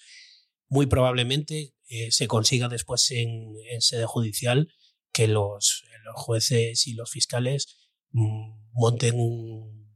muy 0.72 0.86
probablemente 0.86 1.74
eh, 1.88 2.10
se 2.10 2.26
consiga 2.26 2.68
después 2.68 3.10
en, 3.10 3.54
sede 3.80 4.06
judicial 4.06 4.72
que 5.12 5.28
los, 5.28 5.84
los, 6.04 6.14
jueces 6.16 6.86
y 6.86 6.94
los 6.94 7.10
fiscales 7.10 7.90
mm, 8.12 8.70
monten, 8.72 9.20
un, 9.20 9.94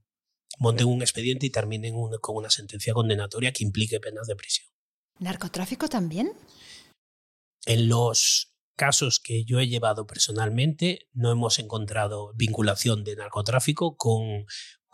monten 0.59 0.87
un 0.87 1.01
expediente 1.01 1.47
y 1.47 1.51
terminen 1.51 1.95
con 2.21 2.37
una 2.37 2.51
sentencia 2.51 2.93
condenatoria 2.93 3.53
que 3.53 3.65
implique 3.65 3.99
penas 4.01 4.27
de 4.27 4.37
prisión. 4.37 4.69
¿Narcotráfico 5.19 5.89
también? 5.89 6.31
En 7.65 7.89
los 7.89 8.53
casos 8.77 9.19
que 9.19 9.45
yo 9.47 9.59
he 9.59 9.69
llevado 9.69 10.07
personalmente, 10.07 11.09
no 11.15 11.33
hemos 11.33 11.59
encontrado 11.59 12.35
vinculación 12.35 13.03
de 13.03 13.17
narcotráfico 13.17 13.97
con, 13.97 14.45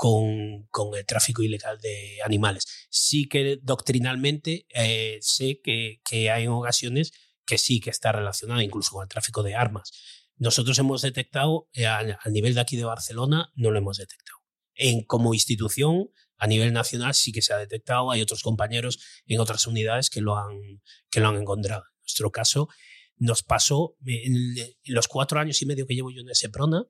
con, 0.03 0.67
con 0.73 0.97
el 0.97 1.07
tráfico 1.07 1.45
ilegal 1.45 1.79
de 1.81 2.19
animales. 2.25 2.89
Sí 2.91 3.29
que 3.29 3.61
doctrinalmente 3.63 4.67
eh, 4.75 5.19
sé 5.21 5.61
que, 5.63 6.01
que 6.05 6.29
hay 6.29 6.49
ocasiones 6.49 7.13
que 7.47 7.57
sí 7.57 7.79
que 7.79 7.91
está 7.91 8.11
relacionado 8.11 8.61
incluso 8.61 8.91
con 8.91 9.05
el 9.05 9.09
tráfico 9.09 9.45
de 9.45 9.55
armas. 9.55 9.93
Nosotros 10.39 10.77
hemos 10.81 11.03
detectado, 11.03 11.69
eh, 11.73 11.87
al, 11.87 12.19
nivel 12.33 12.55
de 12.55 12.61
aquí 12.63 12.77
de 12.77 12.83
Barcelona, 12.83 13.53
no 13.55 13.71
lo 13.71 13.79
hemos 13.79 13.99
detectado. 13.99 14.39
En, 14.75 15.05
como 15.05 15.35
institución, 15.35 16.11
a 16.37 16.49
nivel 16.49 16.73
nacional 16.73 17.15
sí 17.15 17.31
que 17.31 17.41
se 17.41 17.53
ha 17.53 17.59
detectado, 17.59 18.11
hay 18.11 18.23
otros 18.23 18.43
compañeros 18.43 18.99
en 19.27 19.39
otras 19.39 19.69
unidades 19.69 20.11
que 20.11 20.21
lo 20.21 20.37
han, 20.37 20.83
que 21.13 21.21
lo 21.21 21.29
han 21.29 21.37
encontrado. 21.37 21.85
En 21.85 22.01
nuestro 22.01 22.33
caso, 22.33 22.69
nos 23.19 23.45
pasó, 23.45 23.95
en, 24.05 24.57
los 24.87 25.07
cuatro 25.07 25.39
años 25.39 25.63
y 25.63 25.67
medio 25.67 25.87
que 25.87 25.95
llevo 25.95 26.11
yo 26.11 26.23
en 26.23 26.31
ese 26.31 26.49
Prona, 26.49 26.89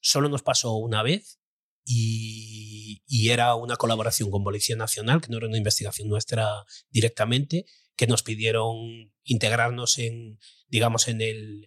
solo 0.00 0.28
nos 0.28 0.42
pasó 0.42 0.74
una 0.74 1.04
vez 1.04 1.38
y, 1.84 3.02
era 3.30 3.54
una 3.54 3.76
colaboración 3.76 4.30
con 4.30 4.44
Policía 4.44 4.76
Nacional, 4.76 5.20
que 5.20 5.28
no 5.28 5.38
era 5.38 5.48
una 5.48 5.56
investigación 5.56 6.08
nuestra 6.08 6.64
directamente, 6.90 7.64
que 7.96 8.06
nos 8.06 8.22
pidieron 8.22 8.76
integrarnos 9.24 9.98
en, 9.98 10.38
digamos, 10.68 11.08
en 11.08 11.18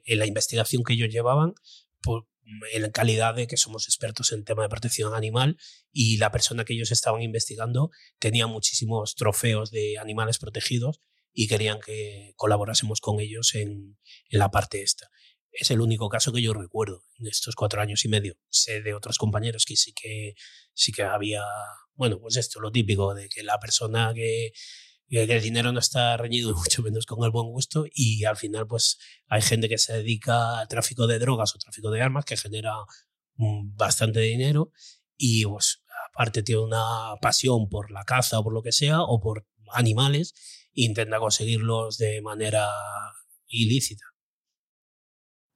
la 0.05 0.25
investigación 0.25 0.83
que 0.83 0.93
ellos 0.93 1.09
llevaban, 1.09 1.55
por, 2.01 2.27
en 2.71 2.89
calidad 2.91 3.35
de 3.35 3.47
que 3.47 3.57
somos 3.57 3.87
expertos 3.87 4.31
en 4.31 4.45
tema 4.45 4.63
de 4.63 4.69
protección 4.69 5.13
animal 5.13 5.57
y 5.91 6.17
la 6.17 6.31
persona 6.31 6.63
que 6.63 6.73
ellos 6.73 6.91
estaban 6.91 7.21
investigando 7.21 7.91
tenía 8.19 8.47
muchísimos 8.47 9.15
trofeos 9.15 9.71
de 9.71 9.97
animales 9.97 10.37
protegidos 10.37 11.01
y 11.33 11.47
querían 11.47 11.79
que 11.79 12.33
colaborásemos 12.35 13.01
con 13.01 13.19
ellos 13.19 13.53
en, 13.55 13.97
en 14.29 14.39
la 14.39 14.49
parte 14.49 14.81
esta. 14.81 15.09
Es 15.59 15.71
el 15.71 15.81
único 15.81 16.07
caso 16.07 16.31
que 16.31 16.41
yo 16.41 16.53
recuerdo 16.53 17.03
en 17.17 17.27
estos 17.27 17.55
cuatro 17.55 17.81
años 17.81 18.05
y 18.05 18.09
medio. 18.09 18.37
Sé 18.49 18.81
de 18.81 18.93
otros 18.93 19.17
compañeros 19.17 19.65
que 19.65 19.75
sí 19.75 19.91
que, 19.93 20.35
sí 20.73 20.91
que 20.91 21.01
había, 21.01 21.43
bueno, 21.95 22.19
pues 22.19 22.37
esto, 22.37 22.59
lo 22.59 22.71
típico 22.71 23.15
de 23.15 23.27
que 23.27 23.41
la 23.41 23.57
persona 23.59 24.13
que, 24.13 24.51
el 25.09 25.41
dinero 25.41 25.71
no 25.71 25.79
está 25.79 26.15
reñido 26.17 26.53
mucho 26.55 26.83
menos 26.83 27.05
con 27.07 27.23
el 27.23 27.31
buen 27.31 27.47
gusto 27.47 27.85
y 27.91 28.25
al 28.25 28.37
final 28.37 28.67
pues 28.67 28.99
hay 29.27 29.41
gente 29.41 29.67
que 29.69 29.77
se 29.77 29.93
dedica 29.93 30.59
al 30.59 30.67
tráfico 30.67 31.07
de 31.07 31.17
drogas 31.17 31.55
o 31.55 31.59
tráfico 31.59 31.89
de 31.89 32.01
armas 32.01 32.25
que 32.25 32.37
genera 32.37 32.73
mm, 33.35 33.75
bastante 33.75 34.19
dinero 34.19 34.71
y 35.17 35.45
pues 35.45 35.81
aparte 36.13 36.43
tiene 36.43 36.61
una 36.61 37.15
pasión 37.21 37.69
por 37.69 37.89
la 37.89 38.03
caza 38.03 38.39
o 38.39 38.43
por 38.43 38.53
lo 38.53 38.61
que 38.61 38.73
sea 38.73 39.01
o 39.01 39.19
por 39.19 39.47
animales 39.73 40.33
e 40.75 40.83
intenta 40.83 41.19
conseguirlos 41.19 41.97
de 41.97 42.21
manera 42.21 42.67
ilícita. 43.47 44.05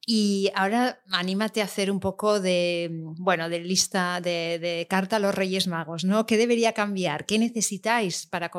Y 0.04 0.50
ahora 0.56 1.00
anímate 1.10 1.60
a 1.60 1.66
hacer 1.66 1.88
un 1.88 2.00
poco 2.00 2.40
de, 2.40 2.90
bueno, 2.92 3.48
de 3.48 3.60
lista 3.60 4.20
de, 4.20 4.86
carta 4.90 5.16
a 5.16 5.18
los 5.20 5.32
Reyes 5.32 5.68
Magos, 5.68 6.04
¿no? 6.04 6.26
¿Qué 6.26 6.36
debería 6.36 6.72
cambiar? 6.72 7.24
¿Qué 7.24 7.38
necesitáis 7.38 8.26
para, 8.26 8.50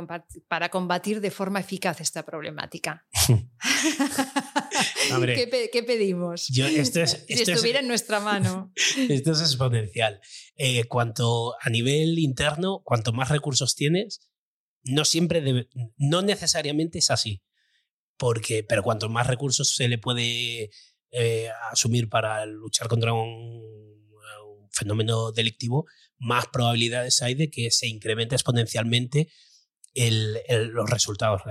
para 0.48 0.70
combatir 0.70 1.20
de 1.20 1.32
forma 1.32 1.60
eficaz 1.60 2.00
esta 2.00 2.24
problemática? 2.24 3.06
¿Qué, 5.72 5.84
pedimos? 5.86 6.46
si 6.46 6.62
estuviera 6.62 7.80
en 7.80 7.88
nuestra 7.88 8.20
mano. 8.20 8.72
Esto 9.10 9.32
es 9.32 9.42
exponencial. 9.42 10.22
Eh, 10.56 10.86
cuanto 10.86 11.56
a 11.60 11.70
nivel 11.70 12.20
interno, 12.20 12.82
cuanto 12.86 13.12
más 13.12 13.30
recursos 13.30 13.76
tienes, 13.76 14.30
no 14.84 15.06
siempre, 15.06 15.68
no 15.98 16.22
necesariamente 16.22 17.00
es 17.00 17.12
así. 17.12 17.44
Porque, 18.18 18.64
pero 18.64 18.84
cuanto 18.84 19.10
más 19.10 19.28
recursos 19.28 19.76
se 19.76 19.88
le 19.88 19.98
puede 19.98 20.70
eh, 21.16 21.50
asumir 21.72 22.10
para 22.10 22.46
luchar 22.48 22.88
contra 22.88 23.14
un, 23.14 23.62
fenómeno 24.72 25.32
delictivo, 25.32 25.86
más 26.18 26.48
probabilidades 26.48 27.22
hay 27.22 27.36
de 27.36 27.52
que 27.52 27.70
se 27.70 27.88
incremente 27.88 28.34
exponencialmente 28.34 29.32
los 29.94 30.90
resultados. 30.90 31.44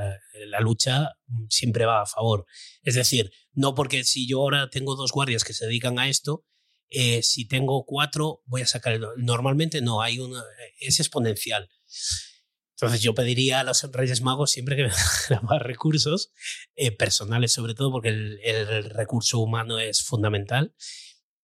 La, 0.48 0.58
lucha 0.58 1.10
siempre 1.48 1.84
va 1.86 2.02
a 2.02 2.06
favor. 2.06 2.44
Es 2.82 2.96
decir, 2.96 3.30
no 3.52 3.76
porque 3.76 4.02
si 4.02 4.26
yo 4.26 4.40
ahora 4.40 4.68
tengo 4.70 4.96
dos 4.96 5.12
guardias 5.12 5.44
que 5.44 5.52
se 5.52 5.66
dedican 5.66 6.00
a 6.00 6.08
esto, 6.08 6.44
eh, 6.90 7.22
si 7.22 7.46
tengo 7.46 7.84
cuatro 7.86 8.42
voy 8.46 8.62
a 8.62 8.66
sacar 8.66 8.94
el... 8.94 9.06
Normalmente 9.18 9.80
no, 9.80 10.02
hay 10.02 10.18
una, 10.18 10.42
es 10.80 10.98
exponencial. 10.98 11.70
Entonces 12.76 13.00
yo 13.00 13.14
pediría 13.14 13.60
a 13.60 13.64
los 13.64 13.82
Reyes 13.92 14.22
Magos 14.22 14.50
siempre 14.50 14.76
que 14.76 14.84
me 14.84 14.88
den 15.28 15.40
más 15.42 15.62
recursos, 15.62 16.32
eh, 16.74 16.90
personales 16.90 17.52
sobre 17.52 17.74
todo, 17.74 17.92
porque 17.92 18.08
el, 18.08 18.90
recurso 18.90 19.38
humano 19.38 19.78
es 19.78 20.02
fundamental. 20.02 20.74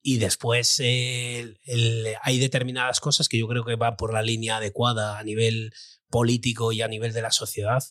Y 0.00 0.18
después 0.18 0.80
hay 0.80 2.38
determinadas 2.38 3.00
cosas 3.00 3.28
que 3.28 3.38
yo 3.38 3.48
creo 3.48 3.64
que 3.64 3.74
van 3.74 3.96
por 3.96 4.14
la 4.14 4.22
línea 4.22 4.56
adecuada 4.56 5.18
a 5.18 5.24
nivel 5.24 5.72
político 6.08 6.72
y 6.72 6.82
a 6.82 6.88
nivel 6.88 7.12
de 7.12 7.20
la 7.20 7.32
sociedad, 7.32 7.82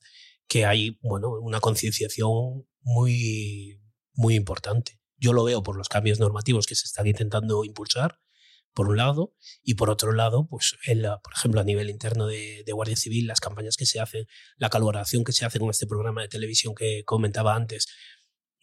que 0.48 0.66
hay 0.66 0.98
bueno, 1.02 1.30
una 1.42 1.60
concienciación 1.60 2.66
muy, 2.82 3.80
muy 4.14 4.36
importante. 4.36 5.00
Yo 5.18 5.34
lo 5.34 5.44
veo 5.44 5.62
por 5.64 5.78
los 5.78 5.90
cambios 5.90 6.20
normativos 6.20 6.66
que 6.66 6.76
se 6.76 6.86
están 6.86 7.08
intentando 7.08 7.64
impulsar 7.64 8.20
por 8.78 8.90
un 8.90 8.98
lado, 8.98 9.34
y 9.64 9.74
por 9.74 9.90
otro 9.90 10.12
lado, 10.12 10.48
pues, 10.48 10.78
por 11.24 11.34
ejemplo, 11.34 11.60
a 11.60 11.64
nivel 11.64 11.90
interno 11.90 12.28
de, 12.28 12.64
Guardia 12.72 12.96
Civil, 12.96 13.26
las 13.26 13.40
campañas 13.40 13.76
que 13.76 13.88
se 13.88 14.00
hacen, 14.00 14.28
la 14.58 14.70
colaboración 14.70 15.24
que 15.24 15.32
se 15.32 15.46
hace 15.46 15.58
con 15.58 15.72
este 15.72 15.88
programa 15.88 16.22
de 16.22 16.28
televisión 16.28 16.76
que 16.76 17.02
comentaba 17.04 17.56
antes, 17.56 17.88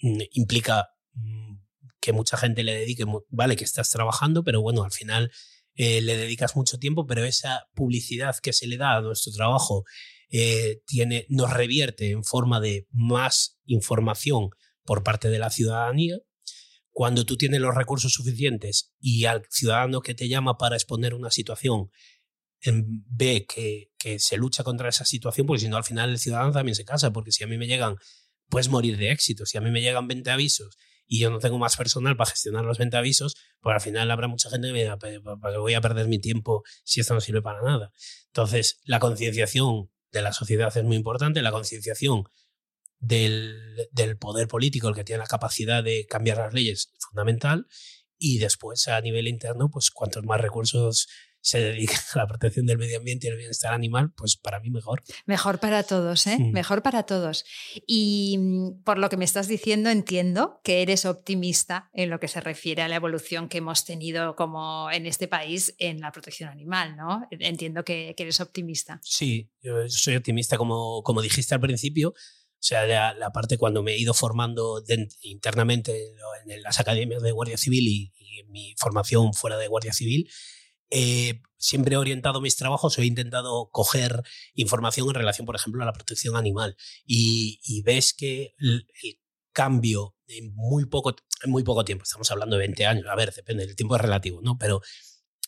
mm, 0.03 0.21
implica 0.31 0.91
mm, 1.15 1.57
que 2.01 2.13
mucha 2.13 2.37
gente 2.37 2.63
le 2.63 2.77
dedique, 2.77 3.05
vale, 3.29 3.57
que 3.57 3.65
estás 3.65 3.91
trabajando, 3.91 4.45
pero 4.45 4.63
bueno, 4.63 4.85
al 4.85 4.93
final 4.93 5.33
eh, 5.75 6.01
le 6.01 6.17
dedicas 6.17 6.55
mucho 6.55 6.79
tiempo, 6.79 7.09
pero 7.09 7.25
esa 7.25 7.67
publicidad 7.75 8.37
que 8.41 8.53
se 8.53 8.69
le 8.69 8.77
da 8.77 8.95
a 8.95 9.01
nuestro 9.01 9.33
trabajo 9.33 9.83
eh, 10.31 10.81
tiene, 10.87 11.27
nos 11.29 11.53
revierte 11.53 12.13
en 12.13 12.23
forma 12.23 12.61
de 12.61 12.87
más 12.93 13.59
información 13.65 14.51
por 14.85 15.03
parte 15.03 15.29
de 15.29 15.41
la 15.41 15.51
ciudadanía 15.51 16.19
cuando 16.95 17.27
tú 17.27 17.37
tienes 17.37 17.61
los 17.61 17.75
recursos 17.75 18.13
suficientes 18.13 18.95
y 19.01 19.25
al 19.25 19.43
ciudadano 19.51 20.01
que 20.01 20.15
te 20.15 20.29
llama 20.29 20.57
para 20.57 20.77
exponer 20.77 21.13
una 21.13 21.31
situación 21.31 21.91
ve 22.73 23.47
que, 23.47 23.91
se 24.19 24.37
lucha 24.37 24.65
contra 24.65 24.89
esa 24.89 25.05
situación, 25.05 25.47
porque 25.47 25.61
si 25.61 25.69
no 25.69 25.77
al 25.77 25.85
final 25.85 26.11
el 26.11 26.19
ciudadano 26.19 26.53
también 26.53 26.75
se 26.75 26.85
casa, 26.85 27.13
porque 27.13 27.33
si 27.33 27.43
a 27.43 27.47
mí 27.47 27.57
me 27.57 27.67
llegan, 27.67 27.97
puedes 28.49 28.69
morir 28.69 28.97
de 28.97 29.11
éxito, 29.11 29.45
si 29.45 29.59
a 29.59 29.61
mí 29.61 29.71
me 29.71 29.81
llegan 29.81 30.07
20 30.07 30.31
avisos 30.31 30.77
y 31.07 31.21
yo 31.21 31.31
no 31.31 31.39
tengo 31.39 31.59
más 31.59 31.77
personal 31.77 32.17
para 32.17 32.31
gestionar 32.31 32.65
los 32.65 32.79
20 32.79 32.97
avisos, 32.97 33.35
pues 33.61 33.75
al 33.75 33.81
final 33.81 34.11
habrá 34.11 34.29
mucha 34.29 34.51
gente 34.51 34.69
que 34.69 34.73
me 34.75 34.81
diga, 34.81 34.99
voy 35.59 35.75
a 35.75 35.81
perder 35.81 36.07
mi 36.07 36.19
tiempo 36.19 36.63
si 36.85 37.01
esto 37.01 37.15
no 37.15 37.21
sirve 37.21 37.43
para 37.43 37.63
nada. 37.63 37.93
Entonces, 38.27 38.81
la 38.85 39.01
concienciación 39.01 39.91
de 40.13 40.23
la 40.23 40.33
sociedad 40.33 40.75
es 40.77 40.85
muy 40.85 40.97
importante, 40.97 41.43
la 41.43 41.51
concienciación 41.51 42.25
del, 43.07 43.89
del, 43.93 44.17
poder 44.17 44.49
político, 44.49 44.89
el 44.89 44.95
que 44.95 45.05
tiene 45.05 45.21
la 45.21 45.27
capacidad 45.27 45.83
de 45.83 46.07
cambiar 46.07 46.39
las 46.39 46.55
leyes, 46.55 46.93
fundamental. 46.99 47.67
Y 48.19 48.39
después, 48.39 48.89
a 48.89 49.01
nivel 49.01 49.29
interno, 49.29 49.71
pues 49.71 49.91
cuantos 49.91 50.25
más 50.25 50.41
recursos 50.41 51.09
se 51.45 51.59
dediquen 51.59 51.99
a 52.15 52.19
la 52.19 52.27
protección 52.27 52.65
del 52.65 52.79
medio 52.79 52.97
ambiente 52.97 53.27
y 53.27 53.31
el 53.31 53.37
bienestar 53.37 53.75
animal, 53.75 54.13
pues 54.17 54.37
para 54.37 54.61
mí 54.61 54.71
mejor. 54.71 55.03
Mejor 55.27 55.61
para 55.61 55.83
todos, 55.83 56.27
¿eh? 56.27 56.39
Mm. 56.39 56.53
Mejor 56.53 56.83
para 56.83 57.03
todos. 57.03 57.45
Y 57.87 58.39
mm, 58.39 58.83
por 58.83 58.99
lo 58.99 59.11
que 59.11 59.19
me 59.19 59.27
estás 59.27 59.47
diciendo, 59.47 59.91
entiendo 59.91 60.61
que 60.65 60.81
eres 60.81 61.05
optimista 61.05 61.91
en 61.93 62.09
lo 62.09 62.19
que 62.19 62.29
se 62.29 62.41
refiere 62.41 62.81
a 62.81 62.89
la 62.89 62.97
evolución 62.97 63.49
que 63.51 63.59
hemos 63.59 63.85
tenido 63.85 64.37
como 64.37 64.91
en 64.91 65.05
este 65.05 65.29
país 65.29 65.75
en 65.79 66.01
la 66.01 66.13
protección 66.13 66.49
animal, 66.49 66.97
¿no? 66.97 67.29
Entiendo 67.31 67.85
que, 67.85 68.15
que 68.17 68.23
eres 68.23 68.41
optimista. 68.41 68.99
Sí, 69.03 69.51
yo 69.61 69.87
soy 69.89 70.17
optimista, 70.17 70.57
como, 70.57 71.03
como 71.03 71.21
dijiste 71.21 71.55
al 71.55 71.61
principio 71.61 72.15
sea, 72.67 73.13
la, 73.15 73.31
parte 73.31 73.59
cuando 73.59 73.83
me 73.83 73.93
he 73.93 73.99
ido 73.99 74.15
formando 74.15 74.83
internamente 75.21 76.13
en 76.47 76.63
las 76.63 76.81
academias 76.81 77.23
de 77.23 77.31
Guardia 77.31 77.59
Civil 77.59 77.87
y, 77.87 78.13
en 78.41 78.51
mi 78.51 78.75
formación 78.79 79.35
fuera 79.35 79.57
de 79.59 79.69
Guardia 79.69 79.93
Civil, 79.93 80.29
eh, 80.91 81.43
siempre 81.59 81.95
he 81.95 81.99
orientado 81.99 82.41
mis 82.41 82.57
trabajos 82.57 82.97
o 82.97 83.03
he 83.03 83.07
intentado 83.07 83.69
coger 83.71 84.23
información 84.55 85.09
en 85.09 85.15
relación, 85.15 85.47
por 85.47 85.57
ejemplo, 85.57 85.83
a 85.83 85.87
la 85.87 85.93
protección 85.93 86.37
animal. 86.37 86.77
Y, 87.05 87.83
ves 87.83 88.15
que 88.15 88.55
el, 88.59 88.87
cambio 89.53 90.17
en 90.27 90.53
muy 90.55 90.87
poco, 90.87 91.15
en 91.43 91.51
muy 91.51 91.63
poco 91.63 91.85
tiempo, 91.85 92.03
estamos 92.03 92.31
hablando 92.31 92.57
de 92.57 92.61
20 92.61 92.87
años, 92.87 93.07
a 93.09 93.15
ver, 93.15 93.33
depende, 93.33 93.65
el 93.65 93.77
tiempo 93.77 93.95
es 93.95 94.03
relativo, 94.03 94.41
¿no? 94.43 94.59
Pero 94.59 94.81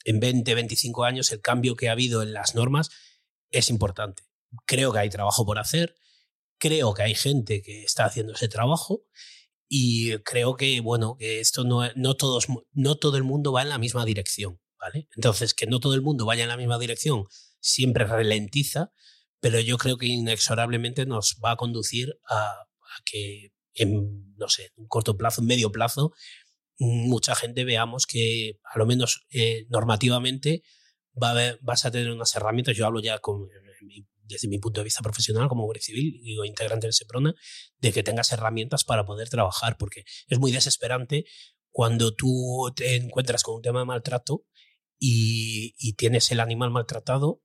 en 0.05 0.21
20, 0.21 0.55
25 0.55 1.05
años 1.05 1.33
el 1.33 1.41
cambio 1.41 1.75
que 1.77 1.89
ha 1.89 1.93
habido 1.93 2.23
en 2.23 2.33
las 2.33 2.55
normas 2.55 2.91
es 3.51 3.71
importante. 3.71 4.23
Creo 4.64 4.93
que 4.93 5.01
hay 5.01 5.11
trabajo 5.11 5.45
por 5.45 5.59
hacer 5.59 5.97
creo 6.59 6.95
que 6.95 7.03
hay 7.03 7.15
gente 7.15 7.63
que 7.63 7.83
está 7.83 8.05
haciendo 8.05 8.33
ese 8.33 8.49
trabajo 8.49 9.05
y 9.69 10.19
creo 10.19 10.57
que, 10.57 10.81
bueno, 10.81 11.17
que 11.19 11.41
esto 11.41 11.65
no, 11.65 11.83
no, 11.97 12.15
todos, 12.15 12.47
no 12.73 12.97
todo 12.97 13.17
el 13.17 13.25
mundo 13.25 13.53
va 13.53 13.63
en 13.63 13.69
la 13.69 13.79
misma 13.79 14.05
dirección, 14.05 14.61
¿vale? 14.79 15.09
Entonces, 15.17 15.55
que 15.55 15.67
no 15.67 15.81
todo 15.81 15.95
el 15.95 16.03
mundo 16.03 16.25
vaya 16.25 16.45
en 16.45 16.49
la 16.49 16.57
misma 16.57 16.79
dirección 16.79 17.25
siempre 17.61 18.05
ralentiza, 18.05 18.93
pero 19.41 19.61
yo 19.61 19.77
creo 19.77 19.99
que 19.99 20.07
inexorablemente 20.07 21.05
nos 21.07 21.39
va 21.45 21.53
a 21.53 21.57
conducir 21.57 22.19
a, 22.29 22.67
que 23.05 23.53
en, 23.75 24.35
no 24.37 24.49
sé, 24.49 24.73
un 24.77 24.87
corto 24.87 25.17
plazo, 25.17 25.43
un 25.43 25.49
medio 25.49 25.71
plazo, 25.73 26.13
mucha 26.79 27.35
gente 27.35 27.65
veamos 27.65 28.07
que, 28.07 28.59
a 28.63 28.79
lo 28.79 28.87
menos 28.87 29.27
eh, 29.31 29.67
normativamente, 29.69 30.63
va 31.21 31.35
vas 31.61 31.85
a 31.85 31.91
tener 31.91 32.11
unas 32.11 32.35
herramientas. 32.37 32.77
Yo 32.77 32.87
hablo 32.87 33.01
ya 33.01 33.19
con, 33.19 33.49
desde 34.27 34.49
mi 34.49 34.59
punto 34.59 34.81
de 34.81 34.85
vista 34.85 35.03
profesional 35.03 35.49
como 35.49 35.64
guardia 35.64 35.83
civil, 35.83 36.20
digo, 36.22 36.45
integrante 36.45 36.87
del 36.87 36.95
SEPRONA, 36.95 37.35
de 37.79 37.93
que 37.93 38.03
tengas 38.03 38.33
herramientas 38.33 38.85
para 38.85 39.05
poder 39.05 39.29
trabajar, 39.29 39.77
porque 39.79 40.05
es 40.29 40.39
muy 40.39 40.53
desesperante 40.53 41.24
cuando 41.70 42.14
tú 42.14 42.72
te 42.74 42.97
encuentras 42.97 43.43
con 43.43 43.57
un 43.57 43.62
tema 43.62 43.81
de 43.81 43.87
maltrato 43.87 44.45
y, 44.99 45.74
y 45.79 45.95
tienes 45.95 46.31
el 46.31 46.41
animal 46.41 46.70
maltratado 46.70 47.43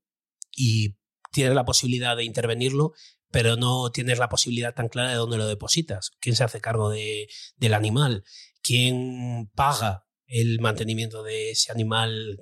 y 0.56 0.96
tienes 1.32 1.54
la 1.54 1.66
posibilidad 1.66 2.16
de 2.16 2.24
intervenirlo, 2.24 2.94
pero 3.32 3.56
no 3.56 3.92
tienes 3.92 4.20
la 4.20 4.30
posibilidad 4.30 4.74
tan 4.74 4.90
clara 4.90 5.10
de 5.10 5.16
dónde 5.16 5.38
lo 5.38 5.48
depositas. 5.48 6.12
¿Quién 6.20 6.36
se 6.36 6.44
hace 6.44 6.62
cargo 6.62 6.90
de, 6.90 7.28
del 7.56 7.74
animal? 7.74 8.24
¿Quién 8.62 9.50
paga 9.56 10.06
el 10.28 10.60
mantenimiento 10.60 11.24
de 11.24 11.52
ese 11.52 11.72
animal? 11.72 12.38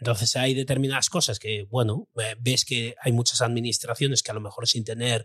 Entonces 0.00 0.34
hay 0.36 0.54
determinadas 0.54 1.10
cosas 1.10 1.38
que, 1.38 1.66
bueno, 1.70 2.08
eh, 2.16 2.34
ves 2.40 2.64
que 2.64 2.94
hay 3.02 3.12
muchas 3.12 3.42
administraciones 3.42 4.22
que 4.22 4.30
a 4.30 4.34
lo 4.34 4.40
mejor 4.40 4.66
sin 4.66 4.84
tener 4.84 5.24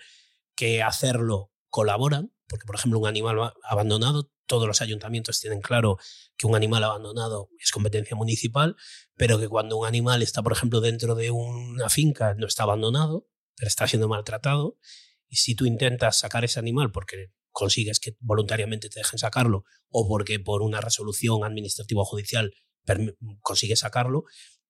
que 0.56 0.84
hacerlo 0.84 1.52
colaboran, 1.70 2.34
porque 2.48 2.66
por 2.66 2.76
ejemplo 2.76 3.00
un 3.00 3.08
animal 3.08 3.54
abandonado, 3.64 4.32
todos 4.46 4.68
los 4.68 4.82
ayuntamientos 4.82 5.40
tienen 5.40 5.62
claro 5.62 5.98
que 6.38 6.46
un 6.46 6.56
animal 6.56 6.84
abandonado 6.84 7.50
es 7.60 7.72
competencia 7.72 8.16
municipal, 8.16 8.76
pero 9.16 9.40
que 9.40 9.48
cuando 9.48 9.78
un 9.78 9.88
animal 9.88 10.22
está, 10.22 10.44
por 10.44 10.52
ejemplo, 10.52 10.82
dentro 10.82 11.16
de 11.16 11.32
una 11.32 11.90
finca, 11.90 12.36
no 12.36 12.46
está 12.46 12.64
abandonado, 12.64 13.28
pero 13.56 13.68
está 13.68 13.88
siendo 13.88 14.08
maltratado, 14.08 14.78
y 15.28 15.38
si 15.38 15.56
tú 15.56 15.66
intentas 15.66 16.20
sacar 16.20 16.46
ese 16.46 16.60
animal 16.60 16.92
porque 16.92 17.32
consigues 17.52 18.00
que 18.00 18.16
voluntariamente 18.20 18.90
te 18.90 19.00
dejen 19.00 19.18
sacarlo 19.18 19.64
o 19.90 20.08
porque 20.08 20.40
por 20.40 20.62
una 20.62 20.82
resolución 20.82 21.44
administrativa 21.44 22.02
o 22.02 22.06
judicial 22.06 22.54
consigues 23.42 23.80
sacarlo, 23.80 24.26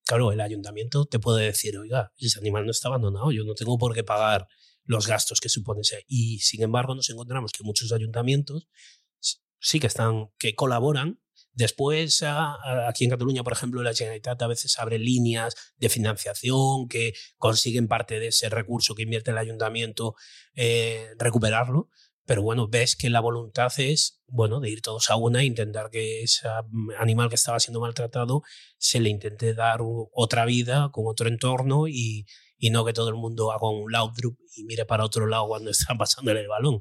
claro, 0.06 0.32
el 0.32 0.40
ayuntamiento 0.40 1.04
te 1.04 1.18
puede 1.18 1.46
decir, 1.46 1.76
oiga, 1.76 2.12
ese 2.16 2.38
animal 2.38 2.64
no 2.64 2.70
está 2.70 2.88
abandonado, 2.88 3.32
yo 3.32 3.44
no 3.44 3.54
tengo 3.54 3.76
por 3.76 3.94
qué 3.94 4.04
pagar 4.04 4.46
los 4.84 5.06
gastos 5.06 5.40
que 5.40 5.48
supone 5.48 5.80
ese. 5.82 6.04
Y 6.06 6.38
sin 6.38 6.62
embargo 6.62 6.94
nos 6.94 7.10
encontramos 7.10 7.52
que 7.52 7.64
muchos 7.64 7.92
ayuntamientos 7.92 8.68
sí 9.58 9.80
que 9.80 9.88
están, 9.88 10.30
que 10.38 10.54
colaboran. 10.54 11.20
Después, 11.52 12.22
aquí 12.22 13.04
en 13.04 13.10
Cataluña, 13.10 13.42
por 13.42 13.54
ejemplo, 13.54 13.82
la 13.82 13.94
Generalitat 13.94 14.40
a 14.42 14.46
veces 14.46 14.78
abre 14.78 14.98
líneas 14.98 15.54
de 15.78 15.88
financiación 15.88 16.86
que 16.86 17.14
consiguen 17.38 17.88
parte 17.88 18.20
de 18.20 18.28
ese 18.28 18.50
recurso 18.50 18.94
que 18.94 19.02
invierte 19.02 19.30
el 19.30 19.38
ayuntamiento 19.38 20.14
eh, 20.54 21.08
recuperarlo. 21.18 21.88
Pero 22.26 22.42
bueno, 22.42 22.68
ves 22.68 22.96
que 22.96 23.08
la 23.08 23.20
voluntad 23.20 23.72
es, 23.78 24.20
bueno, 24.26 24.60
de 24.60 24.70
ir 24.70 24.82
todos 24.82 25.10
a 25.10 25.16
una 25.16 25.40
e 25.40 25.44
intentar 25.44 25.90
que 25.90 26.22
ese 26.22 26.48
animal 26.98 27.28
que 27.28 27.36
estaba 27.36 27.60
siendo 27.60 27.80
maltratado 27.80 28.42
se 28.78 29.00
le 29.00 29.08
intente 29.08 29.54
dar 29.54 29.80
otra 29.82 30.44
vida 30.44 30.90
con 30.92 31.06
otro 31.06 31.28
entorno 31.28 31.86
y, 31.86 32.26
y 32.58 32.70
no 32.70 32.84
que 32.84 32.92
todo 32.92 33.08
el 33.08 33.14
mundo 33.14 33.52
haga 33.52 33.70
un 33.70 33.90
loud 33.90 34.10
drop 34.16 34.36
y 34.56 34.64
mire 34.64 34.84
para 34.84 35.04
otro 35.04 35.26
lado 35.26 35.46
cuando 35.46 35.70
está 35.70 35.94
pasándole 35.94 36.40
el 36.40 36.48
balón. 36.48 36.80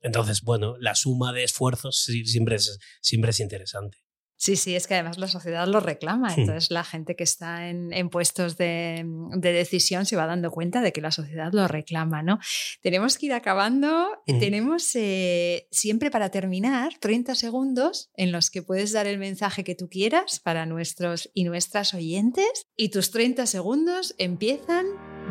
Entonces, 0.00 0.42
bueno, 0.42 0.76
la 0.78 0.94
suma 0.94 1.32
de 1.32 1.44
esfuerzos 1.44 2.04
siempre 2.24 2.58
siempre 3.00 3.30
es 3.30 3.40
interesante. 3.40 4.05
Sí, 4.36 4.56
sí, 4.56 4.76
es 4.76 4.86
que 4.86 4.94
además 4.94 5.18
la 5.18 5.28
sociedad 5.28 5.66
lo 5.66 5.80
reclama. 5.80 6.34
Entonces 6.34 6.70
la 6.70 6.84
gente 6.84 7.16
que 7.16 7.24
está 7.24 7.68
en, 7.68 8.10
puestos 8.10 8.56
de, 8.56 9.04
decisión 9.34 10.04
se 10.04 10.16
va 10.16 10.26
dando 10.26 10.50
cuenta 10.50 10.82
de 10.82 10.92
que 10.92 11.00
la 11.00 11.10
sociedad 11.10 11.52
lo 11.52 11.66
reclama, 11.68 12.22
¿no? 12.22 12.38
Tenemos 12.82 13.16
que 13.16 13.26
ir 13.26 13.32
acabando. 13.32 14.08
Tenemos 14.26 14.94
eh, 14.94 15.66
siempre 15.70 16.10
para 16.10 16.30
terminar 16.30 16.92
30 17.00 17.34
segundos 17.34 18.10
en 18.14 18.30
los 18.30 18.50
que 18.50 18.62
puedes 18.62 18.92
dar 18.92 19.06
el 19.06 19.18
mensaje 19.18 19.64
que 19.64 19.74
tú 19.74 19.88
quieras 19.88 20.40
para 20.40 20.66
nuestros 20.66 21.30
y 21.32 21.44
nuestras 21.44 21.94
oyentes. 21.94 22.66
Y 22.76 22.90
tus 22.90 23.10
30 23.10 23.46
segundos 23.46 24.14
empiezan 24.18 24.86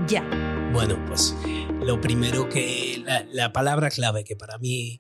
ya. 0.07 0.23
Bueno, 0.73 1.03
pues 1.07 1.35
lo 1.81 2.01
primero 2.01 2.49
que 2.49 3.03
la 3.31 3.53
palabra 3.53 3.89
clave 3.89 4.23
que 4.23 4.35
para 4.35 4.57
mí 4.57 4.99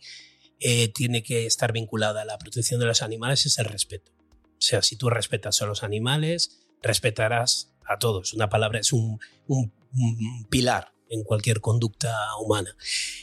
eh, 0.67 0.87
tiene 0.87 1.21
que 1.21 1.45
estar 1.45 1.71
vinculada 1.73 2.23
a 2.23 2.25
la 2.25 2.39
protección 2.39 2.79
de 2.79 2.87
los 2.87 3.03
animales 3.03 3.45
es 3.45 3.59
el 3.59 3.65
respeto. 3.65 4.11
O 4.17 4.61
sea, 4.61 4.81
si 4.81 4.95
tú 4.95 5.11
respetas 5.11 5.61
a 5.61 5.67
los 5.67 5.83
animales, 5.83 6.59
respetarás 6.81 7.71
a 7.85 7.99
todos. 7.99 8.33
Una 8.33 8.49
palabra 8.49 8.79
es 8.79 8.91
un, 8.91 9.19
pilar 10.49 10.91
en 11.11 11.23
cualquier 11.23 11.61
conducta 11.61 12.17
humana. 12.41 12.75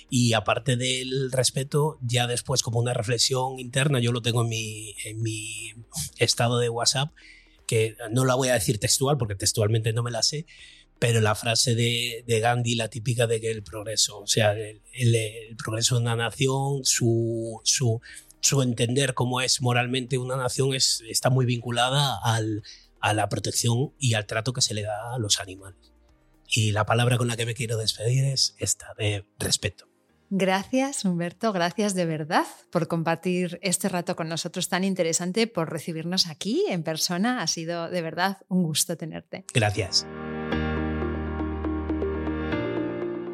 Y 0.09 0.35
aparte 0.35 0.77
del 0.77 1.33
respeto, 1.33 1.99
ya 2.01 2.29
después 2.29 2.63
como 2.63 2.79
una 2.79 2.95
reflexión 2.95 3.59
interna, 3.59 3.99
yo 3.99 4.13
lo 4.13 4.23
tengo 4.23 4.43
en 4.43 4.49
mi, 4.49 4.95
en 5.05 5.21
mi 5.21 5.73
estado 6.19 6.61
de 6.61 6.69
WhatsApp, 6.69 7.13
que 7.67 7.97
no 8.13 8.25
la 8.25 8.37
voy 8.37 8.51
a 8.51 8.55
decir 8.55 8.79
textual 8.79 9.19
porque 9.19 9.35
textualmente 9.35 9.93
no 9.93 10.05
me 10.05 10.13
la 10.13 10.23
sé, 10.23 10.47
pero 11.03 11.21
la 11.21 11.35
frase 11.35 11.75
de, 11.75 12.41
Gandhi, 12.41 12.77
la 12.77 12.87
típica 12.87 13.27
de 13.27 13.41
que 13.41 13.51
el 13.51 13.65
progreso, 13.65 14.21
o 14.21 14.27
sea, 14.29 14.53
el, 14.53 15.57
progreso 15.57 15.97
de 15.97 16.03
una 16.03 16.15
nación, 16.15 16.85
su, 16.85 17.61
su, 17.65 18.01
su, 18.39 18.63
entender 18.63 19.13
cómo 19.13 19.41
es 19.41 19.61
moralmente 19.61 20.17
una 20.17 20.37
nación 20.37 20.75
es, 20.75 21.03
está 21.09 21.29
muy 21.29 21.45
vinculada 21.45 22.21
al, 22.23 22.63
a 23.01 23.15
la 23.15 23.29
protección 23.29 23.93
y 23.99 24.15
al 24.15 24.27
trato 24.27 24.53
que 24.53 24.63
se 24.63 24.75
le 24.75 24.83
da 24.83 25.13
a 25.13 25.19
los 25.19 25.41
animales. 25.41 25.93
Y 26.47 26.71
la 26.71 26.87
palabra 26.87 27.19
con 27.19 27.27
la 27.27 27.37
que 27.37 27.47
me 27.47 27.55
quiero 27.55 27.79
despedir 27.79 28.25
es 28.25 28.55
esta, 28.61 28.95
de 28.97 29.25
respeto. 29.41 29.89
Gracias, 30.31 31.05
Humberto, 31.05 31.53
gracias 31.53 31.95
de 31.95 32.07
verdad 32.07 32.47
por 32.71 32.87
compartir 32.87 33.59
este 33.61 33.89
rato 33.89 34.15
con 34.15 34.29
nosotros 34.29 34.69
tan 34.69 34.85
interesante, 34.85 35.49
por 35.49 35.69
recibirnos 35.69 36.29
aquí 36.29 36.65
en 36.69 36.85
persona. 36.85 37.43
Ha 37.43 37.49
sido 37.49 37.91
de 37.91 38.03
verdad 38.03 38.39
un 38.47 38.63
gusto 38.63 38.97
tenerte. 38.97 39.45
Gracias. 39.53 40.07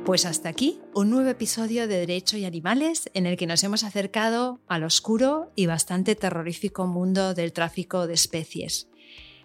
Pues 0.09 0.25
hasta 0.25 0.49
aquí 0.49 0.81
un 0.95 1.11
nuevo 1.11 1.29
episodio 1.29 1.87
de 1.87 1.99
Derecho 1.99 2.39
y 2.39 2.47
Animales 2.47 3.11
en 3.13 3.27
el 3.27 3.37
que 3.37 3.47
nos 3.47 3.63
hemos 3.63 3.85
acercado 3.85 4.59
al 4.67 4.85
oscuro 4.85 5.53
y 5.55 5.67
bastante 5.67 6.15
terrorífico 6.15 6.87
mundo 6.87 7.35
del 7.35 7.53
tráfico 7.53 8.07
de 8.07 8.15
especies. 8.15 8.89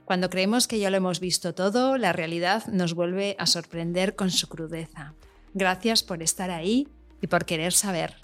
Cuando 0.05 0.29
creemos 0.29 0.69
que 0.69 0.79
ya 0.79 0.89
lo 0.89 0.95
hemos 0.95 1.19
visto 1.19 1.53
todo, 1.53 1.97
la 1.97 2.13
realidad 2.13 2.65
nos 2.67 2.93
vuelve 2.93 3.35
a 3.39 3.45
sorprender 3.45 4.15
con 4.15 4.31
su 4.31 4.47
crudeza. 4.47 5.15
Gracias 5.53 6.01
por 6.01 6.23
estar 6.23 6.49
ahí 6.49 6.87
y 7.19 7.27
por 7.27 7.43
querer 7.43 7.73
saber. 7.73 8.15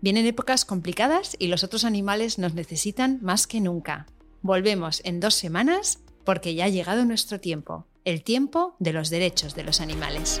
Vienen 0.00 0.24
épocas 0.24 0.64
complicadas 0.64 1.34
y 1.40 1.48
los 1.48 1.64
otros 1.64 1.82
animales 1.82 2.38
nos 2.38 2.54
necesitan 2.54 3.18
más 3.22 3.48
que 3.48 3.60
nunca. 3.60 4.06
Volvemos 4.40 5.00
en 5.04 5.18
dos 5.18 5.34
semanas 5.34 5.98
porque 6.22 6.54
ya 6.54 6.66
ha 6.66 6.68
llegado 6.68 7.04
nuestro 7.04 7.40
tiempo, 7.40 7.86
el 8.04 8.22
tiempo 8.22 8.76
de 8.78 8.92
los 8.92 9.10
derechos 9.10 9.56
de 9.56 9.64
los 9.64 9.80
animales. 9.80 10.40